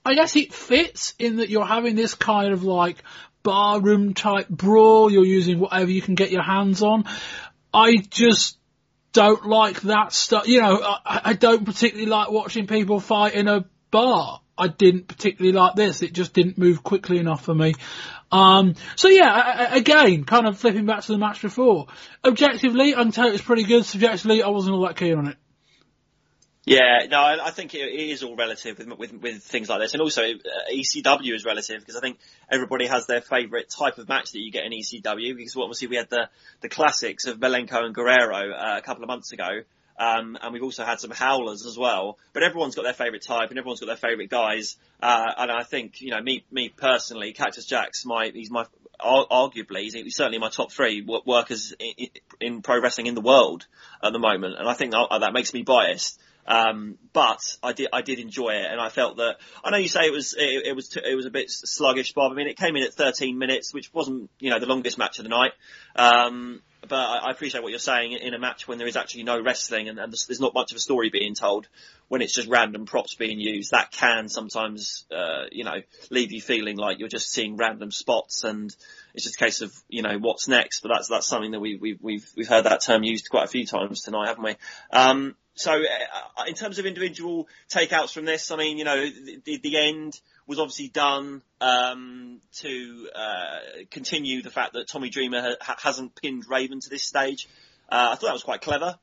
[0.04, 2.96] I guess it fits in that you're having this kind of like
[3.42, 5.12] barroom type brawl.
[5.12, 7.04] You're using whatever you can get your hands on.
[7.72, 8.58] I just
[9.12, 10.46] don't like that stuff.
[10.46, 14.40] You know, I, I don't particularly like watching people fight in a bar.
[14.56, 16.02] I didn't particularly like this.
[16.02, 17.74] It just didn't move quickly enough for me.
[18.30, 21.86] Um, so yeah, again, kind of flipping back to the match before.
[22.24, 23.84] Objectively, I can tell it was pretty good.
[23.84, 25.36] Subjectively, I wasn't all that keen on it.
[26.64, 29.80] Yeah, no, I, I think it, it is all relative with, with, with things like
[29.80, 32.18] this, and also uh, ECW is relative because I think
[32.48, 35.36] everybody has their favourite type of match that you get in ECW.
[35.36, 36.28] Because obviously we had the
[36.60, 39.48] the classics of Malenko and Guerrero uh, a couple of months ago,
[39.98, 42.16] um, and we've also had some howlers as well.
[42.32, 44.76] But everyone's got their favourite type, and everyone's got their favourite guys.
[45.02, 48.66] Uh, and I think you know me me personally, Cactus Jack's my he's my
[49.00, 52.08] arguably he's certainly my top three workers in,
[52.40, 53.66] in pro wrestling in the world
[54.00, 56.20] at the moment, and I think that, that makes me biased.
[56.46, 59.36] Um, but I did, I did enjoy it, and I felt that.
[59.62, 62.32] I know you say it was, it, it was, it was a bit sluggish, Bob.
[62.32, 65.18] I mean, it came in at 13 minutes, which wasn't, you know, the longest match
[65.18, 65.52] of the night.
[65.94, 69.22] Um, but I, I appreciate what you're saying in a match when there is actually
[69.22, 71.68] no wrestling and, and there's not much of a story being told.
[72.08, 75.76] When it's just random props being used, that can sometimes, uh, you know,
[76.10, 78.74] leave you feeling like you're just seeing random spots and
[79.14, 80.80] it's just a case of, you know, what's next.
[80.80, 83.48] But that's that's something that we, we, we've we've heard that term used quite a
[83.48, 84.56] few times tonight, haven't we?
[84.90, 89.04] Um, so uh, in terms of individual takeouts from this, I mean, you know,
[89.44, 93.58] the, the end was obviously done um, to uh,
[93.90, 97.48] continue the fact that Tommy Dreamer ha- hasn't pinned Raven to this stage.
[97.88, 98.98] Uh, I thought that was quite clever.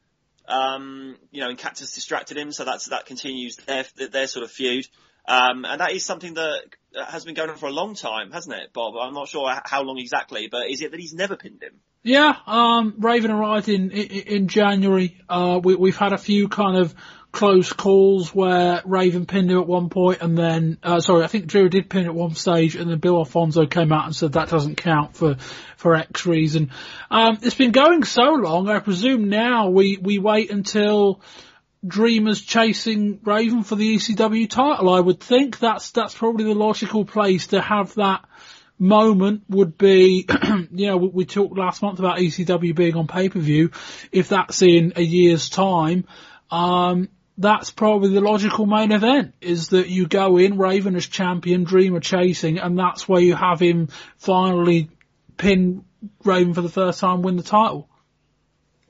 [0.47, 4.51] Um, you know, and Cactus distracted him, so that's that continues their their sort of
[4.51, 4.88] feud.
[5.27, 6.63] Um, and that is something that
[7.07, 8.95] has been going on for a long time, hasn't it, Bob?
[8.99, 11.81] I'm not sure how long exactly, but is it that he's never pinned him?
[12.01, 15.19] Yeah, um, Raven arrived in in, in January.
[15.27, 16.95] Uh, we, we've had a few kind of
[17.31, 21.47] close calls where Raven pinned him at one point, and then uh, sorry, I think
[21.47, 24.49] Drew did pin at one stage, and then Bill Alfonso came out and said that
[24.49, 25.35] doesn't count for
[25.76, 26.71] for X reason.
[27.11, 28.69] Um, it's been going so long.
[28.69, 31.21] I presume now we we wait until.
[31.88, 34.89] Dreamers chasing Raven for the ECW title.
[34.89, 38.26] I would think that's that's probably the logical place to have that
[38.80, 40.26] moment would be,
[40.72, 43.72] you know, we, talked last month about ECW being on pay-per-view.
[44.11, 46.06] If that's in a year's time,
[46.49, 51.64] um, that's probably the logical main event is that you go in Raven as champion,
[51.64, 54.89] Dreamer chasing, and that's where you have him finally
[55.38, 55.85] pin
[56.23, 57.89] Raven for the first time, win the title.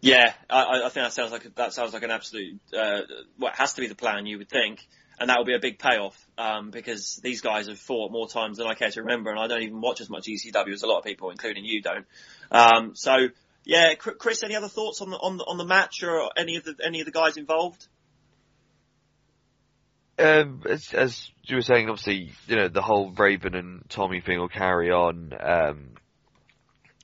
[0.01, 2.59] Yeah, I, I think that sounds like that sounds like an absolute.
[2.75, 3.01] Uh,
[3.37, 4.87] well, has to be the plan, you would think
[5.19, 8.57] and that will be a big payoff um, because these guys have fought more times
[8.57, 10.87] than I care to remember, and I don't even watch as much ECW as a
[10.87, 12.05] lot of people, including you, don't.
[12.51, 13.27] Um, so,
[13.65, 16.63] yeah, Chris, any other thoughts on the on the on the match or any of
[16.63, 17.87] the any of the guys involved?
[20.17, 24.39] Um, as, as you were saying, obviously, you know, the whole Raven and Tommy thing
[24.39, 25.33] will carry on.
[25.39, 25.89] Um,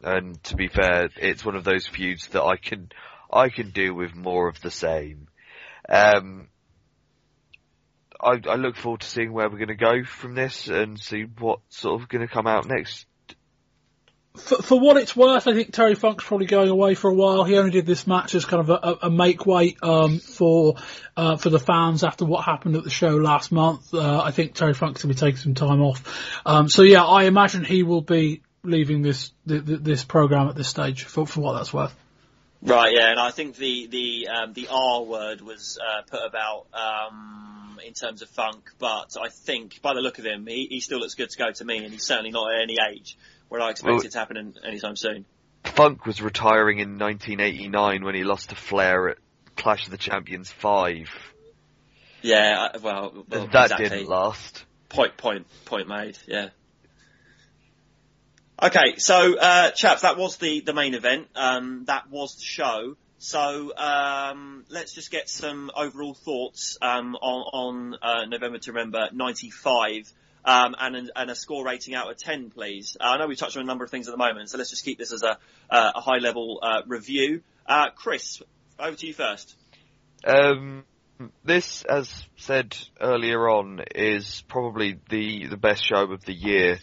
[0.03, 2.89] and to be fair, it's one of those feuds that I can,
[3.31, 5.27] I can do with more of the same.
[5.87, 6.49] Um,
[8.21, 11.25] I, I look forward to seeing where we're going to go from this and see
[11.39, 13.05] what's sort of going to come out next.
[14.35, 17.43] for, for what it's worth, I think Terry Funk's probably going away for a while.
[17.43, 20.75] He only did this match as kind of a, a make weight um, for
[21.15, 23.93] uh, for the fans after what happened at the show last month.
[23.93, 26.41] Uh, I think Terry Funk's going to be taking some time off.
[26.45, 30.55] Um, so yeah, I imagine he will be leaving this th- th- this program at
[30.55, 31.95] this stage for for what that's worth.
[32.65, 36.65] Right, yeah, and I think the the um, the R word was uh, put about
[36.73, 40.79] um, in terms of Funk, but I think by the look of him, he, he
[40.79, 43.17] still looks good to go to me, and he's certainly not at any age
[43.49, 45.25] where I expect Well- it to happen in, anytime soon.
[45.63, 49.17] Funk was retiring in 1989 when he lost to Flair at
[49.55, 51.09] Clash of the Champions 5.
[52.21, 53.89] Yeah, well, well that exactly.
[53.89, 54.63] didn't last.
[54.89, 56.17] Point, point, point made.
[56.27, 56.49] Yeah.
[58.61, 61.27] Okay, so uh, chaps, that was the the main event.
[61.35, 62.95] Um, that was the show.
[63.17, 69.09] So um, let's just get some overall thoughts um, on, on uh, November to Remember
[69.11, 70.11] '95.
[70.47, 72.95] Um, and, and a score rating out of 10, please.
[73.01, 74.69] Uh, I know we touched on a number of things at the moment, so let's
[74.69, 75.39] just keep this as a,
[75.71, 77.41] uh, a high level uh, review.
[77.65, 78.43] Uh, Chris,
[78.77, 79.55] over to you first.
[80.23, 80.83] Um,
[81.43, 86.77] this, as said earlier on, is probably the, the best show of the year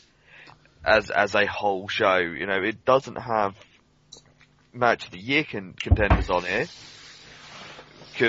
[0.84, 2.16] as as a whole show.
[2.16, 3.54] You know, it doesn't have
[4.72, 6.66] match of the year con- contenders on here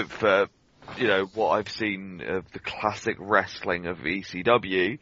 [0.08, 0.48] for
[0.98, 5.00] you know what I've seen of the classic wrestling of ECW,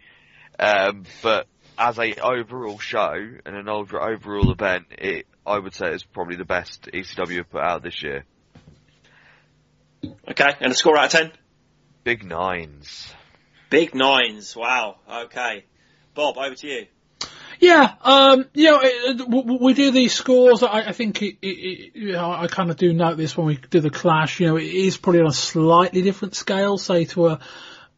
[0.60, 1.48] um, but
[1.78, 3.14] as a overall show
[3.46, 7.50] and an over, overall event, it I would say is probably the best ECW have
[7.50, 8.26] put out this year.
[10.04, 11.32] Okay, and a score out of 10?
[12.04, 13.14] Big nines.
[13.70, 14.56] Big nines.
[14.56, 14.98] Wow.
[15.26, 15.66] Okay.
[16.16, 16.88] Bob, over to you.
[17.62, 19.28] Yeah, um, you know,
[19.62, 20.64] we do these scores.
[20.64, 23.58] I, I think it, it, you know, I kind of do note this when we
[23.58, 24.40] do the clash.
[24.40, 27.40] You know, it is probably on a slightly different scale, say to a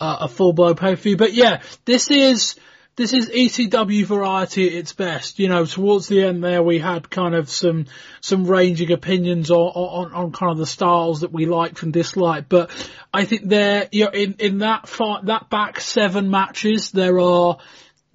[0.01, 1.15] a, full blow pay per view.
[1.15, 2.55] But yeah, this is
[2.97, 5.39] this is ECW variety at its best.
[5.39, 7.85] You know, towards the end there, we had kind of some
[8.19, 12.49] some ranging opinions on on, on kind of the styles that we liked and disliked.
[12.49, 12.69] But
[13.13, 17.59] I think there, you know, in in that far, that back seven matches, there are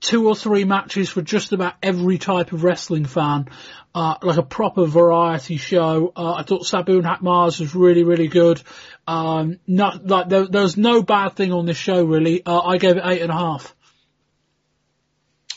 [0.01, 3.49] two or three matches for just about every type of wrestling fan.
[3.95, 6.13] Uh, like a proper variety show.
[6.15, 8.63] Uh, I thought Sabu and Hack Meyers was really, really good.
[9.07, 12.45] Um, not, like, there, there was no bad thing on this show really.
[12.45, 13.75] Uh, I gave it eight and a half.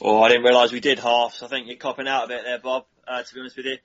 [0.01, 1.43] Oh, I didn't realise we did halves.
[1.43, 3.77] I think you're copping out a bit there, Bob, uh, to be honest with you.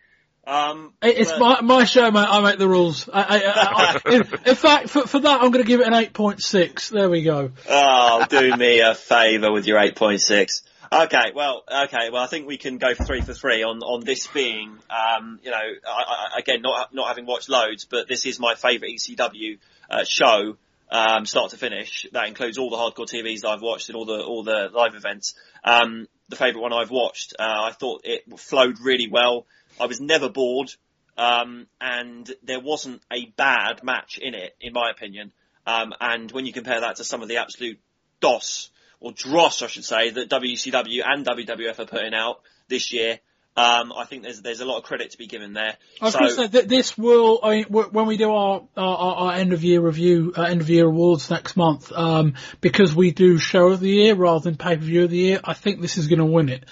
[0.46, 2.26] Um, It's but- my, my show, mate.
[2.28, 3.08] I make the rules.
[3.12, 5.92] I, I, I, in, in fact, for, for that, I'm going to give it an
[5.92, 6.90] 8.6.
[6.90, 7.50] There we go.
[7.68, 10.62] Oh, do me a favour with your 8.6.
[10.92, 14.28] Okay, well, okay, well, I think we can go three for three on, on this
[14.28, 18.38] being, um, you know, I, I, again, not, not having watched loads, but this is
[18.38, 19.58] my favourite ECW,
[19.90, 20.56] uh, show,
[20.88, 22.06] um, start to finish.
[22.12, 24.94] That includes all the hardcore TVs that I've watched and all the, all the live
[24.94, 25.34] events.
[25.64, 29.46] Um, the favourite one I've watched, uh, I thought it flowed really well.
[29.80, 30.74] I was never bored,
[31.16, 35.32] um, and there wasn't a bad match in it, in my opinion.
[35.66, 37.80] Um, and when you compare that to some of the absolute
[38.20, 38.70] DOS,
[39.00, 43.20] or dross, I should say, that WCW and WWF are putting out this year,
[43.56, 45.76] um, I think there's there's a lot of credit to be given there.
[46.00, 48.62] I was so, going to say that this will, I mean, when we do our,
[48.76, 52.94] our, our end of year review, uh, end of year awards next month, um, because
[52.94, 55.54] we do show of the year rather than pay per view of the year, I
[55.54, 56.64] think this is going to win it.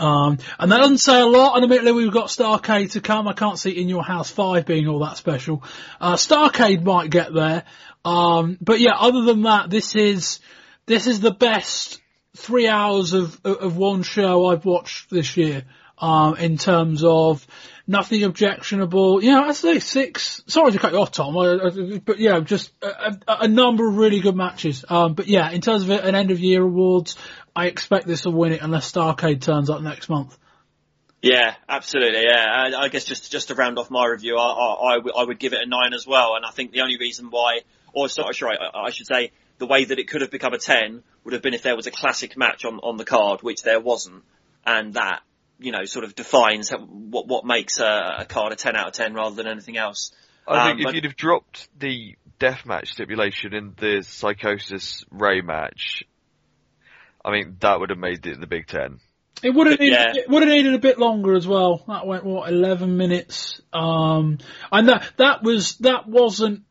[0.00, 3.28] Um, and that doesn't say a lot, and admittedly we've got Starcade to come.
[3.28, 5.62] I can't see In Your House 5 being all that special.
[6.00, 7.64] Uh, Starcade might get there.
[8.04, 10.40] Um, but yeah, other than that, this is,
[10.86, 12.00] this is the best
[12.34, 15.64] three hours of, of one show I've watched this year.
[15.98, 17.46] Um, in terms of
[17.90, 21.98] nothing objectionable, you know, I'd say six, sorry to cut you off, Tom, I, I,
[21.98, 24.84] but yeah, just a, a, number of really good matches.
[24.88, 27.16] Um, but yeah, in terms of an end of year awards,
[27.54, 30.38] I expect this will win it unless Starcade turns up next month.
[31.20, 32.22] Yeah, absolutely.
[32.22, 35.38] Yeah, I guess just just to round off my review, I, I, I would- would
[35.38, 36.36] give it a nine as well.
[36.36, 37.60] And I think the only reason why,
[37.92, 40.58] or sorry, sorry, I, I should say, the way that it could have become a
[40.58, 43.62] ten would have been if there was a classic match on on the card, which
[43.62, 44.22] there wasn't,
[44.64, 45.20] and that
[45.60, 48.92] you know sort of defines what what makes a, a card a ten out of
[48.94, 50.12] ten rather than anything else.
[50.48, 55.42] I Um, think if but- you'd have dropped the deathmatch stipulation in the Psychosis Rey
[55.42, 56.02] match,
[57.24, 58.98] I mean that would have made it the Big Ten.
[59.42, 60.12] It would have needed, Yeah.
[60.16, 61.82] it would have needed a bit longer as well.
[61.88, 64.38] That went what eleven minutes, um,
[64.72, 66.62] and that that was that wasn't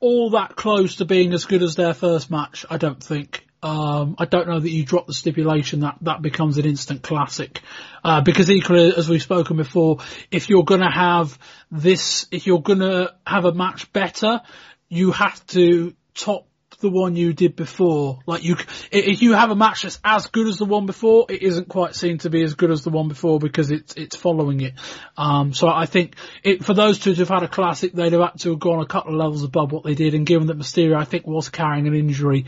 [0.00, 2.64] all that close to being as good as their first match.
[2.70, 3.47] I don't think.
[3.62, 7.60] Um, I don't know that you drop the stipulation that that becomes an instant classic,
[8.04, 9.98] uh, because equally as we've spoken before,
[10.30, 11.36] if you're going to have
[11.70, 14.42] this, if you're going to have a match better,
[14.88, 16.48] you have to top
[16.80, 18.20] the one you did before.
[18.26, 18.56] Like you,
[18.90, 21.94] if you have a match that's as good as the one before, it isn't quite
[21.94, 24.74] seen to be as good as the one before because it's it's following it.
[25.16, 28.22] Um, so I think it, for those two to have had a classic, they'd have
[28.22, 30.14] had to have gone a couple of levels above what they did.
[30.14, 32.46] And given that Mysterio, I think, was carrying an injury,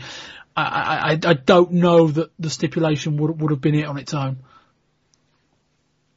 [0.55, 4.13] I, I, I don't know that the stipulation would would have been it on its
[4.13, 4.37] own.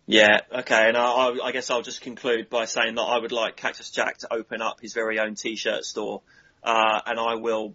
[0.07, 3.57] Yeah, okay, and I, I guess I'll just conclude by saying that I would like
[3.57, 6.21] Cactus Jack to open up his very own t-shirt store,
[6.63, 7.75] uh, and I will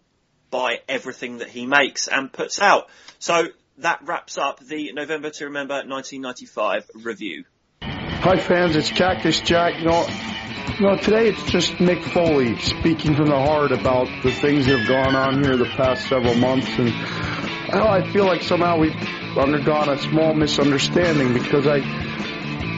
[0.51, 2.89] buy everything that he makes and puts out.
[3.17, 3.47] So
[3.79, 7.45] that wraps up the November to Remember 1995 review.
[8.11, 9.79] Hi fans, it's Cactus Jack.
[9.79, 10.05] You know,
[10.77, 14.79] you know, today it's just Mick Foley speaking from the heart about the things that
[14.79, 18.95] have gone on here the past several months, and I feel like somehow we've
[19.37, 21.79] undergone a small misunderstanding because I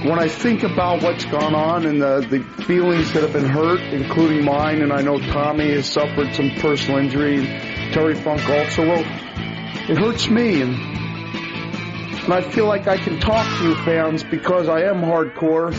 [0.08, 3.82] when I think about what's gone on and the, the feelings that have been hurt,
[3.82, 8.88] including mine, and I know Tommy has suffered some personal injury, and Terry Funk also,
[8.88, 8.99] well,
[9.90, 11.02] it hurts me, and,
[12.23, 15.72] and I feel like I can talk to you fans because I am hardcore,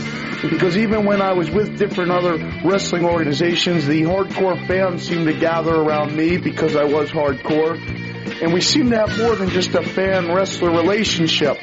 [0.49, 5.33] because even when I was with different other wrestling organizations, the hardcore fans seemed to
[5.33, 7.77] gather around me because I was hardcore,
[8.41, 11.57] and we seem to have more than just a fan-wrestler relationship.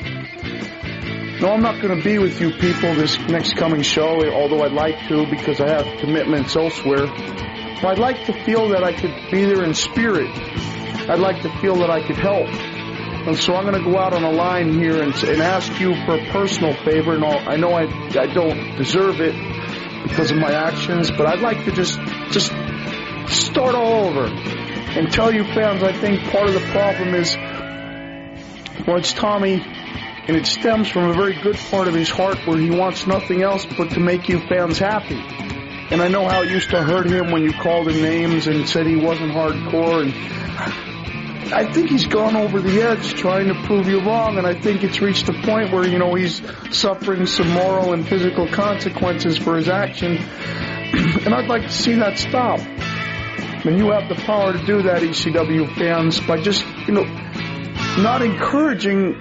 [1.41, 4.73] No, I'm not going to be with you people this next coming show, although I'd
[4.73, 7.07] like to because I have commitments elsewhere.
[7.07, 10.29] But I'd like to feel that I could be there in spirit.
[11.09, 12.49] I'd like to feel that I could help.
[13.27, 15.95] And so I'm going to go out on a line here and, and ask you
[16.07, 17.15] for a personal favor.
[17.15, 17.83] And I know I,
[18.19, 19.35] I don't deserve it
[20.05, 22.51] because of my actions, but I'd like to just, just
[23.29, 27.37] start all over and tell you fans I think part of the problem is,
[28.87, 29.63] well, it's Tommy
[30.27, 33.43] and it stems from a very good part of his heart where he wants nothing
[33.43, 35.21] else but to make you fans happy.
[35.91, 38.67] And I know how it used to hurt him when you called him names and
[38.69, 40.90] said he wasn't hardcore and
[41.53, 44.85] I think he's gone over the edge trying to prove you wrong and I think
[44.85, 46.41] it's reached a point where, you know, he's
[46.71, 52.19] suffering some moral and physical consequences for his action and I'd like to see that
[52.19, 52.61] stop.
[52.61, 57.05] And you have the power to do that, ECW fans, by just, you know,
[57.99, 59.15] not encouraging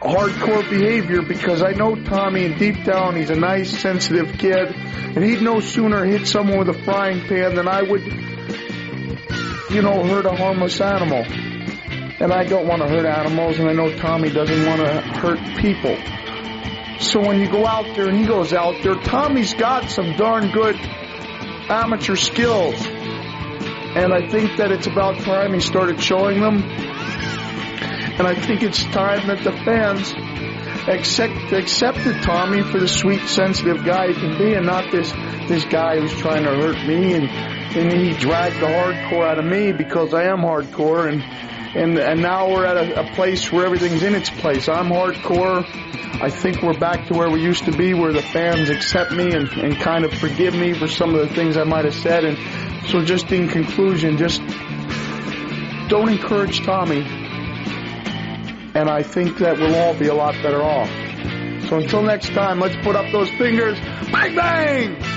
[0.00, 5.22] hardcore behavior because I know Tommy and deep down he's a nice, sensitive kid and
[5.22, 8.02] he'd no sooner hit someone with a frying pan than I would,
[9.72, 11.24] you know, hurt a harmless animal.
[12.20, 15.40] And I don't want to hurt animals and I know Tommy doesn't want to hurt
[15.58, 15.96] people.
[17.00, 20.50] So when you go out there and he goes out there, Tommy's got some darn
[20.50, 20.76] good
[21.68, 22.74] amateur skills.
[22.86, 26.62] And I think that it's about time he started showing them
[28.18, 30.12] and I think it's time that the fans
[30.86, 35.10] accept, accepted Tommy for the sweet, sensitive guy he can be and not this,
[35.48, 39.44] this guy who's trying to hurt me and, and he dragged the hardcore out of
[39.44, 41.22] me because I am hardcore and,
[41.76, 44.68] and, and now we're at a, a place where everything's in its place.
[44.68, 45.64] I'm hardcore.
[46.22, 49.32] I think we're back to where we used to be where the fans accept me
[49.32, 52.24] and, and kind of forgive me for some of the things I might have said.
[52.24, 52.38] And
[52.88, 54.40] so just in conclusion, just
[55.88, 57.02] don't encourage Tommy
[58.74, 60.88] and I think that we'll all be a lot better off.
[61.68, 63.78] So until next time, let's put up those fingers.
[64.10, 65.11] Bang, bang!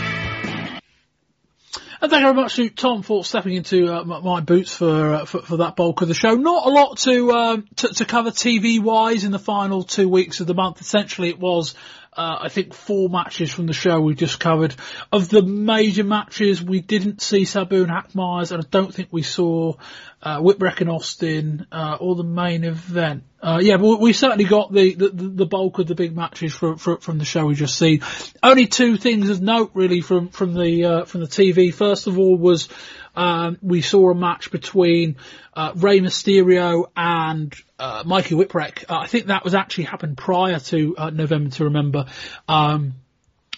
[2.02, 5.26] And thank you very much to Tom for stepping into uh, my boots for, uh,
[5.26, 6.36] for, for that bulk of the show.
[6.36, 10.42] Not a lot to um, to, to cover TV wise in the final two weeks
[10.42, 10.82] of the month.
[10.82, 11.74] Essentially, it was
[12.18, 14.76] uh, I think four matches from the show we just covered.
[15.12, 19.10] Of the major matches, we didn't see Sabu and Hack Meyers, and I don't think
[19.12, 19.74] we saw
[20.22, 23.24] uh, and Austin uh, or the main event.
[23.42, 26.78] Uh, yeah, but we certainly got the, the, the bulk of the big matches from,
[26.78, 28.02] from, from the show we just seen.
[28.42, 31.72] Only two things of note really from from the uh, from the TV.
[31.72, 32.70] First of all was
[33.16, 35.18] um, we saw a match between
[35.54, 38.86] uh, Rey Mysterio and uh, Mikey Whipwreck.
[38.90, 42.06] Uh, I think that was actually happened prior to uh, November to Remember.
[42.48, 42.96] Um,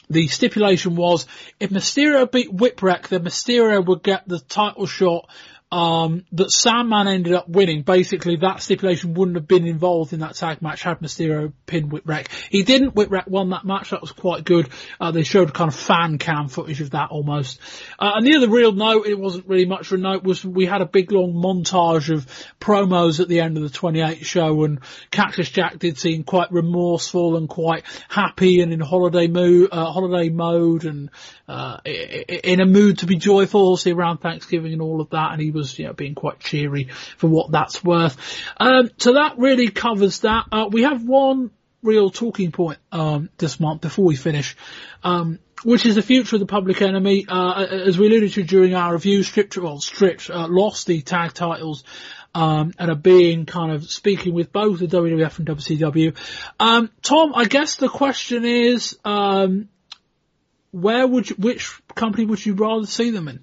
[0.09, 1.27] the stipulation was
[1.59, 5.29] if Mysterio beat Whipwreck, then Mysterio would get the title shot
[5.71, 7.81] um, that Sandman ended up winning.
[7.81, 12.29] Basically, that stipulation wouldn't have been involved in that tag match had Mysterio pinned Whipwreck.
[12.49, 12.95] He didn't.
[12.95, 13.89] Whipwreck won that match.
[13.89, 14.69] That was quite good.
[14.99, 17.59] Uh, they showed kind of fan cam footage of that almost.
[17.99, 20.65] Uh, and the other real note, it wasn't really much of a note, was we
[20.65, 22.25] had a big long montage of
[22.61, 24.79] promos at the end of the 28th show and
[25.11, 30.29] Cactus Jack did seem quite remorseful and quite happy and in holiday mood, uh, holiday
[30.29, 31.09] mode and,
[31.47, 35.33] uh, in a mood to be joyful, see around Thanksgiving and all of that.
[35.33, 38.17] And he was, you know, being quite cheery for what that's worth.
[38.57, 40.45] Um, so that really covers that.
[40.51, 41.51] Uh, we have one
[41.83, 44.55] real talking point um, this month before we finish.
[45.03, 47.25] Um, which is the future of the Public Enemy.
[47.27, 51.33] Uh, as we alluded to during our review, stripped, well, stripped, uh, lost the tag
[51.33, 51.83] titles.
[52.35, 56.15] Um, and are being kind of speaking with both the WWF and WCW.
[56.59, 59.69] Um, Tom, I guess the question is, um,
[60.69, 63.39] where would you, which company would you rather see them in?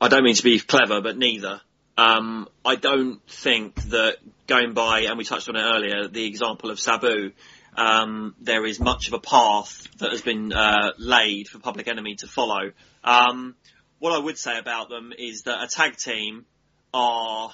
[0.00, 1.60] I don't mean to be clever, but neither.
[1.98, 4.16] Um, I don't think that
[4.46, 7.32] going by, and we touched on it earlier, the example of Sabu,
[7.76, 12.16] um, there is much of a path that has been uh, laid for Public Enemy
[12.16, 12.72] to follow.
[13.04, 13.54] Um,
[13.98, 16.46] what I would say about them is that a tag team
[16.94, 17.50] are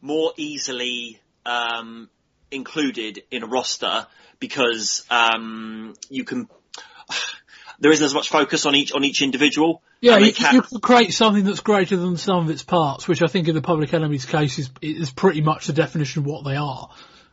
[0.00, 2.08] more easily um,
[2.52, 4.06] included in a roster
[4.38, 6.48] because um, you can.
[7.80, 9.82] There isn't as much focus on each on each individual.
[10.04, 13.22] Yeah, you, can- you can create something that's greater than some of its parts, which
[13.22, 16.44] I think in the Public Enemy's case is, is pretty much the definition of what
[16.44, 16.90] they are.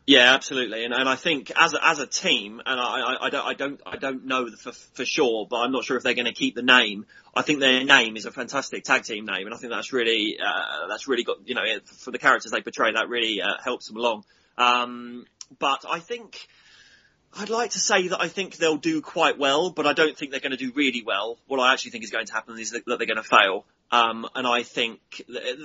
[0.07, 3.30] Yeah, absolutely, and and I think as a, as a team, and I, I, I
[3.30, 6.15] don't I don't I don't know for for sure, but I'm not sure if they're
[6.15, 7.06] going to keep the name.
[7.35, 10.38] I think their name is a fantastic tag team name, and I think that's really
[10.43, 13.88] uh, that's really got you know for the characters they portray that really uh, helps
[13.88, 14.26] them along.
[14.57, 15.26] Um,
[15.60, 16.48] but I think
[17.38, 20.32] I'd like to say that I think they'll do quite well, but I don't think
[20.32, 21.38] they're going to do really well.
[21.48, 23.66] What I actually think is going to happen is that, that they're going to fail.
[23.91, 24.99] Um, and I think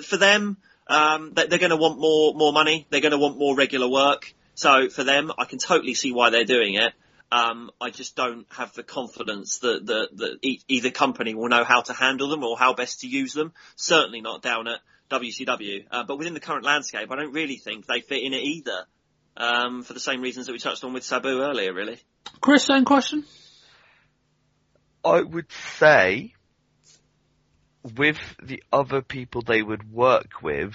[0.04, 2.86] for them, um, they're going to want more more money.
[2.90, 4.32] They're going to want more regular work.
[4.54, 6.92] So for them, I can totally see why they're doing it.
[7.30, 11.64] Um, I just don't have the confidence that, that, that e- either company will know
[11.64, 13.52] how to handle them or how best to use them.
[13.74, 14.80] Certainly not down at
[15.10, 15.86] WCW.
[15.90, 18.86] Uh, but within the current landscape, I don't really think they fit in it either.
[19.36, 21.98] Um, for the same reasons that we touched on with Sabu earlier, really.
[22.40, 23.24] Chris, same question?
[25.04, 26.34] I would say
[27.94, 30.74] with the other people they would work with,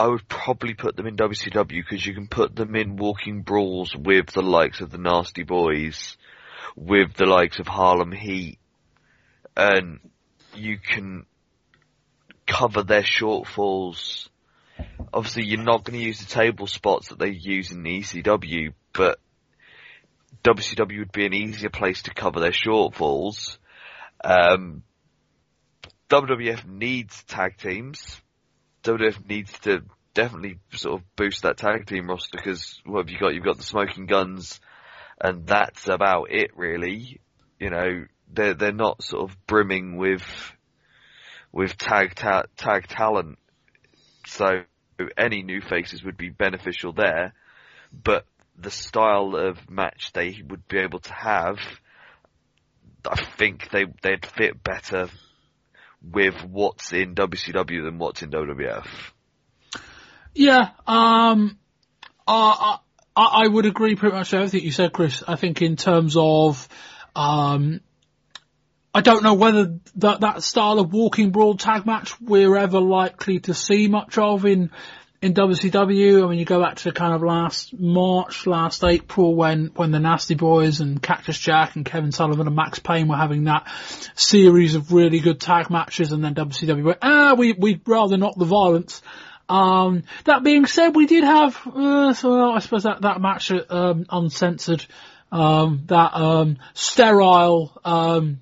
[0.00, 3.94] I would probably put them in WCW because you can put them in walking brawls
[3.94, 6.16] with the likes of the Nasty Boys,
[6.74, 8.58] with the likes of Harlem Heat,
[9.54, 10.00] and
[10.54, 11.26] you can
[12.46, 14.29] cover their shortfalls.
[15.12, 18.72] Obviously, you're not going to use the table spots that they use in the ECW,
[18.92, 19.18] but
[20.44, 23.58] WCW would be an easier place to cover their shortfalls.
[24.22, 24.82] Um,
[26.08, 28.20] WWF needs tag teams.
[28.84, 29.82] WWF needs to
[30.14, 33.34] definitely sort of boost that tag team roster because what have you got?
[33.34, 34.60] You've got the Smoking Gunns,
[35.20, 37.20] and that's about it, really.
[37.58, 40.24] You know, they're they're not sort of brimming with
[41.52, 43.38] with tag ta- tag talent,
[44.26, 44.62] so
[45.16, 47.34] any new faces would be beneficial there.
[47.92, 48.26] But
[48.58, 51.58] the style of match they would be able to have,
[53.08, 55.08] I think they they'd fit better
[56.02, 58.86] with what's in WCW than what's in WWF.
[60.34, 61.58] Yeah, um,
[62.26, 62.78] I,
[63.16, 65.22] I, I would agree pretty much everything you said, Chris.
[65.26, 66.68] I think in terms of,
[67.16, 67.80] um,
[68.92, 73.38] I don't know whether that, that style of walking brawl tag match we're ever likely
[73.40, 74.70] to see much of in,
[75.22, 76.24] in WCW.
[76.24, 80.00] I mean, you go back to kind of last March, last April when, when the
[80.00, 83.68] Nasty Boys and Cactus Jack and Kevin Sullivan and Max Payne were having that
[84.16, 88.36] series of really good tag matches and then WCW went, ah, we, we'd rather not
[88.36, 89.02] the violence.
[89.48, 94.06] Um, that being said, we did have, uh, so I suppose that, that match, um,
[94.10, 94.84] uncensored,
[95.30, 98.40] um, that, um, sterile, um,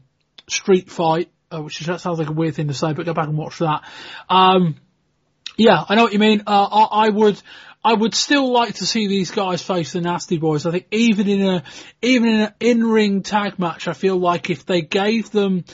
[0.50, 3.14] street fight, uh, which is, that sounds like a weird thing to say, but go
[3.14, 3.82] back and watch that.
[4.28, 4.76] Um,
[5.56, 6.42] yeah, I know what you mean.
[6.46, 7.40] Uh, I, I would,
[7.84, 10.66] I would still like to see these guys face the Nasty Boys.
[10.66, 11.62] I think even in a,
[12.02, 15.64] even in an in-ring tag match, I feel like if they gave them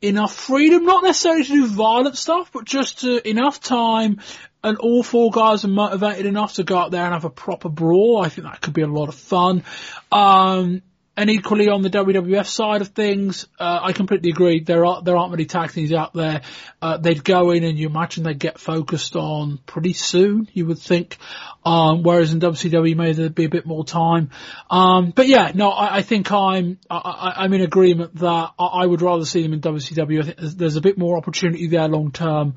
[0.00, 4.20] enough freedom, not necessarily to do violent stuff, but just to, enough time
[4.64, 7.68] and all four guys are motivated enough to go out there and have a proper
[7.68, 8.22] brawl.
[8.22, 9.64] I think that could be a lot of fun.
[10.10, 10.82] Um,
[11.14, 14.60] and equally on the WWF side of things, uh, I completely agree.
[14.60, 16.40] There are there aren't many tag teams out there.
[16.80, 20.48] Uh, they'd go in and you imagine they'd get focused on pretty soon.
[20.54, 21.18] You would think.
[21.64, 24.30] Um, whereas in WCW maybe there'd be a bit more time.
[24.70, 28.86] Um, but yeah, no, I, I think I'm I, I'm in agreement that I, I
[28.86, 30.20] would rather see them in WCW.
[30.20, 32.54] I think there's, there's a bit more opportunity there long term.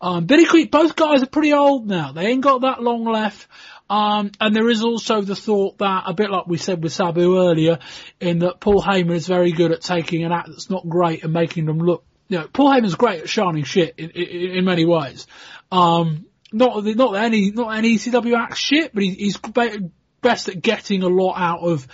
[0.00, 2.12] Um, but equally, both guys are pretty old now.
[2.12, 3.46] They ain't got that long left.
[3.90, 7.38] Um, and there is also the thought that, a bit like we said with Sabu
[7.38, 7.78] earlier,
[8.20, 11.32] in that Paul Heyman is very good at taking an act that's not great and
[11.32, 14.84] making them look, you know, Paul Heyman's great at shining shit in, in, in many
[14.84, 15.26] ways.
[15.72, 19.90] Um, not, not any, not any ECW act shit, but he, he's be-
[20.20, 21.86] best at getting a lot out of,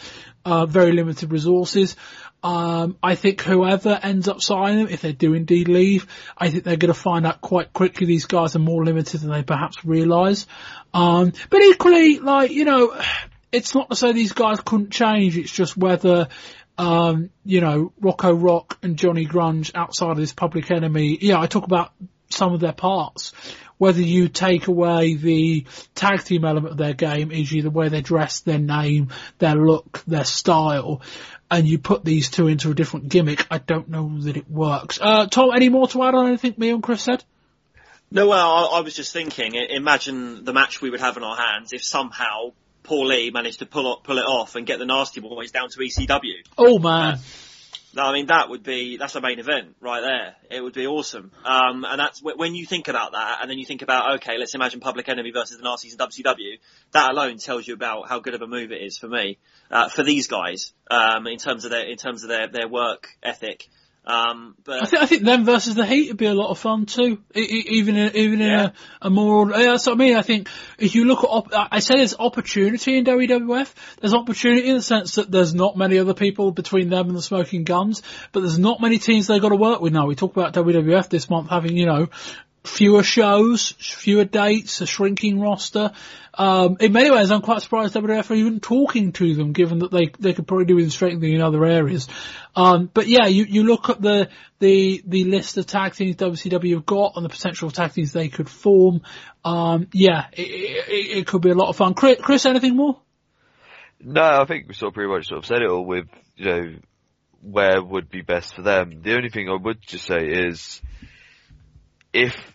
[0.44, 1.96] uh, very limited resources.
[2.44, 6.06] Um, I think whoever ends up signing them, if they do indeed leave,
[6.36, 9.30] I think they're going to find out quite quickly these guys are more limited than
[9.30, 10.46] they perhaps realise.
[10.92, 13.00] Um, but equally, like, you know,
[13.50, 15.38] it's not to say these guys couldn't change.
[15.38, 16.28] It's just whether,
[16.76, 21.16] um, you know, Rocco Rock and Johnny Grunge outside of this public enemy.
[21.18, 21.92] Yeah, I talk about
[22.28, 23.32] some of their parts.
[23.76, 27.60] Whether you take away the tag team element of their game, e.g.
[27.60, 29.08] the way they dress, their name,
[29.38, 31.02] their look, their style,
[31.54, 34.98] and you put these two into a different gimmick, I don't know that it works.
[35.00, 37.22] Uh, Tom, any more to add on anything me and Chris said?
[38.10, 39.54] No, well, I, I was just thinking.
[39.54, 42.52] Imagine the match we would have in our hands if somehow
[42.82, 45.68] Paul Lee managed to pull it, pull it off and get the Nasty Boys down
[45.70, 46.44] to ECW.
[46.58, 47.14] Oh man.
[47.14, 47.20] No,
[47.96, 50.34] I mean that would be that's a main event right there.
[50.50, 51.30] It would be awesome.
[51.44, 54.54] Um, and that's when you think about that, and then you think about okay, let's
[54.54, 56.58] imagine Public Enemy versus the Nasties in WCW.
[56.92, 59.38] That alone tells you about how good of a move it is for me,
[59.70, 63.08] uh, for these guys, um, in terms of their in terms of their their work
[63.22, 63.68] ethic.
[64.06, 66.58] Um, I but think I think them versus the Heat would be a lot of
[66.58, 67.22] fun too.
[67.34, 68.70] E- e- even in, even in Yeah.
[69.00, 70.16] a, a more yeah, that's what I mean.
[70.16, 70.48] I think
[70.78, 73.72] if you look at op- I say there's opportunity in WWF.
[74.00, 77.22] There's opportunity in the sense that there's not many other people between them and the
[77.22, 78.02] Smoking Gunns,
[78.32, 80.06] but there's not many teams they've got to work with now.
[80.06, 82.08] We talk about WWF this month having you know
[82.64, 85.92] fewer shows, fewer dates, a shrinking roster.
[86.36, 89.92] Um, in many ways, I'm quite surprised WWF are even talking to them, given that
[89.92, 92.08] they they could probably do with strengthening in other areas.
[92.56, 94.28] Um, but yeah, you, you look at the
[94.58, 98.28] the the list of tag teams WCW have got and the potential tag teams they
[98.28, 99.02] could form.
[99.44, 101.94] Um, yeah, it, it, it could be a lot of fun.
[101.94, 102.98] Chris, Chris anything more?
[104.00, 106.44] No, I think we sort of pretty much sort of said it all with, you
[106.44, 106.74] know,
[107.40, 109.02] where would be best for them.
[109.02, 110.82] The only thing I would just say is,
[112.12, 112.53] if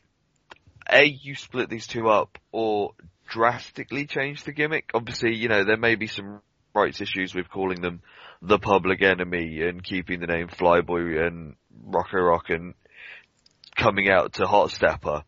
[0.91, 2.93] A, you split these two up, or
[3.27, 6.41] drastically change the gimmick, obviously, you know, there may be some
[6.73, 8.01] rights issues with calling them
[8.41, 12.73] the public enemy and keeping the name Flyboy and Rocco Rock and
[13.75, 15.23] coming out to Hot Stepper.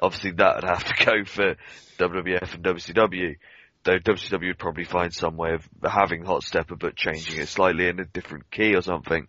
[0.00, 1.56] Obviously that would have to go for
[1.98, 3.36] WWF and WCW
[3.84, 7.88] though WCW would probably find some way of having Hot Stepper but changing it slightly
[7.88, 9.28] in a different key or something.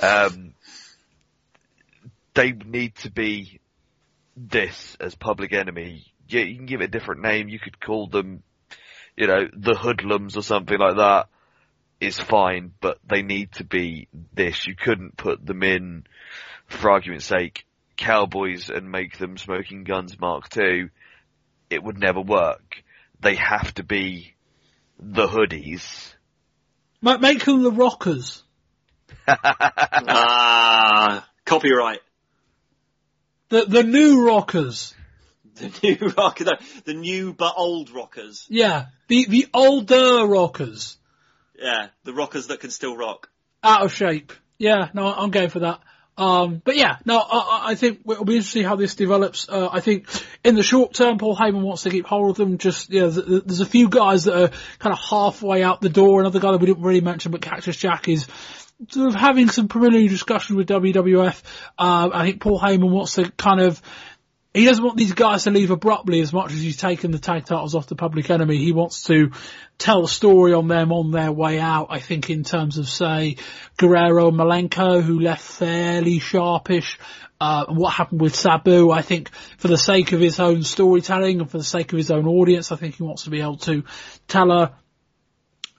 [0.00, 0.54] Um,
[2.34, 3.60] they need to be
[4.36, 6.04] this as Public Enemy.
[6.28, 7.48] Yeah, you can give it a different name.
[7.48, 8.42] You could call them,
[9.16, 11.28] you know, the Hoodlums or something like that.
[12.00, 14.66] Is fine, but they need to be this.
[14.66, 16.04] You couldn't put them in,
[16.66, 17.64] for argument's sake,
[17.96, 20.88] Cowboys and make them Smoking Gunns Mark II.
[21.70, 22.82] It would never work
[23.22, 24.34] they have to be
[24.98, 26.14] the hoodies.
[27.00, 28.42] Make, make them the Rockers.
[29.28, 32.00] ah, copyright.
[33.52, 34.94] The the new Rockers.
[35.56, 38.46] The new rock, the, new but old rockers.
[38.48, 40.96] Yeah, the the older Rockers.
[41.58, 43.28] Yeah, the rockers that can still rock.
[43.62, 44.32] Out of shape.
[44.56, 45.80] Yeah, no, I'm going for that.
[46.16, 49.46] Um, but yeah, no, I, I- think it'll be interesting how this develops.
[49.46, 50.06] Uh, I think
[50.42, 52.56] in the short term, Paul Heyman wants to keep hold of them.
[52.56, 55.90] Just, yeah, th- th- there's a few guys that are kind of halfway out the
[55.90, 56.20] door.
[56.20, 58.26] Another guy that we didn't really mention, but Cactus Jack is
[58.90, 61.42] sort of having some preliminary discussions with WWF.
[61.78, 63.80] Uh, I think Paul Heyman wants to kind of,
[64.54, 67.46] he doesn't want these guys to leave abruptly as much as he's taken the tag
[67.46, 68.58] titles off the public enemy.
[68.58, 69.30] He wants to
[69.78, 71.86] tell a story on them on their way out.
[71.90, 73.36] I think in terms of say
[73.78, 76.98] Guerrero and Malenko who left fairly sharpish.
[77.40, 81.50] Uh, what happened with Sabu, I think for the sake of his own storytelling and
[81.50, 83.82] for the sake of his own audience, I think he wants to be able to
[84.28, 84.76] tell a,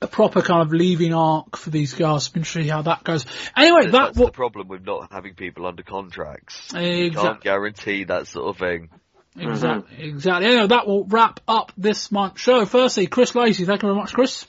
[0.04, 2.28] a proper kind of leaving arc for these guys.
[2.28, 3.26] I'm interested see how that goes.
[3.56, 6.72] Anyway, that That's the problem with not having people under contracts.
[6.74, 8.90] You can't guarantee that sort of thing.
[9.36, 10.10] Exactly.
[10.10, 10.46] Exactly.
[10.48, 12.66] Anyway, that will wrap up this month's show.
[12.66, 13.66] Firstly, Chris Lacey.
[13.66, 14.46] Thank you very much, Chris.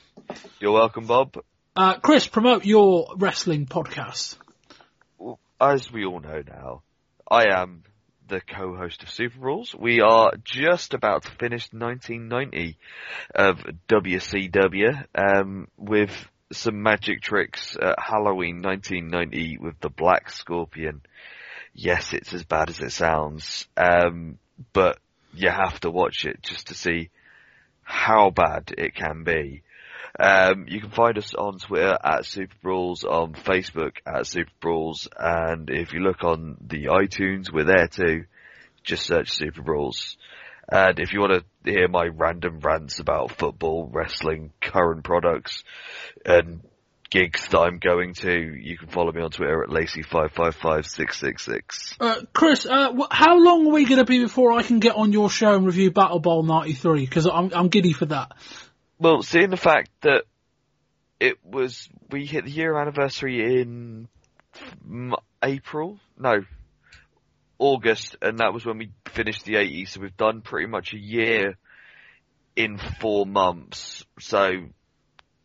[0.59, 1.37] You're welcome, Bob.
[1.75, 4.37] Uh, Chris, promote your wrestling podcast.
[5.59, 6.83] As we all know now,
[7.29, 7.83] I am
[8.27, 9.75] the co-host of Super Brawls.
[9.75, 12.77] We are just about to finish 1990
[13.33, 16.11] of WCW, um, with
[16.51, 21.01] some magic tricks at Halloween 1990 with the Black Scorpion.
[21.73, 24.37] Yes, it's as bad as it sounds, um,
[24.73, 24.97] but
[25.33, 27.09] you have to watch it just to see
[27.83, 29.61] how bad it can be.
[30.19, 35.07] Um, you can find us on Twitter at Super Brawls, on Facebook at Super Brawls,
[35.17, 38.25] and if you look on the iTunes, we're there too.
[38.83, 40.15] Just search Super Brawls.
[40.67, 45.63] And if you want to hear my random rants about football, wrestling, current products,
[46.25, 46.61] and
[47.11, 51.97] gigs that I'm going to, you can follow me on Twitter at Lacey555666.
[51.99, 54.95] Uh, Chris, uh, wh- how long are we going to be before I can get
[54.95, 57.05] on your show and review Battle Bowl 93?
[57.05, 58.31] Because I'm, I'm giddy for that.
[58.99, 60.23] Well, seeing the fact that
[61.19, 64.07] it was, we hit the year anniversary in
[65.43, 65.99] April?
[66.17, 66.43] No,
[67.57, 70.97] August, and that was when we finished the 80s, so we've done pretty much a
[70.97, 71.57] year
[72.55, 74.05] in four months.
[74.19, 74.51] So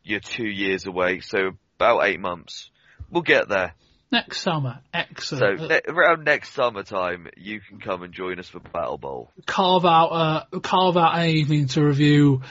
[0.02, 2.70] you're two years away, so about eight months.
[3.10, 3.74] We'll get there.
[4.12, 5.60] Next summer, excellent.
[5.60, 9.30] So ne- around next summertime, you can come and join us for Battle Bowl.
[9.46, 12.42] carve out a carve out an evening to review.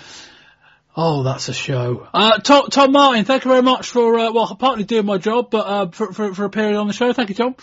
[1.02, 2.10] Oh, that's a show.
[2.14, 5.50] Uh, Tom, Tom Martin, thank you very much for uh, well, partly doing my job,
[5.50, 7.14] but uh, for, for for a period on the show.
[7.14, 7.56] Thank you, Tom.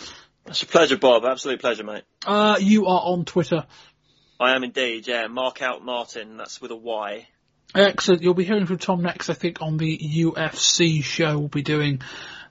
[0.46, 1.22] It's a pleasure, Bob.
[1.26, 2.04] Absolute pleasure, mate.
[2.24, 3.66] Uh, you are on Twitter.
[4.40, 5.26] I am indeed, yeah.
[5.26, 6.38] Mark out Martin.
[6.38, 7.28] That's with a Y.
[7.74, 8.22] Excellent.
[8.22, 12.00] You'll be hearing from Tom next, I think, on the UFC show we'll be doing.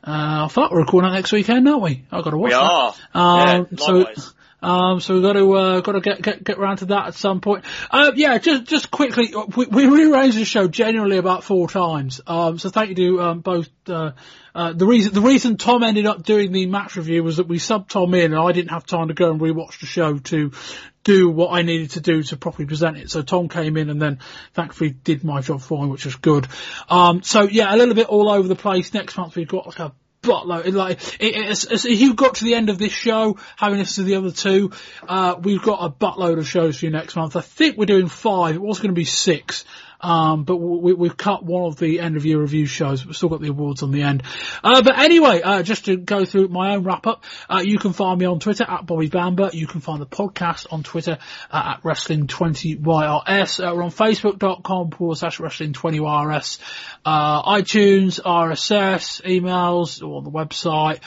[0.06, 2.06] Uh, I thought we're recording that next weekend, aren't we?
[2.12, 2.62] I've got to watch We that.
[2.62, 2.94] are.
[3.16, 4.34] Um, yeah, so, likewise.
[4.66, 7.14] Um, so we've got to, uh, got to get, get, get around to that at
[7.14, 7.66] some point.
[7.92, 12.20] Uh, yeah, just, just quickly, we, we rearranged the show generally about four times.
[12.26, 14.12] Um, so thank you to, um, both, uh,
[14.56, 17.60] uh, the reason, the reason Tom ended up doing the match review was that we
[17.60, 20.52] subbed Tom in and I didn't have time to go and rewatch the show to
[21.04, 23.12] do what I needed to do to properly present it.
[23.12, 24.20] So Tom came in and then
[24.54, 26.48] thankfully did my job for me, which was good.
[26.90, 28.94] Um, so yeah, a little bit all over the place.
[28.94, 29.94] Next month we've got like a
[30.26, 30.74] buttload.
[30.74, 34.18] Like, it, if you got to the end of this show, having listened to the
[34.18, 34.72] other two,
[35.08, 37.36] uh, we've got a buttload of shows for you next month.
[37.36, 38.56] I think we're doing five.
[38.56, 39.66] It was going to be six.
[40.06, 43.04] Um, but we, we've cut one of the end of year review shows.
[43.04, 44.22] We've still got the awards on the end.
[44.64, 47.92] Uh, but anyway, uh, just to go through my own wrap up, uh, you can
[47.92, 49.50] find me on Twitter at Bobby Bamber.
[49.52, 51.18] You can find the podcast on Twitter
[51.50, 53.68] uh, at Wrestling20YRS.
[53.68, 56.60] Uh, we're on Facebook.com forward slash Wrestling20YRS.
[57.04, 61.00] Uh, iTunes, RSS, emails, or on the website.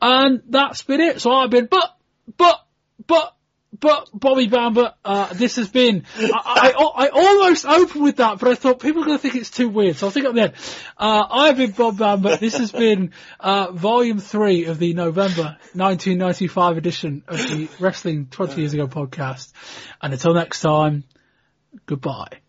[0.00, 1.20] And that's been it.
[1.20, 1.94] So I've been, but,
[2.38, 2.64] but,
[3.06, 3.34] but,
[3.78, 8.48] but Bobby Bamber, uh, this has been, I, I, I almost opened with that, but
[8.48, 10.40] I thought people are going to think it's too weird, so I'll think at the
[10.40, 10.52] end.
[10.96, 12.36] Uh, I've been Bob Bamber.
[12.36, 18.60] This has been, uh, volume three of the November 1995 edition of the Wrestling 20
[18.60, 19.52] Years Ago podcast.
[20.00, 21.04] And until next time,
[21.86, 22.40] goodbye.